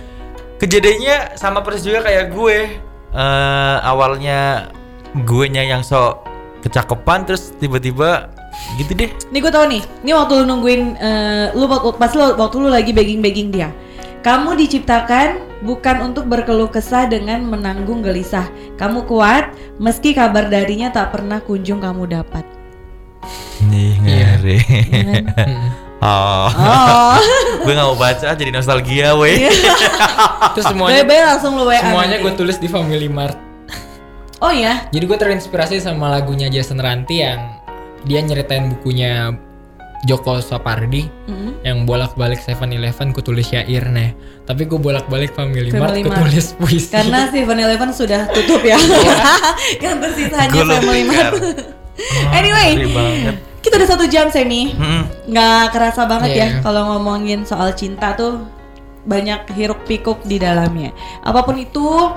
kejadiannya 0.58 1.36
sama 1.36 1.60
persis 1.60 1.84
juga 1.84 2.02
kayak 2.02 2.32
gue. 2.32 2.58
Eh 3.12 3.78
awalnya 3.84 4.72
gue 5.16 5.46
nya 5.46 5.62
yang 5.62 5.86
sok 5.86 6.26
kecakepan 6.62 7.24
terus 7.24 7.54
tiba-tiba 7.56 8.34
gitu 8.78 8.94
deh. 8.94 9.10
Nih 9.30 9.40
gue 9.40 9.52
tau 9.52 9.66
nih, 9.66 9.82
ini 10.02 10.12
waktu 10.14 10.42
lu 10.42 10.46
nungguin, 10.46 10.82
eh, 10.96 11.46
lu 11.54 11.66
waktu- 11.66 11.98
pas 11.98 12.10
lu 12.14 12.34
waktu 12.34 12.56
lu 12.58 12.70
lagi 12.70 12.92
begging-begging 12.92 13.50
dia. 13.50 13.70
Kamu 14.24 14.56
diciptakan 14.56 15.36
bukan 15.62 16.00
untuk 16.02 16.26
berkeluh 16.26 16.72
kesah 16.72 17.06
dengan 17.06 17.44
menanggung 17.44 18.00
gelisah. 18.00 18.48
Kamu 18.80 19.04
kuat 19.04 19.52
meski 19.76 20.16
kabar 20.16 20.48
darinya 20.48 20.88
tak 20.90 21.12
pernah 21.12 21.44
kunjung 21.44 21.84
kamu 21.84 22.08
dapat. 22.08 22.48
Nih 23.64 24.00
Iya. 24.00 24.40
ngeri. 24.40 24.58
Ya 24.90 25.02
kan? 25.04 25.26
Oh. 26.04 26.52
Oh, 26.52 27.16
gue 27.64 27.72
nggak 27.72 27.88
mau 27.88 27.96
baca 27.96 28.36
jadi 28.36 28.52
nostalgia 28.52 29.16
weh. 29.16 29.48
itu 30.52 30.60
semuanya 30.60 31.00
bebe 31.00 31.16
langsung 31.16 31.56
lu 31.56 31.64
WA. 31.64 31.80
semuanya 31.80 32.20
gue 32.20 32.32
tulis 32.36 32.60
di 32.60 32.68
Family 32.68 33.08
Mart 33.08 33.40
Oh 34.44 34.52
ya, 34.52 34.92
jadi 34.92 35.04
gue 35.04 35.16
terinspirasi 35.16 35.80
sama 35.80 36.12
lagunya 36.12 36.52
Jason 36.52 36.76
Ranti 36.76 37.24
yang 37.24 37.40
dia 38.04 38.20
nyeritain 38.20 38.68
bukunya 38.70 39.32
Joko 40.04 40.38
Sapardi 40.38 41.08
Mm. 41.24 41.64
yang 41.64 41.78
bolak-balik 41.88 42.44
7-Eleven 42.44 43.16
ku 43.16 43.24
tulis 43.24 43.48
syair 43.48 43.88
nih 43.88 44.12
tapi 44.44 44.68
gue 44.68 44.76
bolak-balik 44.76 45.32
Family, 45.32 45.72
Mart 45.72 45.96
Family 45.96 46.04
ku 46.04 46.12
Mart. 46.12 46.28
tulis 46.28 46.46
puisi 46.54 46.92
karena 46.92 47.32
Seven 47.32 47.56
Eleven 47.58 47.90
sudah 47.90 48.28
tutup 48.30 48.60
ya. 48.62 48.76
yang 49.86 50.04
tersisa 50.04 50.36
hanya 50.44 50.60
Family. 50.76 51.08
Mart. 51.08 51.34
Anyway. 52.36 52.90
Banget. 52.90 53.36
Kita 53.62 53.78
udah 53.78 53.88
satu 53.88 54.06
jam 54.06 54.28
Semi. 54.28 54.76
Nggak 55.24 55.72
kerasa 55.72 56.04
banget 56.04 56.32
ya 56.34 56.48
Iya. 56.50 56.60
kalau 56.60 56.90
ngomongin 56.90 57.46
soal 57.46 57.72
cinta 57.72 58.12
tuh 58.12 58.44
banyak 59.06 59.48
hiruk 59.54 59.86
pikuk 59.86 60.20
di 60.22 60.36
dalamnya. 60.36 60.92
Apa 61.22 61.46
pun 61.46 61.56
itu, 61.56 62.12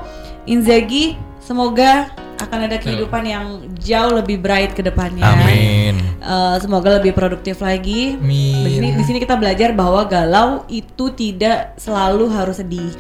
Inzaghi 0.45 1.14
semoga 1.47 2.11
akan 2.37 2.69
ada 2.69 2.77
kehidupan 2.77 3.23
yang 3.25 3.47
jauh 3.81 4.13
lebih 4.13 4.43
bright 4.43 4.77
ke 4.77 4.83
depannya. 4.85 5.25
Amin. 5.25 5.97
Eh, 6.21 6.57
semoga 6.59 6.99
lebih 6.99 7.15
produktif 7.15 7.63
lagi. 7.63 8.19
Amin. 8.19 8.99
di 8.99 9.05
sini 9.07 9.23
kita 9.23 9.39
belajar 9.39 9.71
bahwa 9.73 10.05
galau 10.05 10.67
itu 10.67 11.15
tidak 11.15 11.79
selalu 11.79 12.27
harus 12.29 12.59
sedih. 12.59 12.91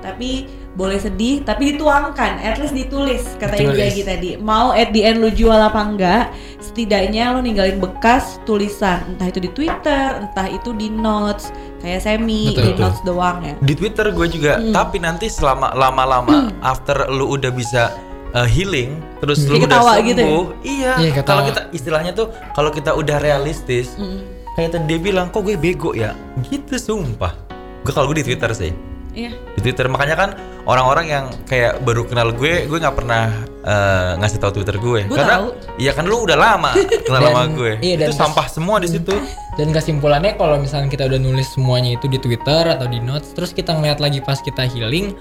Tapi 0.00 0.48
boleh 0.70 0.96
sedih, 0.96 1.42
tapi 1.42 1.74
dituangkan, 1.74 2.38
at 2.40 2.56
least 2.56 2.72
ditulis 2.72 3.26
kata 3.36 3.58
Ditulis. 3.58 3.74
Inzaghi 3.74 4.02
tadi. 4.02 4.30
Mau 4.36 4.70
at 4.70 4.90
the 4.90 5.02
end 5.02 5.18
lu 5.18 5.28
jual 5.28 5.58
apa 5.58 5.82
enggak, 5.82 6.30
setidaknya 6.62 7.34
lu 7.34 7.42
ninggalin 7.42 7.76
bekas 7.76 8.38
tulisan, 8.42 9.02
entah 9.04 9.26
itu 9.26 9.40
di 9.40 9.50
Twitter, 9.50 10.22
entah 10.22 10.46
itu 10.46 10.70
di 10.72 10.86
notes, 10.86 11.50
kayak 11.78 12.00
Semi 12.00 12.54
Betul, 12.54 12.62
di 12.62 12.70
betul. 12.72 12.82
notes 12.86 13.00
doang 13.02 13.38
ya. 13.42 13.54
Di 13.58 13.74
Twitter 13.74 14.06
gue 14.08 14.26
juga, 14.30 14.52
Hmm. 14.56 14.70
tapi 14.70 14.96
nanti 14.98 15.26
selama 15.26 15.74
lama-lama 15.74 16.54
after 16.62 17.10
lu 17.10 17.34
udah 17.34 17.50
bisa 17.50 17.90
uh, 18.30 18.46
healing, 18.46 18.94
terus 19.18 19.42
lu 19.44 19.58
Kayak 19.58 19.66
udah 19.66 19.70
ketawa 19.74 19.92
sembuh, 19.92 20.06
gitu 20.06 20.22
ya? 20.22 20.38
iya. 20.62 20.92
Iya, 21.02 21.22
kalau 21.26 21.42
kita 21.44 21.60
istilahnya 21.72 22.12
tuh 22.14 22.26
kalau 22.54 22.70
kita 22.70 22.94
udah 22.94 23.18
realistis, 23.18 23.98
Mm. 23.98 24.22
kayak 24.54 24.70
tadi 24.70 24.84
dia 24.86 24.98
bilang 25.02 25.34
kok 25.34 25.42
gue 25.42 25.58
bego 25.58 25.92
ya, 25.92 26.14
gitu 26.46 26.78
sumpah. 26.78 27.34
Gue 27.82 27.90
kalau 27.90 28.06
gue 28.06 28.22
di 28.22 28.30
Twitter 28.30 28.54
sih, 28.54 28.70
Iya. 29.10 29.34
di 29.54 29.60
Twitter 29.60 29.86
makanya 29.86 30.16
kan 30.16 30.30
orang-orang 30.62 31.06
yang 31.06 31.24
kayak 31.44 31.82
baru 31.82 32.04
kenal 32.04 32.30
gue, 32.30 32.64
gue 32.64 32.78
nggak 32.78 32.94
pernah 32.94 33.32
uh, 33.60 34.14
ngasih 34.16 34.38
tahu 34.38 34.52
Twitter 34.54 34.76
gue, 34.76 35.00
Gue 35.04 35.16
karena 35.16 35.34
tahu. 35.40 35.46
iya 35.76 35.90
kan 35.90 36.04
lu 36.04 36.22
udah 36.22 36.36
lama 36.36 36.70
kenal 37.02 37.18
Dan- 37.18 37.28
sama 37.28 37.42
gue, 37.50 37.72
iya, 37.80 37.94
dan 37.96 38.06
itu 38.06 38.14
sampah 38.14 38.46
semua 38.46 38.76
di 38.78 38.86
situ. 38.86 39.10
Dan 39.58 39.72
kesimpulannya 39.72 40.36
kalau 40.36 40.56
misalnya 40.56 40.88
kita 40.88 41.04
udah 41.04 41.18
nulis 41.18 41.48
semuanya 41.50 41.94
itu 41.94 42.06
di 42.06 42.16
Twitter 42.16 42.70
atau 42.70 42.86
di 42.86 42.96
notes, 42.96 43.34
terus 43.34 43.50
kita 43.50 43.72
ngeliat 43.72 43.98
lagi 43.98 44.20
pas 44.20 44.38
kita 44.38 44.62
healing, 44.64 45.12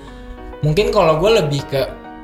mungkin 0.59 0.91
kalau 0.91 1.17
gue 1.17 1.41
lebih 1.41 1.65
ke, 1.65 1.81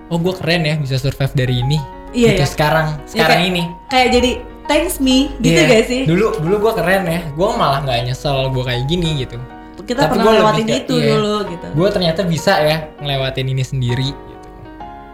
oh 0.07 0.17
gue 0.17 0.31
keren 0.33 0.63
ya 0.63 0.75
bisa 0.75 0.95
survive 0.95 1.33
dari 1.33 1.59
ini. 1.59 1.79
Iya, 2.11 2.31
gitu 2.31 2.43
iya. 2.43 2.47
sekarang, 2.47 2.87
Ya, 2.95 3.07
sekarang 3.09 3.39
kayak- 3.41 3.49
ini. 3.49 3.63
Kayak 3.89 4.09
jadi 4.13 4.31
thanks 4.65 4.95
me, 4.97 5.33
gitu 5.39 5.57
Iya. 5.57 5.67
gak 5.67 5.83
sih? 5.85 6.01
Dulu 6.05 6.25
dulu 6.39 6.55
gue 6.61 6.73
keren 6.75 7.03
ya, 7.05 7.19
gue 7.27 7.47
malah 7.51 7.79
nggak 7.81 7.99
nyesel 8.05 8.37
gue 8.49 8.63
kayak 8.63 8.83
gini 8.85 9.09
gitu. 9.19 9.35
Kita 9.77 9.99
Tapi 10.01 10.11
pernah 10.15 10.33
lewatin 10.33 10.65
ke- 10.65 10.77
itu 10.79 10.93
iya. 10.95 11.07
dulu 11.11 11.35
gitu. 11.47 11.65
Gue 11.71 11.87
ternyata 11.89 12.21
bisa 12.23 12.53
ya 12.57 12.77
ngelewatin 12.97 13.47
ini 13.47 13.61
sendiri. 13.61 14.09
Gitu. 14.09 14.47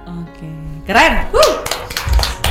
Oke. 0.08 0.48
Keren. 0.84 1.14
Wuh. 1.32 1.54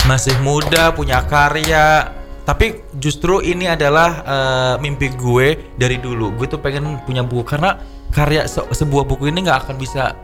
masih 0.02 0.32
muda 0.40 0.90
punya 0.90 1.20
karya 1.22 2.08
tapi 2.42 2.82
justru 2.96 3.38
ini 3.40 3.68
adalah 3.68 4.10
eh, 4.22 4.74
mimpi 4.78 5.12
gue 5.12 5.76
dari 5.76 5.96
dulu 5.96 6.34
gue 6.34 6.48
tuh 6.48 6.56
pengen 6.56 6.98
punya 7.00 7.20
buku 7.20 7.44
karena 7.44 7.78
karya 8.10 8.48
se- 8.48 8.64
sebuah 8.66 9.04
buku 9.04 9.28
ini 9.28 9.44
nggak 9.44 9.60
akan 9.60 9.76
bisa 9.76 10.16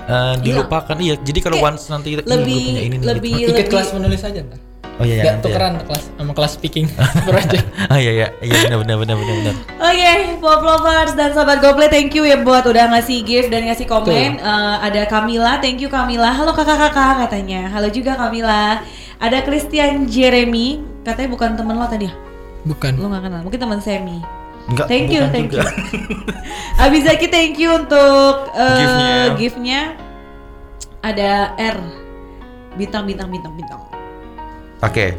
eh, 0.00 0.34
dilupakan 0.40 0.96
iya 0.98 1.14
jadi 1.14 1.36
kalau 1.38 1.60
once 1.60 1.86
nanti 1.86 2.16
kita 2.16 2.24
"Ih, 2.24 2.32
lebih- 2.32 2.56
gue 2.56 2.64
punya 2.66 2.82
ini 2.82 2.94
nih," 2.96 3.06
lebih- 3.06 3.30
gitu. 3.30 3.44
Ikut 3.44 3.54
lebih- 3.54 3.70
kelas 3.70 3.88
menulis 3.92 4.22
aja 4.24 4.40
ntar. 4.40 4.58
Oh 5.00 5.04
iya 5.04 5.16
Gak 5.16 5.24
iya 5.24 5.32
nanti 5.32 5.40
ya. 5.40 5.44
tukeran 5.48 5.74
kelas 5.80 6.04
sama 6.12 6.32
kelas 6.36 6.52
speaking 6.52 6.86
project. 7.28 7.64
ah 7.88 7.96
iya 8.02 8.12
iya 8.12 8.26
iya 8.38 8.56
benar 8.62 8.78
benar 8.78 8.96
benar 9.00 9.16
benar 9.16 9.34
benar 9.40 9.54
Oke, 9.80 10.12
Pop 10.38 10.60
Lovers 10.60 11.12
dan 11.14 11.32
Sobat 11.32 11.58
Gople, 11.58 11.88
thank 11.88 12.12
you 12.12 12.22
ya 12.22 12.38
buat 12.38 12.62
udah 12.62 12.92
ngasih 12.92 13.20
gift 13.20 13.48
dan 13.48 13.64
ngasih 13.64 13.84
komen. 13.84 14.38
Eh, 14.38 14.76
ada 14.78 15.02
Kamila, 15.04 15.58
thank 15.58 15.80
you 15.80 15.88
Kamila. 15.88 16.30
Halo 16.30 16.52
kakak-kakak 16.52 17.26
katanya. 17.26 17.66
Halo 17.66 17.88
juga 17.88 18.14
Kamila. 18.14 18.84
Ada 19.16 19.42
Christian 19.42 20.06
Jeremy, 20.06 20.78
katanya 21.02 21.28
bukan 21.28 21.50
temen 21.54 21.74
lo 21.74 21.84
tadi 21.84 22.06
ya? 22.06 22.14
Bukan. 22.62 22.96
Lo 22.96 23.08
gak 23.08 23.24
kenal, 23.24 23.40
mungkin 23.42 23.58
teman 23.58 23.80
Semi. 23.80 24.20
Enggak, 24.68 24.86
Thank 24.86 25.10
you, 25.10 25.22
thank 25.28 25.48
juga. 25.50 25.64
you. 25.66 25.74
Abizaki 26.78 27.26
thank 27.26 27.56
you 27.56 27.74
untuk 27.74 28.52
eh, 28.54 28.76
Gift-nya. 28.78 29.10
gift-nya. 29.34 29.80
Ada 31.00 31.30
R. 31.58 31.78
Bintang, 32.76 33.04
bintang, 33.04 33.28
bintang, 33.28 33.52
bintang. 33.58 33.80
Oke. 34.80 35.16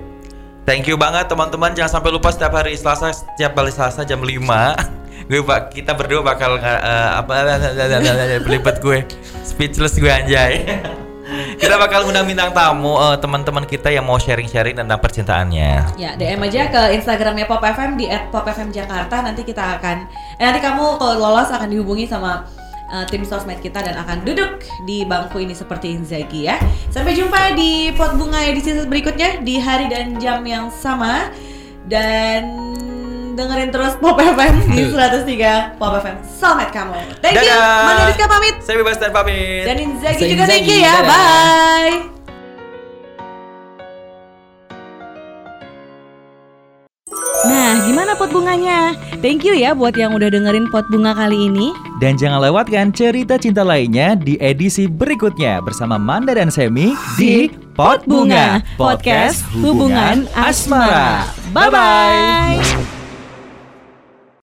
Thank 0.66 0.86
you 0.90 0.98
banget 0.98 1.26
teman-teman. 1.26 1.74
Jangan 1.74 2.02
sampai 2.02 2.10
lupa 2.14 2.30
setiap 2.30 2.54
hari 2.54 2.78
Selasa, 2.78 3.14
setiap 3.14 3.58
hari 3.58 3.74
Selasa 3.74 4.06
jam 4.06 4.22
5 4.22 4.30
gue 5.32 5.40
bak 5.40 5.72
kita 5.72 5.96
berdua 5.96 6.20
bakal 6.26 6.60
eh, 6.60 7.10
apa 7.16 7.56
belibet 8.46 8.84
gue 8.84 9.00
speechless 9.48 9.96
gue 9.96 10.10
anjay. 10.12 10.66
kita 11.62 11.80
bakal 11.80 12.04
undang 12.10 12.28
bintang 12.28 12.52
tamu 12.52 13.00
eh, 13.00 13.16
teman-teman 13.22 13.64
kita 13.64 13.94
yang 13.94 14.04
mau 14.04 14.20
sharing-sharing 14.20 14.76
tentang 14.76 15.00
percintaannya. 15.00 15.96
Ya, 15.96 16.18
DM 16.20 16.42
aja 16.44 16.68
ke 16.68 16.82
Instagramnya 17.00 17.46
Pop 17.48 17.64
FM 17.64 17.96
di 17.96 18.10
@popfmjakarta. 18.10 19.24
Nanti 19.24 19.48
kita 19.48 19.80
akan, 19.80 19.98
eh, 20.36 20.44
nanti 20.44 20.60
kamu 20.60 21.00
kalau 21.00 21.16
lolos 21.16 21.48
akan 21.48 21.70
dihubungi 21.72 22.10
sama 22.10 22.44
eh, 22.92 23.06
tim 23.08 23.24
sosmed 23.24 23.64
kita 23.64 23.80
dan 23.80 23.96
akan 24.04 24.28
duduk 24.28 24.60
di 24.84 25.08
bangku 25.08 25.40
ini 25.40 25.56
seperti 25.56 25.96
Inzaghi 25.96 26.52
ya. 26.52 26.60
Sampai 26.92 27.16
jumpa 27.16 27.56
di 27.56 27.96
pot 27.96 28.20
bunga 28.20 28.44
edisi 28.44 28.76
berikutnya 28.86 29.40
di 29.42 29.58
hari 29.58 29.88
dan 29.88 30.20
jam 30.20 30.44
yang 30.44 30.68
sama 30.70 31.32
dan 31.88 32.46
dengerin 33.36 33.70
terus 33.72 33.96
Pop 33.98 34.20
FM 34.20 34.56
di 34.76 34.92
103 34.92 35.80
Pop 35.80 35.94
FM. 35.98 36.18
Selamat 36.38 36.70
kamu. 36.76 37.00
Thank 37.24 37.40
you. 37.40 37.48
Dadah. 37.48 37.86
Manda 37.88 38.04
Rizka 38.12 38.26
pamit. 38.28 38.56
Saya 38.62 38.76
bebas 38.80 38.98
dan 39.00 39.12
pamit. 39.16 39.64
Dan 39.66 39.78
Inzaghi 39.80 40.20
Saya 40.20 40.30
juga 40.30 40.44
thank 40.48 40.68
you 40.68 40.80
ya. 40.80 40.96
Dadah. 41.02 41.08
Bye. 41.08 42.21
Nah, 47.42 47.90
gimana 47.90 48.14
pot 48.14 48.30
bunganya? 48.30 48.94
Thank 49.22 49.42
you 49.42 49.58
ya 49.58 49.74
buat 49.74 49.98
yang 49.98 50.14
udah 50.14 50.30
dengerin 50.30 50.70
pot 50.70 50.86
bunga 50.94 51.18
kali 51.18 51.50
ini. 51.50 51.74
Dan 51.98 52.18
jangan 52.18 52.42
lewatkan 52.42 52.94
cerita 52.94 53.38
cinta 53.42 53.66
lainnya 53.66 54.14
di 54.14 54.38
edisi 54.38 54.86
berikutnya 54.86 55.62
bersama 55.62 55.98
Manda 55.98 56.38
dan 56.38 56.54
Semi 56.54 56.94
di 57.18 57.50
Pot 57.74 58.06
Bunga, 58.06 58.62
podcast 58.78 59.42
hubungan 59.58 60.30
asmara. 60.38 61.26
Bye-bye. 61.54 63.01